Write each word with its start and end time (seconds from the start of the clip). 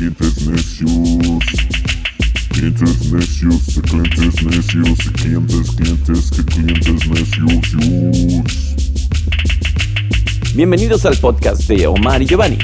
clientes 0.00 0.46
necios. 0.46 1.44
Clientes 2.48 3.12
necios, 3.12 3.66
de 3.74 3.82
clientes 3.82 4.42
necios, 4.42 4.98
de 4.98 5.12
clientes, 5.12 5.70
clientes, 5.72 6.30
que 6.30 6.42
clientes 6.42 7.06
necios. 7.06 7.68
Bienvenidos 10.54 11.04
al 11.04 11.18
podcast 11.18 11.68
de 11.68 11.86
Omar 11.86 12.22
y 12.22 12.26
Giovanni. 12.26 12.56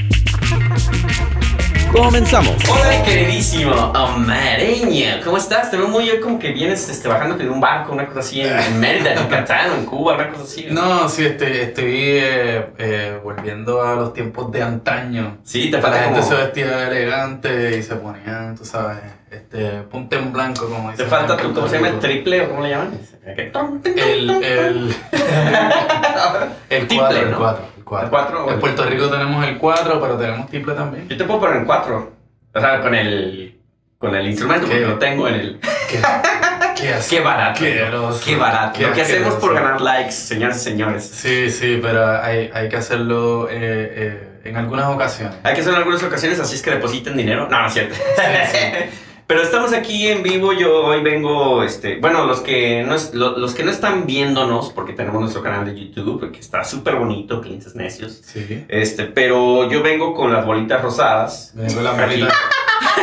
Comenzamos. 1.97 2.55
Hola, 2.71 3.03
queridísimo 3.05 3.73
Omareño. 3.73 5.21
¿Cómo 5.25 5.39
estás? 5.39 5.71
Te 5.71 5.79
veo 5.79 5.89
muy 5.89 6.05
bien 6.05 6.21
como 6.21 6.39
que 6.39 6.53
vienes 6.53 6.87
este, 6.91 7.09
bajando 7.09 7.43
en 7.43 7.49
un 7.49 7.59
barco, 7.59 7.93
una 7.93 8.07
cosa 8.07 8.21
así, 8.21 8.43
en, 8.43 8.59
en 8.59 8.81
Mérida, 8.81 9.15
en 9.15 9.19
Yucatán, 9.21 9.73
en 9.79 9.87
Cuba, 9.87 10.15
una 10.15 10.29
cosa 10.29 10.43
así. 10.45 10.67
No, 10.71 11.09
sí, 11.09 11.25
estoy, 11.25 11.53
estoy 11.53 11.95
eh, 11.95 12.67
eh, 12.77 13.19
volviendo 13.25 13.83
a 13.83 13.95
los 13.95 14.13
tiempos 14.13 14.53
de 14.53 14.63
antaño. 14.63 15.39
Sí, 15.43 15.71
te 15.71 15.79
La 15.79 15.83
falta 15.83 15.99
gente 16.01 16.21
como... 16.21 16.31
se 16.31 16.35
vestía 16.37 16.87
elegante 16.89 17.79
y 17.79 17.83
se 17.83 17.97
ponían, 17.97 18.55
tú 18.57 18.67
sabes, 18.67 18.99
este, 19.31 19.83
punta 19.91 20.17
en 20.17 20.33
blanco, 20.35 20.69
como 20.69 20.89
Te 20.91 21.05
dicen. 21.05 21.09
falta 21.09 21.33
en 21.35 21.41
tu, 21.41 21.55
¿cómo 21.55 21.67
se 21.67 21.77
llama? 21.77 21.89
Rico. 21.89 22.01
¿Triple 22.01 22.43
o 22.43 22.49
cómo 22.51 22.63
le 22.63 22.71
llaman? 22.71 23.01
El, 23.25 24.31
el, 24.31 24.95
el 26.71 26.89
Triple, 26.89 26.97
4, 26.99 27.19
el 27.23 27.31
¿no? 27.31 27.76
4, 27.87 28.05
el 28.07 28.11
4. 28.11 28.11
¿El 28.11 28.11
cuatro 28.11 28.45
o 28.45 28.49
En 28.49 28.55
el- 28.55 28.61
Puerto 28.61 28.85
Rico 28.85 29.09
tenemos 29.09 29.47
el 29.47 29.59
4, 29.59 30.01
pero 30.01 30.17
tenemos 30.17 30.49
triple 30.49 30.75
también. 30.75 31.09
Yo 31.09 31.17
te 31.17 31.25
puedo 31.25 31.41
poner 31.41 31.57
en 31.59 31.65
cuatro. 31.65 32.13
O 32.53 32.61
sea, 32.61 32.81
con 32.81 32.95
el, 32.95 33.59
con 33.99 34.15
el 34.15 34.27
instrumento, 34.27 34.67
porque 34.67 34.81
¿Qué? 34.81 34.87
lo 34.87 34.99
tengo 34.99 35.29
en 35.29 35.35
el... 35.35 35.61
¿Qué, 35.89 35.99
qué, 36.77 36.95
Qué 37.09 37.21
barato. 37.21 37.61
Qué, 37.61 38.37
barato. 38.37 38.79
qué 38.79 38.87
Lo 38.87 38.93
que 38.93 39.03
hacemos 39.03 39.35
por 39.37 39.55
ganar 39.55 39.81
likes, 39.81 40.13
señoras 40.13 40.57
y 40.59 40.61
señores. 40.61 41.05
Sí, 41.07 41.51
sí, 41.51 41.79
pero 41.81 42.21
hay, 42.21 42.51
hay 42.53 42.69
que 42.69 42.77
hacerlo 42.77 43.49
eh, 43.51 43.55
eh, 43.55 44.41
en 44.45 44.57
algunas 44.57 44.87
ocasiones. 44.87 45.37
Hay 45.43 45.55
que 45.55 45.61
hacerlo 45.61 45.77
en 45.79 45.83
algunas 45.85 46.03
ocasiones, 46.03 46.41
así 46.41 46.57
es 46.57 46.63
que 46.63 46.71
depositen 46.73 47.17
dinero. 47.17 47.49
No, 47.51 47.61
no 47.61 47.67
es 47.67 47.73
cierto. 47.73 47.95
sí. 47.95 48.59
Pero 49.27 49.43
estamos 49.43 49.73
aquí 49.73 50.07
en 50.07 50.23
vivo. 50.23 50.53
Yo 50.53 50.85
hoy 50.85 51.03
vengo, 51.03 51.65
este, 51.65 51.97
bueno, 51.99 52.27
los 52.27 52.41
que 52.41 52.85
no 52.87 52.95
es- 52.95 53.13
lo- 53.13 53.37
los 53.37 53.55
que 53.55 53.65
no 53.65 53.73
están 53.73 54.07
viéndonos, 54.07 54.71
porque 54.73 54.93
tenemos 54.93 55.21
nuestro 55.21 55.43
canal 55.43 55.65
de 55.65 55.75
YouTube, 55.89 56.31
que 56.31 56.39
está 56.39 56.63
súper 56.63 56.95
bonito, 56.95 57.41
clientes 57.41 57.75
necios. 57.75 58.21
Sí. 58.25 58.65
Este, 58.69 59.05
pero 59.05 59.69
yo 59.69 59.83
vengo 59.83 60.15
con 60.15 60.33
las 60.33 60.47
bolitas 60.47 60.81
rosadas. 60.81 61.51
Vengo 61.55 61.81
la 61.81 61.93
bolita. 61.93 62.33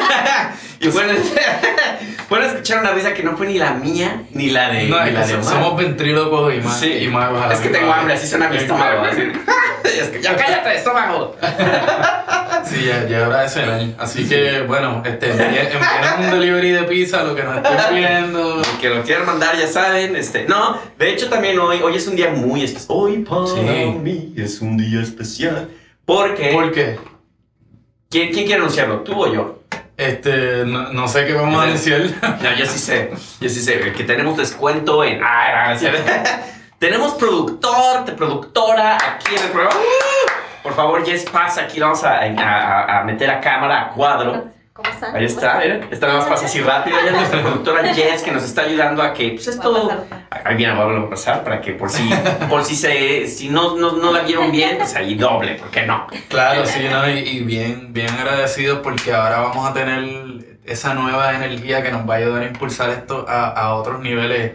y 0.79 0.87
bueno, 0.87 1.11
bueno, 2.29 2.45
escuchar 2.45 2.79
una 2.79 2.91
risa 2.91 3.13
que 3.13 3.23
no 3.23 3.35
fue 3.35 3.47
ni 3.47 3.57
la 3.57 3.71
mía 3.73 4.23
ni 4.31 4.49
la 4.49 4.69
de, 4.69 4.87
No, 4.87 5.03
ni 5.03 5.11
la 5.11 5.27
de 5.27 5.43
somos 5.43 5.75
ventrílocos 5.75 6.53
y 6.53 6.61
más. 6.61 6.79
Sí. 6.79 6.89
y 7.01 7.07
más 7.09 7.51
Es 7.51 7.59
que 7.59 7.67
tengo 7.69 7.91
hambre, 7.91 8.13
así 8.13 8.27
suena 8.27 8.47
mi 8.47 8.55
estómago. 8.57 9.01
así. 9.01 9.23
Es 9.83 10.07
que, 10.07 10.21
ya 10.21 10.35
cállate, 10.37 10.75
estómago. 10.77 11.35
Sí, 12.73 12.85
ya, 12.85 13.07
ya 13.07 13.27
de 13.41 13.49
cenar. 13.49 13.81
Así 13.99 14.27
que, 14.27 14.61
bueno, 14.61 15.01
este, 15.05 15.29
envíen 15.31 15.67
un 16.19 16.31
delivery 16.31 16.71
de 16.71 16.83
pizza, 16.83 17.23
lo 17.23 17.35
que 17.35 17.43
nos 17.43 17.57
estén 17.57 17.95
viendo. 17.95 18.61
que 18.81 18.89
lo 18.89 19.03
quieran 19.03 19.25
mandar, 19.25 19.57
ya 19.57 19.67
saben. 19.67 20.15
Este, 20.15 20.45
no, 20.47 20.77
de 20.97 21.09
hecho 21.11 21.29
también 21.29 21.59
hoy, 21.59 21.81
hoy 21.81 21.95
es 21.95 22.07
un 22.07 22.15
día 22.15 22.29
muy 22.29 22.63
especial. 22.63 22.87
Hoy 22.97 23.17
para 23.19 23.47
Sí. 23.47 23.59
mí 24.01 24.33
es 24.37 24.61
un 24.61 24.77
día 24.77 25.01
especial. 25.01 25.69
Porque, 26.05 26.51
¿Por 26.51 26.71
qué? 26.71 26.99
¿quién, 28.09 28.31
quién 28.31 28.45
quiere 28.45 28.61
anunciarlo? 28.61 28.99
¿Tú 29.01 29.13
o 29.23 29.33
yo? 29.33 29.59
Este, 29.95 30.65
no, 30.65 30.91
no 30.91 31.07
sé 31.07 31.25
qué 31.25 31.33
vamos 31.33 31.63
a 31.63 31.67
decir. 31.67 32.13
No, 32.41 32.55
yo 32.57 32.65
sí 32.65 32.79
sé, 32.79 33.11
yo 33.39 33.47
sí 33.49 33.61
sé, 33.61 33.93
que 33.95 34.03
tenemos 34.03 34.35
descuento 34.37 35.03
en... 35.03 35.21
Ah, 35.23 35.75
no, 35.79 35.89
tenemos 36.79 37.13
productor, 37.13 38.03
productora 38.15 38.97
aquí 38.97 39.35
en 39.35 39.43
el 39.43 39.49
programa. 39.51 39.79
Por 40.63 40.73
favor, 40.73 41.05
Jess, 41.05 41.25
pasa 41.29 41.61
aquí, 41.63 41.79
vamos 41.79 42.03
a, 42.03 42.19
a- 42.21 42.99
a 42.99 43.03
meter 43.03 43.29
a 43.29 43.39
cámara, 43.41 43.81
a 43.81 43.89
cuadro. 43.89 44.45
¿Cómo 44.73 44.89
están? 44.89 45.15
Ahí 45.15 45.25
está, 45.25 45.59
mira. 45.59 45.81
Esta 45.91 46.07
nada 46.07 46.19
más 46.19 46.27
pasa 46.29 46.45
así 46.47 46.59
rápido. 46.61 46.97
Ella 46.99 47.09
es 47.11 47.15
nuestra 47.17 47.41
productora 47.43 47.93
Jess 47.93 48.23
que 48.23 48.31
nos 48.31 48.43
está 48.43 48.61
ayudando 48.63 49.03
a 49.03 49.13
que, 49.13 49.29
pues 49.31 49.47
esto. 49.47 49.91
Ahí 50.31 50.55
viene, 50.55 50.73
vamos 50.73 51.05
a 51.05 51.09
pasar 51.11 51.43
para 51.43 51.61
que 51.61 51.73
por 51.73 51.91
si, 51.91 52.09
por 52.49 52.63
si 52.63 52.75
se, 52.75 53.27
si 53.27 53.49
no, 53.49 53.75
no, 53.77 53.91
no 53.91 54.11
la 54.11 54.21
vieron 54.21 54.51
bien, 54.51 54.77
pues 54.79 54.95
ahí 54.95 55.13
doble, 55.13 55.55
¿por 55.55 55.69
qué 55.69 55.83
no? 55.85 56.07
Claro, 56.27 56.65
sí, 56.65 56.87
¿no? 56.91 57.07
Y, 57.07 57.19
y 57.19 57.39
bien, 57.41 57.93
bien 57.93 58.09
agradecidos 58.09 58.79
porque 58.79 59.13
ahora 59.13 59.41
vamos 59.41 59.69
a 59.69 59.73
tener 59.73 60.57
esa 60.65 60.95
nueva 60.95 61.33
energía 61.35 61.83
que 61.83 61.91
nos 61.91 62.09
va 62.09 62.15
a 62.15 62.17
ayudar 62.17 62.41
a 62.41 62.47
impulsar 62.47 62.89
esto 62.89 63.25
a, 63.29 63.49
a 63.49 63.75
otros 63.75 63.99
niveles 64.01 64.53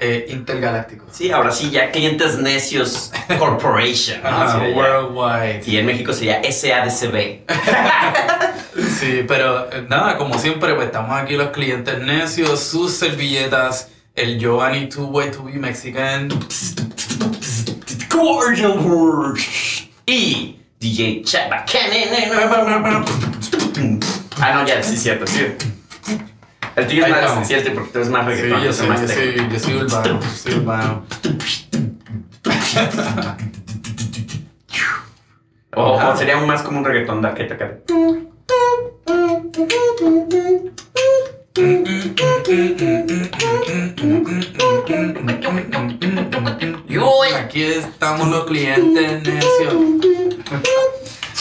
eh, 0.00 0.26
intergalácticos. 0.30 1.08
Sí, 1.12 1.30
ahora 1.30 1.52
sí, 1.52 1.70
ya 1.70 1.90
Clientes 1.90 2.38
Necios 2.38 3.12
Corporation. 3.38 4.22
¿no? 4.22 4.74
Worldwide. 4.74 5.62
Y 5.66 5.76
en 5.76 5.86
México 5.86 6.12
sería 6.12 6.40
SADCB. 6.42 7.40
Sí, 8.98 9.24
pero 9.26 9.70
eh, 9.72 9.84
nada, 9.88 10.16
como 10.16 10.38
siempre, 10.38 10.74
pues 10.74 10.86
estamos 10.86 11.18
aquí 11.18 11.36
los 11.36 11.50
clientes 11.50 11.98
necios, 11.98 12.60
sus 12.60 12.92
servilletas, 12.92 13.88
el 14.14 14.38
Giovanni 14.38 14.88
Two 14.88 15.06
Way 15.06 15.30
to 15.32 15.44
Be 15.44 15.52
Mexican. 15.52 16.28
Cordial 18.08 18.78
Rush. 18.78 19.86
Y 20.06 20.56
DJ 20.78 21.22
Chaba. 21.24 21.64
Ah, 24.40 24.54
no, 24.54 24.66
ya, 24.66 24.82
sí, 24.82 24.96
cierto, 24.96 25.26
sí. 25.26 25.46
El 26.80 26.86
tuyo 26.86 27.04
es 27.06 27.10
más 27.36 27.46
cierto 27.48 27.72
porque 27.74 27.90
tú 27.90 27.98
eres 27.98 28.10
más 28.10 28.24
Sí, 28.26 28.30
reggaetón. 28.42 28.62
yo 28.64 28.72
soy 28.72 28.88
más 28.88 29.00
yo 29.02 29.08
soy, 29.08 29.48
yo 29.52 29.58
soy 29.58 29.74
urbano, 29.74 30.20
soy 30.22 30.54
urbano. 30.54 31.04
O, 35.76 35.92
o 35.92 36.16
sería 36.16 36.36
más 36.38 36.62
como 36.62 36.78
un 36.78 36.84
reggaetón 36.84 37.22
da 37.22 37.34
que 37.34 37.44
te 37.44 37.56
cae. 37.56 37.82
Aquí 47.36 47.62
estamos 47.62 48.28
los 48.28 48.44
clientes 48.44 49.22
necios. 49.22 49.74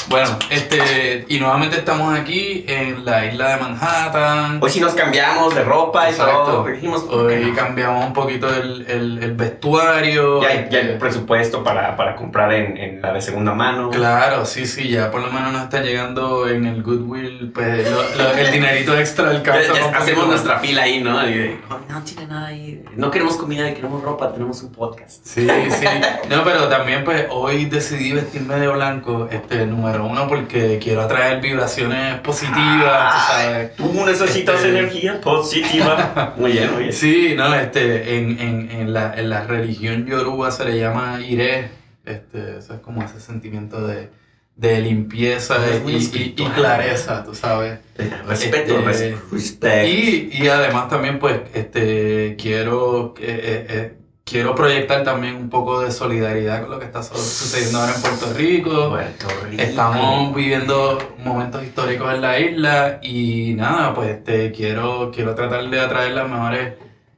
Bueno, 0.10 0.40
este, 0.50 1.26
y 1.30 1.40
nuevamente 1.40 1.78
estamos 1.78 2.18
aquí 2.18 2.66
en 2.68 3.06
la 3.06 3.26
isla 3.28 3.50
de 3.50 3.58
Manhattan. 3.62 4.58
Hoy 4.60 4.70
sí 4.72 4.80
nos 4.80 4.94
cambiamos 4.96 5.54
de 5.54 5.64
ropa 5.64 6.08
y 6.08 6.12
Exacto. 6.14 6.44
todo. 6.46 6.66
Dijimos, 6.66 7.04
¿por 7.04 7.28
qué 7.28 7.36
Hoy 7.38 7.46
no? 7.52 7.56
cambiamos 7.56 8.06
un 8.08 8.14
poquito 8.14 8.50
el, 8.52 8.86
el, 8.90 9.24
el 9.24 9.34
vestuario. 9.36 10.42
Ya 10.42 10.48
hay, 10.48 10.68
ya 10.72 10.80
hay 10.80 10.86
este, 10.88 11.00
presupuesto 11.00 11.64
para, 11.64 11.96
para 11.96 12.16
comprar 12.16 12.52
en, 12.54 12.76
en 12.78 13.02
la 13.04 13.14
de 13.14 13.22
segunda 13.22 13.54
mano. 13.54 13.92
Claro, 13.92 14.48
sí, 14.48 14.66
sí, 14.66 14.90
ya 14.90 15.12
por 15.12 15.22
lo 15.22 15.32
menos 15.32 15.54
nos 15.54 15.64
está 15.64 15.82
llegando 15.82 16.48
en 16.50 16.66
el 16.66 16.82
Goodwill 16.82 17.52
pues, 17.54 17.88
lo- 17.92 18.02
lo- 18.24 18.32
el 18.34 18.52
dinerito 18.52 18.98
extra 18.98 19.30
del 19.30 19.44
ya 19.44 19.92
hacemos 19.96 20.26
nuestra 20.28 20.58
fila 20.60 20.84
ahí, 20.84 21.02
¿no? 21.04 21.28
Y 21.30 21.34
de, 21.38 21.60
"Oh, 21.70 21.78
no 21.88 22.02
tiene 22.04 22.26
nada 22.26 22.48
ahí. 22.48 22.84
No 22.96 23.12
queremos 23.12 23.38
comida, 23.38 23.72
queremos 23.76 24.02
ropa, 24.02 24.34
tenemos 24.34 24.62
un 24.64 24.72
podcast. 24.72 25.24
Sí, 25.24 25.48
sí. 25.70 25.86
No, 26.30 26.44
pero 26.44 26.68
también 26.68 27.04
pues 27.04 27.26
hoy 27.30 27.66
decidí 27.66 28.12
vestirme 28.14 28.56
de 28.56 28.68
blanco, 28.70 29.28
este, 29.32 29.68
número 29.68 29.99
uno, 30.02 30.28
porque 30.28 30.80
quiero 30.82 31.02
atraer 31.02 31.42
vibraciones 31.42 32.20
positivas, 32.22 33.14
tú 33.14 33.34
sabes. 33.34 33.76
Tú 33.76 34.06
necesitas 34.06 34.56
Este- 34.58 34.70
energía 34.70 35.22
positiva. 35.22 36.34
Muy 36.38 36.52
bien, 36.54 36.72
muy 36.74 36.84
bien. 36.84 36.94
Sí, 36.94 37.34
no, 37.38 37.54
este, 37.56 38.18
en, 38.18 38.40
en, 38.40 38.72
en, 38.72 38.94
la, 38.94 39.14
en 39.16 39.30
la 39.30 39.44
religión 39.46 40.06
yoruba 40.06 40.52
se 40.52 40.66
le 40.66 40.80
llama 40.80 41.20
ire, 41.22 41.70
este, 42.06 42.58
eso 42.58 42.74
es 42.76 42.80
como 42.82 43.04
ese 43.04 43.20
sentimiento 43.20 43.86
de, 43.88 44.10
de 44.56 44.82
limpieza 44.82 45.56
y, 45.88 45.92
y- 45.92 46.34
y 46.38 46.46
clareza, 46.56 47.24
tú 47.24 47.34
sabes. 47.36 47.80
Respeto, 48.28 48.80
Este, 48.80 49.12
res- 49.12 49.32
respect. 49.32 49.88
Y, 49.88 50.30
y 50.34 50.48
además 50.48 50.90
también 50.90 51.20
pues 51.20 51.40
este 51.54 52.36
quiero 52.38 53.14
eh, 53.20 53.26
eh, 53.28 53.66
eh, 53.70 53.94
quiero 54.30 54.54
proyectar 54.56 55.04
también 55.04 55.36
un 55.36 55.50
poco 55.50 55.82
de 55.82 55.92
solidaridad 55.92 56.62
con 56.62 56.72
lo 56.72 56.80
que 56.80 56.86
está 56.86 57.02
su- 57.02 57.16
sucediendo 57.16 57.80
ahora 57.80 57.94
en 57.96 58.02
Puerto 58.02 58.34
Rico. 58.36 58.90
Puerto 58.90 59.28
Rico. 59.50 59.62
Estamos 59.64 60.36
viviendo 60.36 60.98
momentos 61.24 61.64
históricos 61.64 62.14
en 62.14 62.22
la 62.22 62.40
isla 62.40 63.00
y 63.02 63.54
nada, 63.56 63.94
pues 63.94 64.10
este, 64.12 64.52
quiero, 64.52 65.12
quiero 65.14 65.34
tratar 65.36 65.70
de 65.70 65.80
atraer 65.80 66.12
las 66.12 66.30
mejores 66.30 66.74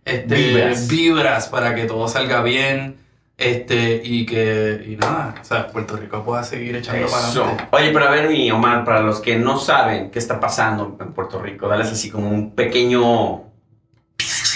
este, 0.05 0.35
Vibras. 0.35 0.87
vibras 0.87 1.47
para 1.49 1.75
que 1.75 1.83
todo 1.85 2.07
salga 2.07 2.41
bien 2.41 2.95
este, 3.37 4.01
y 4.03 4.25
que 4.25 4.85
y 4.87 4.95
nada, 4.97 5.33
o 5.41 5.43
sea, 5.43 5.67
Puerto 5.67 5.95
Rico 5.97 6.23
pueda 6.23 6.43
seguir 6.43 6.75
echando 6.75 7.07
para 7.07 7.25
adelante. 7.27 7.63
Oye, 7.71 7.89
pero 7.91 8.05
a 8.07 8.11
ver, 8.11 8.29
mi 8.29 8.51
Omar, 8.51 8.85
para 8.85 9.01
los 9.01 9.19
que 9.19 9.35
no 9.35 9.57
saben 9.59 10.11
qué 10.11 10.19
está 10.19 10.39
pasando 10.39 10.95
en 10.99 11.11
Puerto 11.13 11.41
Rico, 11.41 11.67
dales 11.67 11.91
así 11.91 12.09
como 12.11 12.29
un 12.29 12.51
pequeño 12.55 13.50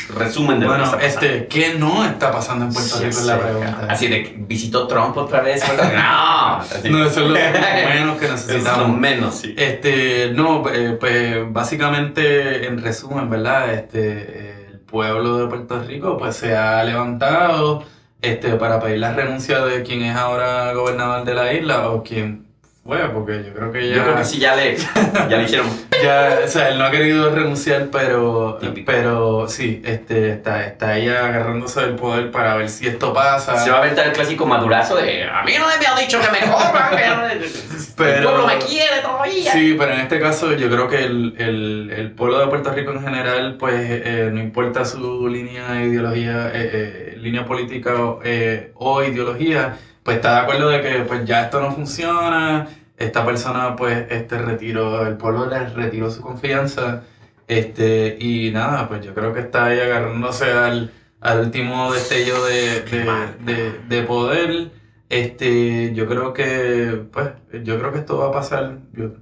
resumen 0.10 0.60
de 0.60 0.66
lo 0.68 0.72
que 0.74 0.78
Bueno, 0.80 0.98
está 0.98 1.06
este, 1.06 1.48
¿qué 1.48 1.76
no 1.78 2.06
está 2.06 2.32
pasando 2.32 2.66
en 2.66 2.74
Puerto 2.74 2.90
Sí, 2.98 3.04
Rico? 3.06 3.10
Es 3.20 3.24
la 3.26 3.40
pregunta. 3.40 3.88
Así 3.90 4.08
de 4.08 4.24
que 4.24 4.36
visitó 4.38 4.88
Trump 4.88 5.18
otra 5.18 5.42
vez. 5.42 5.64
No. 5.68 6.90
No, 6.92 7.06
eso 7.06 7.22
es 7.22 7.28
lo 7.28 7.34
menos 7.90 8.18
que 8.18 8.26
Eso 8.26 8.36
es 8.36 8.48
lo 8.48 8.54
necesitamos. 8.54 8.98
menos, 8.98 9.36
sí. 9.36 9.56
Este, 9.58 10.32
no, 10.34 10.64
eh, 10.70 10.98
pues 11.00 11.52
básicamente 11.52 12.68
en 12.68 12.82
resumen, 12.82 13.30
¿verdad? 13.30 13.74
Este, 13.74 14.70
el 14.72 14.80
pueblo 14.80 15.38
de 15.40 15.48
Puerto 15.48 15.82
Rico 15.84 16.18
pues 16.18 16.36
se 16.36 16.56
ha 16.56 16.84
levantado 16.84 17.84
este, 18.22 18.52
para 18.54 18.80
pedir 18.80 19.00
la 19.00 19.14
renuncia 19.14 19.60
de 19.66 19.84
quien 19.84 20.02
es 20.04 20.16
ahora 20.16 20.74
gobernador 20.74 21.26
de 21.26 21.34
la 21.34 21.54
isla 21.54 21.90
o 21.90 22.04
quien 22.04 22.45
fue, 22.86 23.00
porque 23.10 23.44
yo 23.44 23.52
creo 23.54 23.72
que 23.72 23.90
ya... 23.90 23.96
Yo 23.96 24.04
creo 24.04 24.16
que 24.18 24.26
sí, 24.26 24.38
ya 24.40 24.56
le, 24.56 24.78
ya 24.78 25.38
le 25.38 25.44
hicieron. 25.44 25.68
Ya, 26.04 26.40
o 26.44 26.48
sea, 26.48 26.70
él 26.70 26.78
no 26.78 26.84
ha 26.84 26.92
querido 26.92 27.34
renunciar, 27.34 27.88
pero, 27.90 28.58
Típico. 28.62 28.86
pero 28.86 29.48
sí, 29.48 29.82
este, 29.86 30.32
está, 30.34 30.66
está 30.66 30.90
ahí 30.90 31.08
agarrándose 31.08 31.80
del 31.82 31.96
poder 31.96 32.30
para 32.32 32.56
ver 32.58 32.70
si 32.70 32.86
esto 32.86 33.12
pasa. 33.14 33.58
Se 33.58 33.72
va 33.72 33.78
a 33.78 33.80
aventar 33.80 34.06
el 34.06 34.12
clásico 34.12 34.46
madurazo 34.46 34.98
de 34.98 35.24
a 35.24 35.42
mí 35.44 35.54
no 35.58 35.66
me 35.68 35.74
han 35.88 35.98
dicho 35.98 36.20
que 36.20 36.30
me 36.30 36.52
corran, 36.52 36.96
que 36.96 37.48
Pero- 37.96 38.18
el 38.18 38.24
pueblo 38.24 38.46
me 38.48 38.58
quiere 38.60 39.02
todavía. 39.02 39.52
Sí, 39.54 39.76
pero 39.80 39.94
en 39.94 40.02
este 40.02 40.20
caso 40.20 40.52
yo 40.54 40.70
creo 40.70 40.88
que 40.90 41.06
el, 41.06 41.34
el, 41.40 41.92
el 41.96 42.12
pueblo 42.12 42.40
de 42.40 42.48
Puerto 42.48 42.72
Rico 42.72 42.92
en 42.92 43.02
general, 43.02 43.56
pues 43.58 43.74
eh, 43.80 44.30
no 44.32 44.42
importa 44.42 44.84
su 44.86 45.28
línea 45.30 45.72
de 45.72 45.86
ideología, 45.86 46.50
eh, 46.54 46.70
eh, 46.74 47.16
línea 47.18 47.46
política 47.46 47.94
eh, 48.26 48.74
o 48.76 49.02
ideología, 49.02 49.78
pues 50.06 50.18
está 50.18 50.36
de 50.36 50.40
acuerdo 50.42 50.70
de 50.70 50.82
que 50.82 51.00
pues 51.06 51.26
ya 51.26 51.44
esto 51.46 51.60
no 51.62 51.74
funciona, 51.74 52.70
esta 52.98 53.26
persona 53.26 53.76
pues 53.76 54.06
este 54.12 54.38
retiró, 54.38 55.06
el 55.08 55.18
pueblo 55.18 55.48
le 55.48 55.68
retiró 55.70 56.12
su 56.12 56.22
confianza, 56.22 57.04
este, 57.48 58.18
y 58.20 58.52
nada, 58.52 58.88
pues 58.88 59.06
yo 59.06 59.14
creo 59.16 59.34
que 59.34 59.42
está 59.42 59.66
ahí 59.66 59.80
agarrándose 59.80 60.46
al, 60.52 60.92
al 61.22 61.40
último 61.42 61.92
destello 61.94 62.44
de, 62.46 62.82
de, 62.84 63.06
de, 63.54 63.80
de 63.90 64.04
poder. 64.04 64.72
Este, 65.10 65.94
yo 65.94 66.08
creo 66.08 66.34
que, 66.34 67.04
pues, 67.12 67.30
yo 67.64 67.78
creo 67.80 67.92
que 67.94 68.00
esto 68.00 68.18
va 68.18 68.28
a 68.30 68.32
pasar 68.32 68.78
yo- 68.94 69.14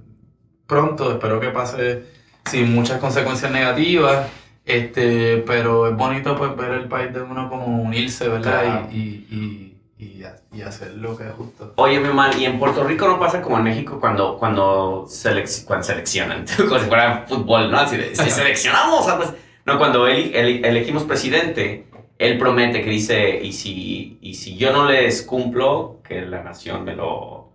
pronto, 0.66 1.12
espero 1.12 1.40
que 1.40 1.48
pase 1.50 2.04
sin 2.46 2.74
muchas 2.74 2.98
consecuencias 3.00 3.52
negativas, 3.52 4.28
este, 4.64 5.38
pero 5.46 5.88
es 5.88 5.96
bonito 5.96 6.36
pues 6.36 6.56
ver 6.56 6.72
el 6.72 6.88
país 6.88 7.12
de 7.12 7.22
uno 7.22 7.48
como 7.50 7.66
unirse, 7.82 8.28
¿verdad? 8.28 8.62
Claro. 8.62 8.88
Y, 8.92 8.96
y, 8.96 9.36
y, 9.36 9.73
y, 10.04 10.56
y 10.56 10.62
hacer 10.62 10.94
lo 10.94 11.16
que 11.16 11.24
es 11.28 11.32
justo. 11.32 11.72
Oye, 11.76 11.98
mi 12.00 12.08
man, 12.12 12.30
y 12.38 12.44
en 12.44 12.58
Puerto 12.58 12.84
Rico 12.84 13.06
no 13.08 13.18
pasa 13.18 13.40
como 13.42 13.56
en 13.58 13.64
México 13.64 13.98
cuando, 14.00 14.36
cuando, 14.38 15.04
selec- 15.06 15.64
cuando 15.64 15.84
seleccionan, 15.84 16.44
como 16.56 16.78
si 16.78 16.86
fuera 16.86 17.24
fútbol, 17.28 17.70
¿no? 17.70 17.78
Así 17.78 17.96
de, 17.96 18.14
si 18.14 18.30
seleccionamos, 18.30 19.08
ah, 19.08 19.16
pues, 19.16 19.32
no, 19.66 19.78
cuando 19.78 20.06
eli- 20.06 20.32
elegimos 20.64 21.04
presidente, 21.04 21.88
él 22.18 22.38
promete 22.38 22.82
que 22.82 22.90
dice, 22.90 23.40
y 23.42 23.52
si, 23.52 24.18
y 24.20 24.34
si 24.34 24.56
yo 24.56 24.72
no 24.72 24.88
les 24.88 25.22
cumplo, 25.22 26.00
que 26.06 26.20
la 26.22 26.42
nación 26.42 26.84
me 26.84 26.94
lo, 26.94 27.08
o 27.10 27.52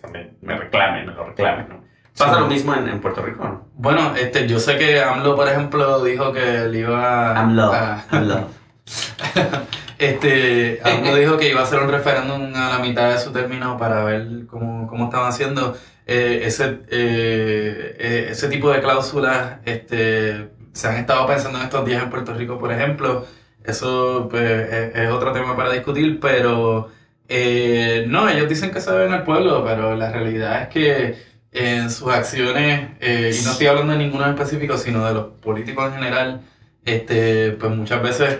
sea, 0.00 0.08
me, 0.10 0.34
me 0.40 0.56
reclame, 0.56 1.04
me 1.04 1.12
lo 1.12 1.24
reclame, 1.26 1.66
¿no? 1.68 1.84
Pasa 2.16 2.40
lo 2.40 2.46
mismo 2.46 2.72
en, 2.74 2.88
en 2.88 3.00
Puerto 3.02 3.20
Rico, 3.20 3.44
¿no? 3.44 3.68
Bueno, 3.74 4.16
este, 4.16 4.48
yo 4.48 4.58
sé 4.58 4.78
que 4.78 5.02
AMLO, 5.02 5.36
por 5.36 5.46
ejemplo, 5.48 6.02
dijo 6.02 6.32
que 6.32 6.62
él 6.62 6.74
iba 6.74 7.38
AMLO, 7.38 7.70
a... 7.70 8.04
AMLO. 8.10 8.48
Este, 9.98 10.80
AMLO 10.84 11.16
dijo 11.16 11.36
que 11.36 11.50
iba 11.50 11.60
a 11.60 11.64
hacer 11.64 11.80
un 11.80 11.90
referéndum 11.90 12.54
a 12.54 12.70
la 12.70 12.78
mitad 12.78 13.10
de 13.12 13.18
su 13.18 13.32
término 13.32 13.76
para 13.78 14.04
ver 14.04 14.46
cómo, 14.46 14.86
cómo 14.86 15.04
estaban 15.04 15.28
haciendo. 15.28 15.76
Eh, 16.06 16.42
ese, 16.44 16.80
eh, 16.88 17.96
eh, 17.98 18.28
ese 18.30 18.48
tipo 18.48 18.70
de 18.70 18.80
cláusulas 18.80 19.58
este, 19.64 20.50
se 20.72 20.88
han 20.88 20.96
estado 20.96 21.26
pensando 21.26 21.58
en 21.58 21.64
estos 21.64 21.84
días 21.84 22.02
en 22.02 22.10
Puerto 22.10 22.34
Rico, 22.34 22.58
por 22.58 22.72
ejemplo. 22.72 23.26
Eso 23.64 24.28
pues, 24.30 24.72
es, 24.72 24.94
es 24.94 25.10
otro 25.10 25.32
tema 25.32 25.56
para 25.56 25.72
discutir, 25.72 26.20
pero 26.20 26.90
eh, 27.28 28.04
no, 28.08 28.28
ellos 28.28 28.48
dicen 28.48 28.70
que 28.70 28.80
se 28.80 28.90
deben 28.92 29.12
al 29.12 29.24
pueblo, 29.24 29.64
pero 29.64 29.96
la 29.96 30.12
realidad 30.12 30.62
es 30.62 30.68
que 30.68 31.16
en 31.52 31.90
sus 31.90 32.08
acciones, 32.08 32.90
eh, 33.00 33.36
y 33.38 33.44
no 33.44 33.52
estoy 33.52 33.66
hablando 33.66 33.92
de 33.92 33.98
ninguno 33.98 34.24
en 34.24 34.34
específico, 34.34 34.76
sino 34.78 35.04
de 35.06 35.14
los 35.14 35.26
políticos 35.40 35.86
en 35.88 35.94
general, 35.94 36.42
este, 36.84 37.52
pues 37.52 37.72
muchas 37.74 38.02
veces 38.02 38.38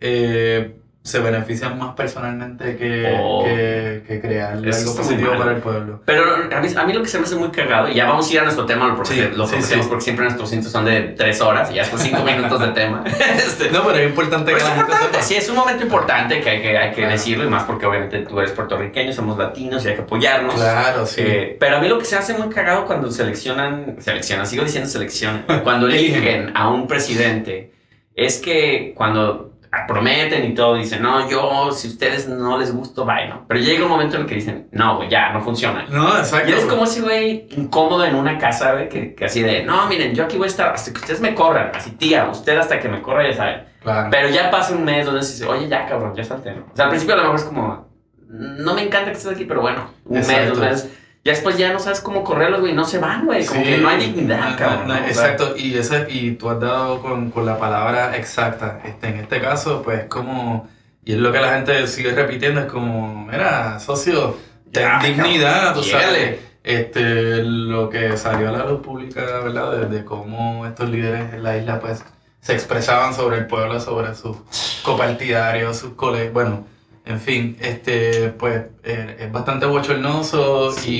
eh, 0.00 0.76
se 1.04 1.18
benefician 1.18 1.78
más 1.78 1.94
personalmente 1.94 2.78
que, 2.78 3.14
Oh. 3.20 3.44
que, 3.44 4.02
que 4.08 4.20
crear 4.22 4.52
algo 4.54 4.70
positivo 4.96 5.32
para 5.36 5.50
el 5.52 5.58
pueblo. 5.58 6.00
Pero 6.06 6.24
a 6.50 6.60
mí, 6.62 6.68
a 6.74 6.84
mí 6.84 6.92
lo 6.94 7.02
que 7.02 7.08
se 7.08 7.18
me 7.18 7.24
hace 7.24 7.36
muy 7.36 7.50
cagado, 7.50 7.90
y 7.90 7.94
ya 7.94 8.06
vamos 8.06 8.26
a 8.28 8.32
ir 8.32 8.40
a 8.40 8.44
nuestro 8.44 8.64
tema, 8.64 8.88
lo, 8.88 9.04
Sí, 9.04 9.12
prometemos, 9.20 9.36
lo 9.36 9.46
sí, 9.46 9.62
sí. 9.62 9.80
porque 9.86 10.02
siempre 10.02 10.24
nuestros 10.24 10.48
cintos 10.48 10.72
son 10.72 10.86
de 10.86 11.02
tres 11.14 11.42
horas 11.42 11.70
y 11.70 11.74
ya 11.74 11.82
después 11.82 12.00
cinco 12.02 12.22
minutos 12.24 12.58
de 12.58 12.68
tema. 12.68 13.04
Este, 13.36 13.70
No, 13.70 13.84
pero 13.84 13.98
es 13.98 14.08
importante 14.08 14.46
pero 14.46 14.56
que 14.56 14.62
es 14.62 14.68
la 14.70 14.74
gente 14.76 14.92
importante, 14.92 15.12
sepa. 15.18 15.22
sí, 15.26 15.34
es 15.34 15.48
un 15.50 15.56
momento 15.56 15.82
importante 15.84 16.40
que 16.40 16.48
hay 16.50 16.62
que, 16.62 16.78
hay 16.78 16.88
que 16.90 16.96
Claro. 16.96 17.12
decirlo, 17.12 17.44
y 17.44 17.48
más 17.48 17.64
porque 17.64 17.84
obviamente 17.84 18.20
tú 18.20 18.38
eres 18.40 18.52
puertorriqueño, 18.52 19.12
somos 19.12 19.36
latinos 19.36 19.84
y 19.84 19.88
hay 19.88 19.96
que 19.96 20.00
apoyarnos. 20.02 20.54
Claro, 20.54 21.04
sí. 21.04 21.20
Eh, 21.22 21.56
pero 21.60 21.76
a 21.76 21.80
mí 21.80 21.88
lo 21.88 21.98
que 21.98 22.06
se 22.06 22.16
hace 22.16 22.32
muy 22.32 22.48
cagado 22.48 22.86
cuando 22.86 23.10
seleccionan, 23.10 23.96
seleccionan, 23.98 24.46
sigo 24.46 24.64
diciendo 24.64 24.88
seleccionan, 24.88 25.44
cuando 25.64 25.86
eligen 25.88 26.52
a 26.56 26.70
un 26.70 26.86
presidente, 26.86 27.72
es 28.14 28.38
que 28.38 28.94
cuando 28.96 29.50
prometen 29.86 30.44
y 30.44 30.54
todo, 30.54 30.76
dicen, 30.76 31.02
no, 31.02 31.28
yo, 31.28 31.70
si 31.72 31.88
ustedes 31.88 32.28
no 32.28 32.58
les 32.58 32.74
gusto, 32.74 33.04
bye, 33.04 33.28
¿no? 33.28 33.44
Pero 33.48 33.60
llega 33.60 33.84
un 33.84 33.90
momento 33.90 34.16
en 34.16 34.22
el 34.22 34.28
que 34.28 34.36
dicen, 34.36 34.68
no, 34.72 34.96
güey, 34.96 35.08
ya, 35.08 35.32
no 35.32 35.40
funciona. 35.40 35.86
No, 35.88 36.16
exacto. 36.16 36.48
Y 36.48 36.52
eres 36.52 36.64
como 36.66 36.84
ese 36.84 37.02
güey 37.02 37.46
incómodo 37.56 38.04
en 38.04 38.14
una 38.14 38.38
casa, 38.38 38.72
güey, 38.72 38.88
que, 38.88 39.14
que 39.14 39.24
así 39.24 39.42
de, 39.42 39.62
no, 39.64 39.86
miren, 39.86 40.14
yo 40.14 40.24
aquí 40.24 40.36
voy 40.36 40.46
a 40.46 40.48
estar 40.48 40.74
hasta 40.74 40.92
que 40.92 40.98
ustedes 40.98 41.20
me 41.20 41.34
corran, 41.34 41.72
así, 41.74 41.90
tía, 41.92 42.28
usted 42.30 42.56
hasta 42.56 42.78
que 42.78 42.88
me 42.88 43.02
corra, 43.02 43.28
ya 43.28 43.36
saben. 43.36 43.64
Claro. 43.82 44.08
Pero 44.10 44.28
ya 44.30 44.50
pasa 44.50 44.74
un 44.74 44.84
mes 44.84 45.04
donde 45.04 45.22
se 45.22 45.32
dice, 45.32 45.46
oye, 45.46 45.68
ya, 45.68 45.86
cabrón, 45.86 46.14
ya 46.14 46.24
salte, 46.24 46.52
¿no? 46.52 46.66
O 46.72 46.76
sea, 46.76 46.86
al 46.86 46.90
principio 46.90 47.14
a 47.14 47.18
lo 47.18 47.22
mejor 47.24 47.38
es 47.38 47.44
como, 47.44 47.88
no 48.28 48.74
me 48.74 48.82
encanta 48.82 49.10
que 49.10 49.18
estés 49.18 49.32
aquí, 49.32 49.44
pero 49.44 49.60
bueno, 49.60 49.90
un 50.04 50.18
mes, 50.18 50.48
dos 50.48 50.58
meses. 50.58 50.90
Ya 51.24 51.32
después 51.32 51.56
ya 51.56 51.72
no 51.72 51.78
sabes 51.78 52.00
cómo 52.00 52.22
correrlos, 52.22 52.60
güey, 52.60 52.74
no 52.74 52.84
se 52.84 52.98
van, 52.98 53.24
güey, 53.24 53.46
como 53.46 53.62
Sí, 53.62 53.66
que 53.66 53.78
no 53.78 53.88
hay 53.88 53.98
dignidad, 53.98 54.50
no, 54.50 54.56
cabrón. 54.56 54.96
exacto, 55.08 55.54
y, 55.56 55.74
ese, 55.76 56.06
y 56.10 56.32
tú 56.32 56.50
has 56.50 56.60
dado 56.60 57.00
con, 57.00 57.30
con 57.30 57.46
la 57.46 57.58
palabra 57.58 58.14
exacta. 58.16 58.80
Este, 58.84 59.08
en 59.08 59.20
este 59.20 59.40
caso, 59.40 59.80
pues 59.82 60.04
como, 60.04 60.68
y 61.02 61.12
es 61.14 61.18
lo 61.18 61.32
que 61.32 61.40
la 61.40 61.54
gente 61.54 61.86
sigue 61.86 62.12
repitiendo, 62.12 62.60
es 62.60 62.66
como, 62.66 63.24
mira, 63.24 63.80
socio, 63.80 64.36
ten 64.70 64.90
dignidad, 65.02 65.74
tú 65.74 65.82
sabes. 65.82 66.40
Este, 66.62 67.42
lo 67.42 67.88
que 67.90 68.16
salió 68.16 68.48
a 68.48 68.52
la 68.52 68.64
luz 68.66 68.80
pública, 68.80 69.20
¿verdad? 69.42 69.72
De, 69.72 69.86
de 69.86 70.04
cómo 70.04 70.66
estos 70.66 70.88
líderes 70.90 71.32
en 71.34 71.42
la 71.42 71.56
isla, 71.56 71.80
pues, 71.80 72.04
se 72.40 72.52
expresaban 72.52 73.14
sobre 73.14 73.38
el 73.38 73.46
pueblo, 73.46 73.80
sobre 73.80 74.14
sus 74.14 74.36
copartidarios, 74.82 75.78
sus 75.78 75.94
colegas, 75.94 76.32
bueno, 76.32 76.66
en 77.06 77.20
fin, 77.20 77.56
este, 77.60 78.30
pues, 78.30 78.62
eh, 78.82 79.16
es 79.20 79.32
bastante 79.32 79.66
bochornoso 79.66 80.70
y- 80.70 80.80
Sí, 80.80 80.92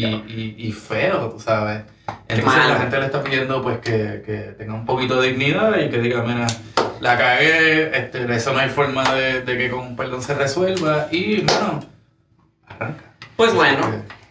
y, 0.00 0.04
y, 0.06 0.68
y 0.68 0.72
feo, 0.72 1.30
tú 1.30 1.40
sabes. 1.40 1.82
Entonces 2.28 2.66
la 2.68 2.76
gente 2.76 2.98
le 2.98 3.06
está 3.06 3.22
pidiendo 3.22 3.62
pues 3.62 3.78
que, 3.78 4.22
que 4.26 4.54
tenga 4.58 4.74
un 4.74 4.84
poquito 4.86 5.20
de 5.20 5.28
dignidad 5.28 5.78
y 5.78 5.88
que 5.90 5.98
diga, 5.98 6.22
mira, 6.22 6.46
la 7.00 7.16
cagué, 7.18 7.96
este, 7.96 8.34
eso 8.34 8.52
no 8.52 8.58
hay 8.58 8.68
forma 8.70 9.14
de, 9.14 9.42
de 9.42 9.58
que 9.58 9.70
con 9.70 9.94
perdón 9.96 10.22
se 10.22 10.34
resuelva 10.34 11.08
y 11.10 11.42
bueno, 11.42 11.80
arranca. 12.66 13.04
Pues 13.36 13.54
bueno, 13.54 13.80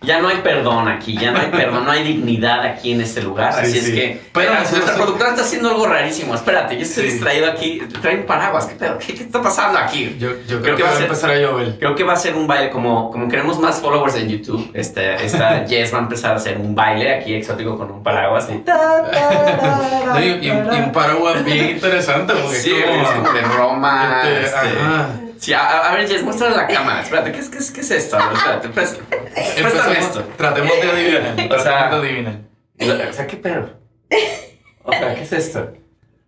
ya 0.04 0.20
no 0.20 0.30
hay 0.30 0.38
perdón 0.38 0.88
aquí, 0.88 1.16
ya 1.16 1.30
no 1.32 1.40
hay 1.40 1.48
perdón, 1.52 1.86
no 1.86 1.92
hay 1.92 2.04
dignidad 2.04 2.62
aquí 2.66 2.92
en 2.94 3.02
este 3.02 3.22
lugar. 3.22 3.54
Sí, 3.54 3.60
así 3.62 3.78
es 3.78 3.90
que. 3.92 4.22
Pero 4.34 4.50
nosotros- 4.54 4.72
nuestra 4.74 4.96
productora 4.96 5.30
está 5.30 5.42
haciendo 5.44 5.70
algo 5.70 5.86
rarísimo. 5.88 6.34
Espérate, 6.34 6.76
yo 6.76 6.82
estoy 6.82 7.06
Sí. 7.06 7.12
distraído 7.12 7.52
aquí. 7.52 7.82
Trae 8.02 8.18
un 8.18 8.26
paraguas, 8.26 8.66
¿qué 8.66 8.76
pedo? 8.76 8.98
¿Qué, 8.98 9.14
qué 9.14 9.24
está 9.24 9.42
pasando 9.42 9.78
aquí? 9.78 10.16
Yo, 10.20 10.30
yo 10.48 10.62
creo, 10.62 10.76
que, 10.76 10.84
va 10.84 10.90
a 10.90 10.94
ser- 10.94 11.04
empezar 11.04 11.30
a 11.32 11.38
llover. 11.38 11.78
Creo 11.78 11.94
que 11.96 12.04
va 12.04 12.14
a 12.14 12.18
ser 12.18 12.36
un 12.36 12.48
baile, 12.48 12.72
como, 12.72 13.12
como 13.12 13.28
queremos 13.28 13.60
más 13.60 13.80
followers 13.80 14.16
en 14.16 14.28
YouTube, 14.30 14.72
este, 14.74 15.24
esta 15.24 15.66
Jess 15.70 15.94
va 15.94 16.00
a 16.00 16.02
empezar 16.02 16.32
a 16.34 16.36
hacer 16.38 16.58
un 16.58 16.74
baile 16.74 17.14
aquí 17.14 17.34
exótico 17.36 17.78
con 17.78 17.92
un 17.92 18.02
paraguas. 18.04 18.48
y- 18.50 18.64
No, 18.66 20.20
y, 20.20 20.46
y 20.46 20.50
un, 20.50 20.74
y 20.74 20.80
un 20.80 20.92
paraguas 20.92 21.44
bien 21.46 21.70
interesante 21.72 22.34
porque 22.34 22.58
Sí, 22.58 22.74
es 22.76 22.84
como, 22.86 23.02
es 23.04 23.08
como 23.10 23.32
de 23.34 23.42
Roma. 23.42 24.22
este, 24.24 24.46
este. 24.46 25.31
Sí, 25.42 25.54
a, 25.54 25.90
a- 25.90 25.96
ver, 25.96 26.08
Jess, 26.08 26.22
muéstrale 26.24 26.56
la 26.56 26.68
cámara. 26.68 27.02
Espérate, 27.02 27.32
¿qué 27.32 27.40
es, 27.40 27.50
qué 27.50 27.58
es, 27.58 27.72
qué 27.72 27.82
es 27.82 27.90
esto? 27.92 28.16
A 28.16 28.28
ver, 28.28 28.38
Espérate, 28.38 28.70
préstame 28.70 29.08
Empecemos- 29.58 29.98
esto. 29.98 30.24
Tratemos 30.38 30.72
de 30.72 30.92
adivinar. 30.92 31.34
O 31.34 31.64
sea- 31.64 31.64
tratemos 31.90 32.02
de 32.04 32.08
adivinar. 32.10 33.10
O 33.10 33.14
sea, 33.14 33.26
¿qué 33.28 33.38
pedo? 33.38 33.70
O 34.84 34.92
sea, 34.92 35.16
¿qué 35.16 35.22
es 35.24 35.34
esto? 35.34 35.74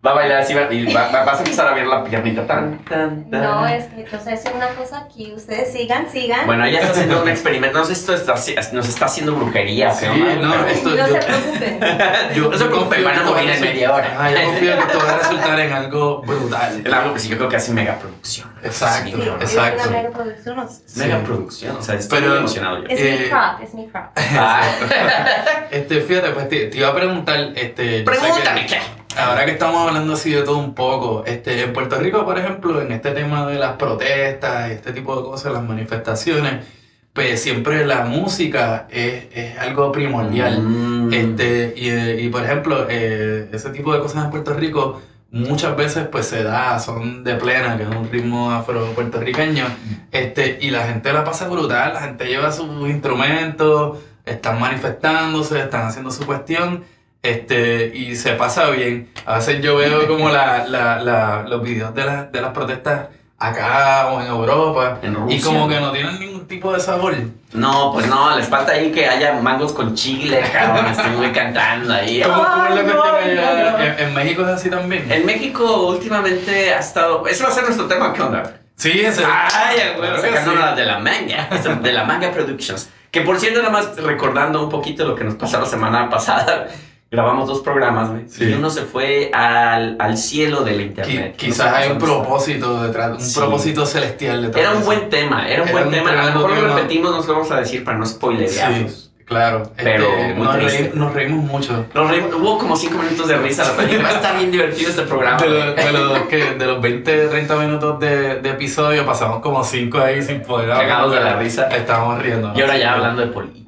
Va 0.05 0.11
a 0.11 0.13
bailar 0.15 0.39
así 0.41 0.53
va- 0.53 0.67
y 0.69 0.91
va- 0.93 1.07
va- 1.11 1.23
vas 1.23 1.35
a 1.37 1.43
empezar 1.43 1.65
a 1.65 1.73
ver 1.73 1.87
la 1.87 2.03
piernita 2.03 2.45
tan, 2.45 2.77
tan, 2.83 3.29
tan. 3.29 3.41
No, 3.41 3.65
es 3.65 3.85
que 3.85 4.01
entonces 4.01 4.43
es 4.43 4.51
una 4.53 4.67
cosa 4.69 4.97
aquí. 4.99 5.31
Ustedes 5.33 5.71
sigan, 5.71 6.09
sigan. 6.11 6.45
Bueno, 6.45 6.65
ella 6.65 6.79
está 6.81 6.91
haciendo 6.93 7.23
un 7.23 7.29
experimento. 7.29 7.77
No 7.79 7.85
sé 7.85 7.95
si 7.95 8.01
esto 8.01 8.13
está, 8.13 8.33
nos 8.73 8.89
está 8.89 9.05
haciendo 9.05 9.33
brujería 9.33 9.93
Sí, 9.93 10.05
onda, 10.05 10.35
no, 10.35 10.51
pero- 10.51 10.67
esto- 10.67 10.89
no 10.89 10.95
yo- 10.97 11.07
se 11.07 11.19
preocupen. 11.19 11.79
Yo, 12.35 12.49
No 12.51 12.57
se 12.57 12.65
preocupen, 12.65 13.03
van 13.05 13.17
a 13.19 13.23
morir 13.23 13.49
en 13.49 13.61
media 13.61 13.93
hora. 13.93 14.29
Yo 14.31 14.43
confío 14.45 14.73
que 14.75 14.79
esto 14.81 14.97
va 14.99 15.13
a 15.13 15.17
resultar 15.19 15.59
en 15.61 15.71
algo 15.73 16.21
brutal. 16.21 16.81
Es 16.85 16.93
algo 16.93 17.13
que 17.13 17.19
sí, 17.21 17.29
yo 17.29 17.37
creo 17.37 17.47
que 17.49 17.55
hace 17.55 17.71
mega 17.71 17.95
producción. 17.97 18.51
Exacto, 18.61 19.17
Sí, 19.17 19.29
exacto. 19.39 19.83
Una 19.83 19.97
mega 19.97 20.09
producción. 20.11 21.77
o 21.77 21.81
sea. 21.81 21.95
O 21.95 21.97
estoy 21.97 22.19
Pero- 22.19 22.29
muy 22.31 22.37
emocionado 22.39 22.77
yo. 22.79 22.87
Es 22.89 22.99
Eh, 22.99 23.17
mi 23.23 23.29
crop, 23.29 23.61
es 23.63 23.73
mi 23.73 23.87
crop. 23.87 24.03
Ah. 24.37 24.61
Este, 25.71 26.01
fíjate, 26.01 26.29
pues 26.31 26.49
te, 26.49 26.67
te 26.67 26.77
iba 26.77 26.89
a 26.89 26.93
preguntar, 26.93 27.35
este, 27.55 28.03
yo 28.03 28.11
sé 28.13 28.19
Pregúntame, 28.19 28.65
¿qué? 28.67 28.77
Ahora 29.17 29.45
que 29.45 29.51
estamos 29.51 29.87
hablando 29.87 30.13
así 30.13 30.31
de 30.31 30.41
todo 30.41 30.57
un 30.57 30.73
poco, 30.73 31.23
este, 31.25 31.61
en 31.61 31.73
Puerto 31.73 31.97
Rico, 31.97 32.25
por 32.25 32.37
ejemplo, 32.37 32.81
en 32.81 32.91
este 32.91 33.11
tema 33.11 33.45
de 33.45 33.59
las 33.59 33.73
protestas, 33.73 34.71
este 34.71 34.91
tipo 34.91 35.15
de 35.15 35.23
cosas, 35.23 35.53
las 35.53 35.63
manifestaciones, 35.63 36.65
pues 37.13 37.41
siempre 37.41 37.85
la 37.85 38.05
música 38.05 38.87
es, 38.89 39.25
es 39.31 39.57
algo 39.59 39.91
primordial. 39.91 40.61
Mm. 40.61 41.13
Este, 41.13 41.73
y, 41.77 42.25
y, 42.25 42.29
por 42.29 42.43
ejemplo, 42.43 42.87
eh, 42.89 43.49
ese 43.51 43.69
tipo 43.69 43.93
de 43.93 43.99
cosas 43.99 44.25
en 44.25 44.31
Puerto 44.31 44.53
Rico 44.53 45.01
muchas 45.33 45.75
veces 45.75 46.07
pues 46.07 46.27
se 46.27 46.43
da, 46.43 46.79
son 46.79 47.23
de 47.23 47.35
plena, 47.35 47.75
que 47.75 47.83
es 47.83 47.89
un 47.89 48.09
ritmo 48.09 48.51
afro-puertorriqueño, 48.51 49.65
este, 50.11 50.59
y 50.61 50.69
la 50.69 50.87
gente 50.87 51.11
la 51.11 51.23
pasa 51.23 51.47
brutal, 51.47 51.93
la 51.93 52.01
gente 52.01 52.25
lleva 52.25 52.51
sus 52.51 52.87
instrumentos, 52.87 53.97
están 54.25 54.59
manifestándose, 54.59 55.59
están 55.59 55.87
haciendo 55.87 56.11
su 56.11 56.25
cuestión, 56.27 56.83
este, 57.23 57.91
y 57.95 58.15
se 58.15 58.33
pasa 58.33 58.69
bien. 58.69 59.09
A 59.25 59.35
veces 59.37 59.61
yo 59.61 59.77
veo 59.77 60.07
como 60.07 60.29
la, 60.29 60.65
la, 60.67 60.99
la- 61.01 61.43
los 61.47 61.63
videos 61.63 61.95
de, 61.95 62.03
la- 62.05 62.23
de 62.25 62.41
las 62.41 62.51
protestas 62.51 63.07
acá 63.39 64.07
o 64.11 64.21
en 64.21 64.27
Europa, 64.27 64.99
En 65.01 65.13
y 65.13 65.15
Rusia. 65.15 65.41
como 65.45 65.67
que 65.67 65.79
no 65.79 65.91
tienen 65.91 66.19
ningún 66.19 66.47
tipo 66.47 66.71
de 66.73 66.79
sabor. 66.79 67.15
No, 67.53 67.91
pues 67.93 68.07
no, 68.07 68.35
les 68.37 68.47
falta 68.47 68.73
ahí 68.73 68.91
que 68.91 69.07
haya 69.07 69.33
mangos 69.33 69.73
con 69.73 69.95
chile, 69.95 70.41
cabrón. 70.51 70.87
Estoy 70.87 71.31
cantando 71.31 71.93
ahí. 71.93 72.21
¿Cómo, 72.25 72.35
cómo 72.43 72.65
es 72.65 72.75
la 72.75 72.83
no, 72.83 72.93
no, 72.93 73.71
no. 73.77 73.83
¿En, 73.83 73.99
en 73.99 74.13
México 74.13 74.41
es 74.43 74.47
así 74.49 74.69
también? 74.69 75.09
En 75.11 75.25
México 75.25 75.87
últimamente 75.87 76.73
ha 76.73 76.79
estado. 76.79 77.25
Ese 77.27 77.43
va 77.43 77.49
a 77.49 77.53
ser 77.53 77.63
nuestro 77.63 77.85
tema, 77.87 78.11
¿qué 78.13 78.21
onda? 78.21 78.57
Sí, 78.75 78.91
ese. 79.01 79.23
Ay, 79.25 79.77
güey, 79.95 80.09
Claro 80.09 80.21
que 80.21 80.27
sacándonos 80.29 80.69
sí. 80.71 80.75
de 80.77 80.85
la 80.85 80.99
manga, 80.99 81.49
de 81.81 81.93
la 81.93 82.03
manga 82.05 82.31
Productions. 82.31 82.89
Que 83.11 83.21
por 83.21 83.39
cierto, 83.39 83.59
nada 83.61 83.71
más 83.71 83.95
recordando 83.97 84.63
un 84.63 84.69
poquito 84.69 85.05
lo 85.05 85.15
que 85.15 85.23
nos 85.23 85.35
pasó 85.35 85.59
la 85.59 85.67
semana 85.67 86.09
pasada, 86.09 86.67
grabamos 87.13 87.47
dos 87.47 87.61
programas, 87.61 88.09
güey. 88.09 88.23
Sí. 88.27 88.45
Y 88.45 88.53
uno 88.53 88.69
se 88.71 88.81
fue 88.81 89.29
al, 89.33 89.95
al 89.99 90.17
cielo 90.17 90.63
de 90.63 90.71
la 90.71 90.77
Qui- 90.77 90.85
internet. 90.87 91.35
quizás 91.37 91.69
No 91.71 91.77
hay 91.77 91.85
un 91.91 91.93
está. 91.97 92.05
propósito 92.05 92.83
detrás, 92.83 93.11
un 93.11 93.21
Sí. 93.21 93.39
propósito 93.39 93.85
celestial 93.85 94.41
detrás. 94.41 94.65
Era 94.65 94.75
un 94.75 94.83
buen 94.83 95.09
tema, 95.09 95.47
era 95.47 95.61
un 95.61 95.69
Era 95.69 95.71
buen 95.77 95.87
un 95.87 95.93
tema. 95.93 96.09
A 96.11 96.25
lo 96.25 96.33
mejor 96.47 96.57
lo 96.57 96.75
repetimos, 96.75 97.11
nos 97.11 97.27
lo 97.27 97.33
vamos 97.33 97.51
a 97.51 97.57
decir 97.59 97.83
para 97.83 97.97
no 97.99 98.05
spoilerearnos. 98.07 98.91
Sí, 98.91 99.23
claro. 99.25 99.71
Pero 99.77 100.05
Este, 100.05 100.33
nos, 100.35 100.55
triste. 100.57 100.91
reí- 100.91 100.93
nos 100.95 101.13
reímos 101.13 101.45
mucho. 101.45 101.85
Nos 101.93 102.09
reímos- 102.09 102.33
hubo 102.33 102.57
como 102.57 102.75
cinco 102.75 102.97
minutos 102.97 103.27
de 103.27 103.37
risa. 103.37 103.63
La 103.63 103.77
película 103.77 104.03
va 104.03 104.09
a 104.09 104.15
estar 104.17 104.35
bien 104.37 104.51
divertido 104.51 104.89
este 104.89 105.03
programa. 105.03 105.37
De, 105.39 105.49
los, 105.91 106.21
que- 106.27 106.55
de 106.55 106.65
los 106.65 106.81
20, 106.81 107.27
30 107.27 107.55
minutos 107.57 107.99
de, 107.99 108.35
de 108.41 108.49
episodio, 108.49 109.05
pasamos 109.05 109.39
como 109.41 109.63
5 109.63 109.99
ahí 109.99 110.21
sin 110.23 110.41
poder 110.41 110.71
hablar. 110.71 110.87
Cagados 110.87 111.13
de 111.13 111.19
la 111.19 111.35
risa. 111.37 111.67
Estábamos 111.67 112.19
riendo. 112.23 112.51
Y 112.55 112.61
ahora 112.61 112.75
ya 112.77 112.93
hablando 112.93 113.21
de 113.21 113.27
política 113.27 113.62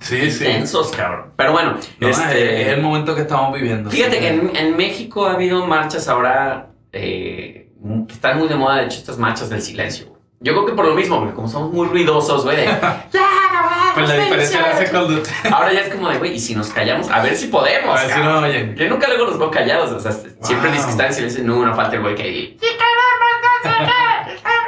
y. 0.00 0.04
Sí, 0.04 0.30
sí. 0.30 0.44
Intensos, 0.44 0.90
cabrón. 0.90 1.32
Pero 1.36 1.52
bueno, 1.52 1.76
No, 2.00 2.08
este, 2.08 2.62
es, 2.62 2.68
el 2.68 2.82
momento 2.82 3.14
que 3.14 3.22
estamos 3.22 3.54
viviendo. 3.54 3.90
Fíjate 3.90 4.14
sí. 4.16 4.20
que 4.20 4.28
en, 4.28 4.56
en 4.56 4.76
México 4.76 5.26
ha 5.26 5.32
habido 5.32 5.66
marchas 5.66 6.08
ahora 6.08 6.68
eh, 6.92 7.70
que 8.06 8.14
están 8.14 8.38
muy 8.38 8.48
de 8.48 8.56
moda, 8.56 8.76
de 8.76 8.86
hecho, 8.86 8.98
estas 8.98 9.18
marchas 9.18 9.48
del 9.50 9.62
silencio. 9.62 10.06
güey. 10.06 10.16
Yo 10.40 10.52
creo 10.52 10.66
que 10.66 10.72
por 10.72 10.84
lo 10.84 10.94
mismo, 10.94 11.18
porque 11.18 11.34
como 11.34 11.48
somos 11.48 11.72
muy 11.72 11.88
ruidosos, 11.88 12.44
güey, 12.44 12.56
de, 12.56 12.66
Pues 13.94 14.08
la 14.10 14.16
diferencia 14.16 14.60
la 14.60 14.70
hace 14.72 14.90
cuando. 14.90 15.22
ahora 15.50 15.72
ya 15.72 15.80
es 15.80 15.94
como 15.94 16.10
de, 16.10 16.18
güey, 16.18 16.34
y 16.34 16.38
si 16.38 16.54
nos 16.54 16.68
callamos, 16.68 17.08
a 17.08 17.22
ver 17.22 17.34
si 17.34 17.46
podemos. 17.46 17.98
A 17.98 18.02
ver 18.02 18.12
si 18.14 18.20
no 18.20 18.38
oyen. 18.40 18.76
Yo 18.76 18.88
nunca 18.90 19.08
luego 19.08 19.24
los 19.24 19.38
veo 19.38 19.50
callados, 19.50 19.90
o 19.90 20.00
sea, 20.00 20.12
siempre 20.42 20.70
dices 20.70 20.84
que 20.84 20.90
están 20.90 21.06
en 21.06 21.14
silencio, 21.14 21.44
no, 21.44 21.64
no 21.64 21.74
falta 21.74 21.96
el 21.96 22.02
güey 22.02 22.14
que... 22.14 22.58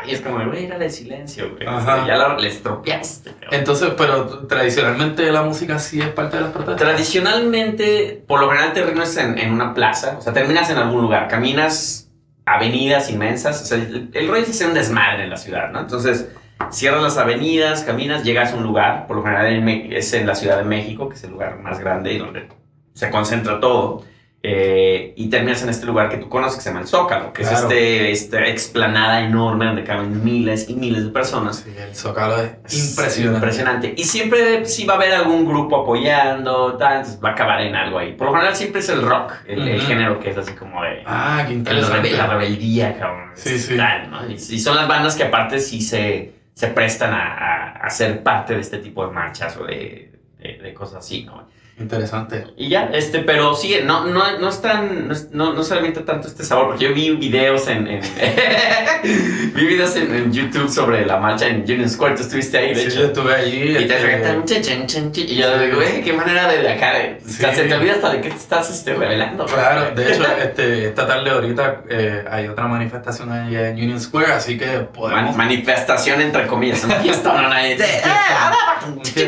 Y 0.08 0.14
es 0.14 0.20
como, 0.20 0.44
güey, 0.44 0.64
era 0.64 0.78
de 0.78 0.90
silencio, 0.90 1.50
güey. 1.54 1.66
Ajá. 1.66 2.06
Ya 2.06 2.16
lo, 2.16 2.38
les 2.38 2.62
tropeaste. 2.62 3.30
cabrón. 3.32 3.48
Entonces, 3.52 3.92
pero 3.96 4.46
tradicionalmente 4.46 5.30
la 5.30 5.42
música 5.42 5.78
sí 5.78 6.00
es 6.00 6.08
parte 6.08 6.36
de 6.36 6.42
las 6.44 6.52
protestas. 6.52 6.76
Tradicionalmente, 6.76 8.22
por 8.26 8.40
lo 8.40 8.48
general, 8.50 8.72
terminas 8.72 9.16
en, 9.16 9.38
en 9.38 9.52
una 9.52 9.74
plaza, 9.74 10.16
o 10.18 10.22
sea, 10.22 10.32
terminas 10.32 10.70
en 10.70 10.78
algún 10.78 11.02
lugar, 11.02 11.28
caminas 11.28 12.10
avenidas 12.44 13.10
inmensas, 13.10 13.62
o 13.62 13.64
sea, 13.66 13.76
el, 13.78 14.10
el 14.12 14.28
rollo 14.28 14.42
es 14.42 14.60
un 14.62 14.74
desmadre 14.74 15.24
en 15.24 15.30
la 15.30 15.36
ciudad, 15.36 15.70
¿no? 15.70 15.80
Entonces, 15.80 16.28
cierras 16.70 17.02
las 17.02 17.16
avenidas, 17.18 17.82
caminas, 17.82 18.24
llegas 18.24 18.52
a 18.52 18.56
un 18.56 18.62
lugar, 18.62 19.06
por 19.06 19.16
lo 19.16 19.22
general 19.22 19.46
en 19.46 19.92
es 19.92 20.12
en 20.12 20.26
la 20.26 20.34
Ciudad 20.34 20.58
de 20.58 20.64
México, 20.64 21.08
que 21.08 21.16
es 21.16 21.24
el 21.24 21.30
lugar 21.30 21.58
más 21.60 21.78
grande 21.78 22.12
y 22.12 22.18
donde 22.18 22.48
se 22.94 23.10
concentra 23.10 23.60
todo, 23.60 24.04
eh, 24.40 25.14
y 25.16 25.28
terminas 25.30 25.62
en 25.64 25.68
este 25.68 25.84
lugar 25.84 26.08
que 26.08 26.16
tú 26.18 26.28
conoces, 26.28 26.56
que 26.58 26.62
se 26.62 26.68
llama 26.70 26.82
el 26.82 26.86
Zócalo, 26.86 27.32
que 27.32 27.42
Claro. 27.42 27.56
es 27.56 27.62
este, 27.64 28.10
esta 28.12 28.46
explanada 28.46 29.20
enorme 29.22 29.66
donde 29.66 29.82
caben 29.82 30.24
miles 30.24 30.68
y 30.68 30.74
miles 30.74 31.04
de 31.04 31.10
personas. 31.10 31.56
Sí, 31.56 31.74
el 31.76 31.94
zócalo 31.94 32.36
es 32.40 32.52
Es 32.72 32.90
impresionante. 32.90 33.36
Impresionante. 33.36 33.94
Y 33.96 34.04
siempre 34.04 34.64
sí 34.64 34.86
va 34.86 34.94
a 34.94 34.96
haber 34.96 35.12
algún 35.12 35.44
grupo 35.44 35.82
apoyando, 35.82 36.76
tal, 36.76 37.04
va 37.22 37.30
a 37.30 37.32
acabar 37.32 37.62
en 37.62 37.74
algo 37.74 37.98
ahí. 37.98 38.12
Por 38.12 38.28
lo 38.28 38.32
general 38.34 38.54
siempre 38.54 38.80
es 38.80 38.88
el 38.90 39.02
rock, 39.02 39.32
el, 39.46 39.80
género 39.82 40.20
que 40.20 40.30
es 40.30 40.36
así 40.38 40.52
como 40.52 40.82
de... 40.84 41.02
Ah, 41.04 41.44
qué 41.46 41.54
interesante. 41.54 42.10
la 42.12 42.26
rebeldía, 42.28 42.96
cabrón. 42.96 43.30
Sí, 43.34 43.58
sí. 43.58 43.76
tal, 43.76 44.08
¿no? 44.10 44.28
Y, 44.30 44.34
y 44.34 44.58
son 44.60 44.76
las 44.76 44.86
bandas 44.86 45.16
que 45.16 45.24
aparte 45.24 45.58
sí 45.58 45.80
se, 45.80 46.32
se 46.54 46.68
prestan 46.68 47.12
a, 47.12 47.34
a, 47.34 47.70
a 47.72 47.90
ser 47.90 48.22
parte 48.22 48.54
de 48.54 48.60
este 48.60 48.78
tipo 48.78 49.04
de 49.04 49.12
marchas 49.12 49.56
o 49.56 49.64
de, 49.64 50.12
de, 50.38 50.58
de 50.58 50.74
cosas 50.74 51.04
así, 51.04 51.24
¿no? 51.24 51.48
Interesante. 51.80 52.44
Y 52.56 52.68
ya, 52.70 52.90
este, 52.92 53.20
pero 53.20 53.54
sí, 53.54 53.76
no, 53.84 54.04
no, 54.06 54.38
no 54.38 54.48
es 54.48 54.60
tan, 54.60 55.08
no, 55.30 55.52
no, 55.52 55.62
se 55.62 55.74
alimenta 55.74 56.04
tanto 56.04 56.26
este 56.26 56.42
sabor, 56.44 56.68
porque 56.68 56.84
yo 56.86 56.92
vi 56.92 57.10
videos 57.10 57.68
en, 57.68 57.86
en 57.86 58.00
vi 59.54 59.64
videos 59.66 59.94
en, 59.96 60.12
en 60.14 60.32
YouTube 60.32 60.68
sobre 60.68 61.06
la 61.06 61.18
marcha 61.18 61.46
en 61.46 61.62
Union 61.62 61.88
Square, 61.88 62.16
tú 62.16 62.22
estuviste 62.22 62.58
ahí, 62.58 62.74
de 62.74 62.80
Sí, 62.80 62.86
hecho. 62.88 63.00
yo 63.00 63.06
estuve 63.06 63.34
allí. 63.34 63.76
Y 63.78 63.86
te 63.86 63.94
este, 63.96 65.20
y 65.20 65.36
yo 65.36 65.58
digo, 65.58 65.76
güey, 65.76 66.02
qué 66.02 66.12
manera 66.12 66.48
de, 66.50 66.68
acá, 66.68 66.94
de- 66.94 67.20
Sí. 67.24 67.44
se 67.54 67.64
te 67.64 67.74
olvida 67.74 67.92
hasta 67.94 68.10
de 68.10 68.20
qué 68.22 68.30
te 68.30 68.36
estás 68.36 68.70
este, 68.70 68.94
revelando. 68.94 69.46
Claro, 69.46 69.94
de 69.94 70.12
hecho, 70.12 70.24
este, 70.42 70.86
esta 70.88 71.06
tarde 71.06 71.30
ahorita 71.30 71.82
eh, 71.88 72.24
hay 72.30 72.48
otra 72.48 72.66
manifestación 72.66 73.30
allá 73.30 73.68
en 73.68 73.76
Union 73.76 74.00
Square, 74.00 74.32
así 74.32 74.58
que 74.58 74.66
Man- 74.66 74.88
podemos... 74.92 75.36
manifestación 75.36 76.20
entre 76.20 76.46
comillas, 76.46 76.82
un 76.84 76.90
fiesta, 76.92 77.32
no, 77.40 77.48
nadie. 77.48 77.78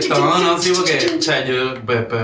No, 0.09 0.39
no, 0.39 0.59
sí, 0.59 0.73
porque 0.75 0.99
o 1.19 1.23
sea, 1.23 1.45
yo 1.45 1.75
pues, 1.85 2.01
pues, 2.09 2.23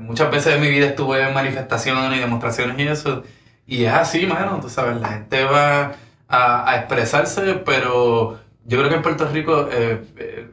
muchas 0.00 0.30
veces 0.30 0.54
en 0.54 0.60
mi 0.60 0.68
vida 0.68 0.86
estuve 0.86 1.22
en 1.22 1.34
manifestaciones 1.34 2.16
y 2.16 2.20
demostraciones 2.20 2.78
y 2.78 2.82
eso, 2.88 3.22
y 3.66 3.84
es 3.84 3.92
así, 3.92 4.26
mano, 4.26 4.60
tú 4.60 4.68
sabes, 4.68 5.00
la 5.00 5.08
gente 5.08 5.44
va 5.44 5.92
a, 6.28 6.70
a 6.70 6.76
expresarse, 6.76 7.54
pero 7.64 8.38
yo 8.64 8.78
creo 8.78 8.88
que 8.88 8.96
en 8.96 9.02
Puerto 9.02 9.28
Rico, 9.28 9.68
eh, 9.70 10.04
eh, 10.16 10.50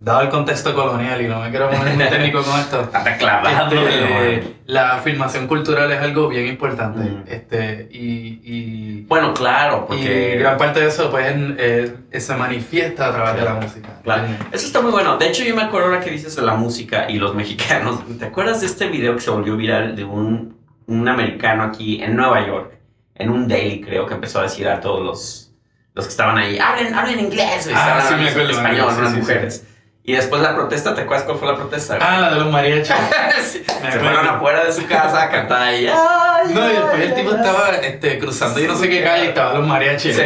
dado 0.00 0.22
el 0.22 0.28
contexto 0.30 0.74
colonial, 0.74 1.20
y 1.20 1.28
no 1.28 1.40
me 1.40 1.50
quiero 1.50 1.68
poner 1.68 1.94
muy 1.94 2.04
técnico 2.08 2.42
con 2.42 2.58
esto. 2.58 2.90
Este, 3.06 4.56
la 4.66 4.94
afirmación 4.94 5.46
cultural 5.46 5.92
es 5.92 6.00
algo 6.00 6.28
bien 6.28 6.46
importante. 6.46 7.00
Mm. 7.00 7.24
Este, 7.26 7.88
y, 7.92 8.40
y, 8.42 9.02
Bueno, 9.02 9.34
claro, 9.34 9.84
y 9.84 9.86
porque. 9.88 10.36
gran 10.38 10.56
parte 10.56 10.80
de 10.80 10.88
eso 10.88 11.10
pues, 11.10 11.26
eh, 11.58 11.94
se 12.18 12.34
manifiesta 12.34 13.08
a 13.08 13.12
través 13.12 13.34
de 13.36 13.42
la 13.42 13.54
música. 13.54 13.88
Claro. 14.02 14.24
Eso 14.50 14.66
está 14.66 14.80
muy 14.80 14.90
bueno. 14.90 15.18
De 15.18 15.28
hecho, 15.28 15.44
yo 15.44 15.54
me 15.54 15.62
acuerdo 15.62 15.88
ahora 15.88 16.00
que 16.00 16.10
dices 16.10 16.34
de 16.34 16.42
la 16.42 16.54
música 16.54 17.10
y 17.10 17.18
los 17.18 17.34
mexicanos. 17.34 18.00
¿Te 18.18 18.24
acuerdas 18.24 18.60
de 18.62 18.66
este 18.68 18.88
video 18.88 19.14
que 19.14 19.20
se 19.20 19.30
volvió 19.30 19.54
viral 19.56 19.94
de 19.96 20.04
un, 20.04 20.56
un 20.86 21.08
americano 21.08 21.62
aquí 21.64 22.02
en 22.02 22.16
Nueva 22.16 22.46
York? 22.46 22.72
En 23.14 23.28
un 23.28 23.46
daily, 23.46 23.82
creo, 23.82 24.06
que 24.06 24.14
empezó 24.14 24.38
a 24.40 24.44
decir 24.44 24.66
a 24.66 24.80
todos 24.80 25.04
los, 25.04 25.52
los 25.92 26.06
que 26.06 26.10
estaban 26.10 26.38
ahí: 26.38 26.58
hablen, 26.58 26.94
hablen 26.94 27.20
inglés. 27.20 27.66
güey". 27.66 27.76
Ah, 27.78 28.02
sí, 28.08 28.14
me 28.14 28.30
acuerdo, 28.30 28.50
español, 28.52 28.94
unas 28.96 29.12
sí, 29.12 29.18
mujeres. 29.18 29.66
Y 30.02 30.14
después 30.14 30.40
la 30.42 30.54
protesta, 30.54 30.94
¿te 30.94 31.02
acuerdas 31.02 31.24
cuál 31.26 31.38
fue 31.38 31.48
la 31.48 31.56
protesta? 31.56 31.96
güey? 31.96 32.06
Ah, 32.10 32.20
la 32.20 32.30
de 32.30 32.40
los 32.40 32.50
mariachis. 32.50 32.94
Sí. 33.42 33.62
Se 33.66 33.98
fueron 33.98 34.26
afuera 34.26 34.64
de 34.64 34.72
su 34.72 34.86
casa 34.86 35.22
a 35.24 35.30
cantar 35.30 35.62
ahí. 35.62 35.86
"Ay, 35.86 36.54
No, 36.54 36.68
y 36.68 36.72
después 36.72 37.00
el 37.02 37.14
tipo 37.14 37.30
ay". 37.30 37.36
estaba 37.36 37.68
este, 37.76 38.18
cruzando 38.18 38.60
yo 38.60 38.68
no 38.68 38.76
sé 38.76 38.88
qué 38.88 39.02
calle 39.02 39.24
y 39.26 39.28
estaban 39.28 39.58
los 39.58 39.66
mariachis. 39.66 40.14
Sí. 40.16 40.22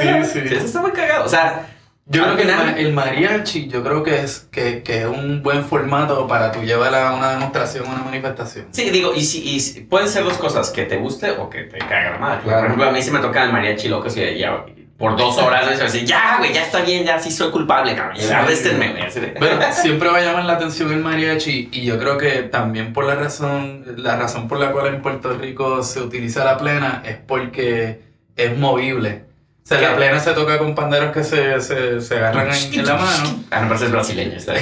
Sí, 0.00 0.24
sí. 0.24 0.48
Sí, 0.48 0.54
eso 0.54 0.66
está 0.66 0.80
muy 0.80 0.92
cagado. 0.92 1.24
O 1.24 1.28
sea, 1.28 1.66
Yo 2.10 2.22
creo 2.24 2.36
que 2.36 2.44
ma- 2.46 2.72
el 2.78 2.94
mariachi, 2.94 3.68
yo 3.68 3.82
creo 3.84 4.02
que 4.02 4.22
es, 4.22 4.48
que, 4.50 4.82
que 4.82 5.00
es 5.00 5.04
un 5.06 5.42
buen 5.42 5.62
formato 5.62 6.26
para 6.26 6.50
tú 6.52 6.62
llevar 6.62 6.94
a 6.94 7.12
una 7.12 7.32
demostración, 7.32 7.86
una 7.86 8.02
manifestación. 8.02 8.66
Sí, 8.70 8.88
digo, 8.88 9.12
y, 9.14 9.22
si, 9.22 9.42
y 9.46 9.60
si- 9.60 9.80
pueden 9.82 10.08
ser 10.08 10.24
dos 10.24 10.38
cosas, 10.38 10.70
que 10.70 10.84
te 10.84 10.96
guste 10.96 11.32
o 11.32 11.50
que 11.50 11.64
te 11.64 11.76
caga 11.78 12.12
la 12.12 12.18
madre. 12.18 12.40
Claro. 12.44 12.58
Por 12.60 12.64
ejemplo, 12.68 12.88
a 12.88 12.92
mí 12.92 13.02
sí 13.02 13.10
me 13.10 13.18
toca 13.18 13.44
el 13.44 13.52
mariachi 13.52 13.88
loco, 13.88 14.08
y 14.08 14.38
ya, 14.38 14.64
por 14.98 15.16
dos 15.16 15.38
horas, 15.38 15.64
me 15.64 15.80
dice, 15.80 16.04
ya, 16.04 16.36
güey, 16.38 16.52
ya 16.52 16.64
está 16.64 16.80
bien, 16.80 17.04
ya 17.04 17.20
sí 17.20 17.30
soy 17.30 17.50
culpable, 17.52 17.94
cabrón. 17.94 18.16
Sí. 18.18 18.28
Arréstenme, 18.32 18.90
güey. 18.90 19.02
así 19.04 19.20
de- 19.20 19.34
Bueno, 19.38 19.60
siempre 19.72 20.08
va 20.08 20.18
a 20.18 20.22
llamar 20.22 20.44
la 20.44 20.54
atención 20.54 20.92
el 20.92 20.98
mariachi 20.98 21.68
y 21.70 21.84
yo 21.84 21.98
creo 22.00 22.18
que 22.18 22.42
también 22.42 22.92
por 22.92 23.04
la 23.04 23.14
razón, 23.14 23.84
la 23.96 24.16
razón 24.16 24.48
por 24.48 24.58
la 24.58 24.72
cual 24.72 24.88
en 24.88 25.00
Puerto 25.00 25.32
Rico 25.34 25.84
se 25.84 26.00
utiliza 26.00 26.44
la 26.44 26.58
plena 26.58 27.02
es 27.06 27.16
porque 27.16 28.00
es 28.36 28.58
movible. 28.58 29.22
O 29.64 29.68
sea, 29.68 29.78
¿Qué? 29.80 29.84
la 29.86 29.96
plena 29.96 30.18
se 30.18 30.32
toca 30.32 30.56
con 30.56 30.74
panderos 30.74 31.12
que 31.12 31.22
se, 31.22 31.60
se, 31.60 32.00
se 32.00 32.16
agarran 32.16 32.48
en, 32.50 32.74
en 32.80 32.86
la 32.86 32.94
mano. 32.94 33.44
Ah, 33.50 33.60
no, 33.60 33.68
pero 33.68 33.84
es 33.84 33.92
brasileño. 33.92 34.36
Está 34.38 34.54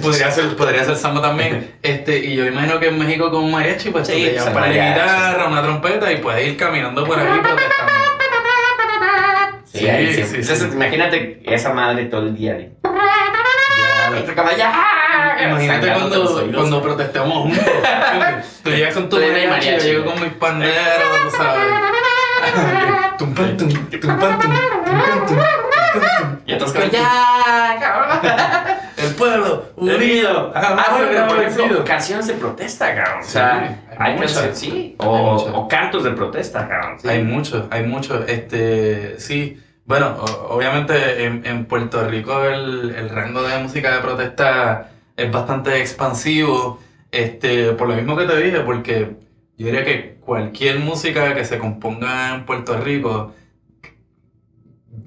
podría 0.00 0.30
ser, 0.30 0.56
podría 0.56 0.82
ser 0.84 0.96
samba 0.96 1.20
también. 1.20 1.74
Este, 1.82 2.18
y 2.18 2.34
yo 2.34 2.46
imagino 2.46 2.80
que 2.80 2.88
en 2.88 2.98
México 2.98 3.30
con 3.30 3.44
un 3.44 3.50
mariachi, 3.52 3.90
pues 3.90 4.08
tú 4.08 4.14
Sí, 4.14 4.22
te 4.22 4.30
pues, 4.30 4.38
llevas 4.40 4.54
para 4.54 4.66
la 4.68 4.72
guitarra, 4.90 5.46
una 5.46 5.62
trompeta 5.62 6.10
y 6.10 6.16
puedes 6.16 6.46
ir 6.48 6.56
caminando 6.56 7.04
por 7.04 7.18
ahí. 7.18 7.40
Sí, 9.82 10.14
Sí, 10.14 10.22
sí. 10.24 10.36
Entonces, 10.40 10.72
imagínate 10.74 11.42
esa 11.44 11.72
madre 11.72 12.04
todo 12.06 12.22
el 12.22 12.36
día. 12.36 12.54
de- 12.54 12.72
Ya, 12.82 14.56
ya. 14.56 14.72
Imagínate 15.48 15.92
cuando, 15.92 16.46
cuando 16.54 16.82
protestemos 16.82 17.34
juntos. 17.44 17.64
Tú 18.64 18.70
llegas 18.70 18.94
con 18.94 19.08
tu 19.08 19.16
mariachi, 19.16 19.70
yo 19.70 19.78
llego 19.78 20.04
con 20.12 20.20
mis 20.22 20.32
panderos, 20.34 20.76
tú 21.24 21.36
sabes. 21.36 21.62
Tum, 23.18 23.34
pam, 23.34 23.56
tum, 23.56 23.68
tum, 23.68 23.78
pam, 23.78 23.90
tum, 23.90 24.00
tum, 24.00 24.18
pam, 24.18 24.40
tum, 24.40 24.50
tum, 25.26 25.26
tum. 25.28 25.38
Y 26.46 26.58
como, 26.58 26.84
ya, 26.90 27.76
cabrón. 27.80 28.18
El 28.96 29.14
pueblo 29.14 29.72
unido. 29.76 30.52
Ah, 30.54 30.96
bueno, 30.98 31.28
por 31.28 31.42
ejemplo, 31.42 31.84
canciones 31.84 32.26
de 32.26 32.34
protesta, 32.34 32.94
cabrón. 32.94 33.20
O 33.20 33.24
sea, 33.24 33.80
hay 33.98 34.14
muchas. 34.16 34.58
sí. 34.58 34.96
O, 34.98 35.66
cantos 35.68 36.04
de 36.04 36.10
protesta, 36.10 36.68
cabrón. 36.68 36.98
Hay 37.08 37.22
mucho, 37.22 37.68
hay 37.70 37.84
mucho. 37.84 38.24
Este, 38.26 39.18
sí, 39.18 39.60
Bueno, 39.84 40.16
obviamente 40.48 41.24
en, 41.24 41.44
en 41.44 41.66
Puerto 41.66 42.06
Rico 42.08 42.44
el, 42.44 42.94
el 42.94 43.08
rango 43.10 43.42
de 43.42 43.58
música 43.58 43.94
de 43.94 44.00
protesta 44.00 44.90
es 45.16 45.30
bastante 45.30 45.80
expansivo, 45.80 46.78
este, 47.10 47.72
por 47.72 47.88
lo 47.88 47.94
mismo 47.96 48.16
que 48.16 48.24
te 48.26 48.36
dije, 48.38 48.60
porque 48.60 49.16
yo 49.58 49.66
diría 49.66 49.84
que 49.84 50.16
cualquier 50.20 50.78
música 50.78 51.34
que 51.34 51.44
se 51.44 51.58
componga 51.58 52.34
en 52.34 52.46
Puerto 52.46 52.78
Rico 52.78 53.34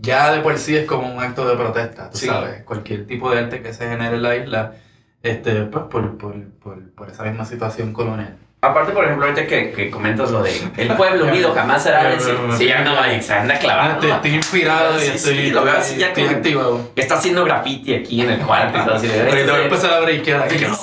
ya 0.02 0.32
de 0.34 0.42
por 0.42 0.58
sí 0.58 0.76
es 0.76 0.86
como 0.86 1.12
un 1.14 1.20
acto 1.22 1.48
de 1.48 1.56
protesta, 1.56 2.10
tú 2.10 2.18
Sí. 2.18 2.26
sabes, 2.28 2.64
cualquier 2.64 3.06
tipo 3.08 3.32
de 3.32 3.40
arte 3.40 3.62
que 3.62 3.74
se 3.74 3.88
genere 3.88 4.16
en 4.18 4.24
la 4.24 4.36
isla, 4.36 4.76
este, 5.24 5.64
pues 5.66 5.86
por, 5.86 6.18
por, 6.18 6.50
por, 6.60 6.92
por 6.94 7.10
esa 7.10 7.24
misma 7.24 7.46
situación 7.46 7.94
colonial. 7.94 8.38
Aparte, 8.66 8.92
por 8.92 9.04
ejemplo, 9.06 9.26
ahorita 9.26 9.48
que, 9.48 9.72
que 9.72 9.90
comentas 9.90 10.32
lo 10.32 10.42
de 10.44 10.52
el 10.78 10.88
pueblo 10.90 11.26
unido 11.30 11.54
jamás 11.54 11.84
será 11.84 12.04
vencido. 12.04 12.38
Sí, 12.58 12.72
anda, 12.72 13.04
ahí, 13.04 13.22
se 13.22 13.34
anda 13.34 13.56
Ah, 13.56 13.60
clavado. 13.60 14.00
te- 14.00 14.10
estoy 14.12 14.32
inspirado 14.36 15.00
y 15.04 15.08
estoy, 15.08 15.36
sí, 15.38 15.50
lo 15.52 15.64
veo 15.64 15.78
así 15.78 15.98
ya 15.98 16.08
estoy 16.08 16.26
activado. 16.26 16.92
Está 16.96 17.16
haciendo 17.16 17.44
graffiti 17.46 17.94
aquí 17.94 18.22
en 18.22 18.32
el 18.32 18.40
cuarto 18.42 18.80
y 18.80 18.86
todo 18.86 18.96
así. 18.96 19.08
de, 19.08 19.20
Ahorita 19.22 19.34
voy 19.36 19.40
a 19.50 19.54
este- 19.54 19.64
empezar 19.64 19.94
a 19.94 20.00
breakear 20.02 20.42
aquí. 20.44 20.66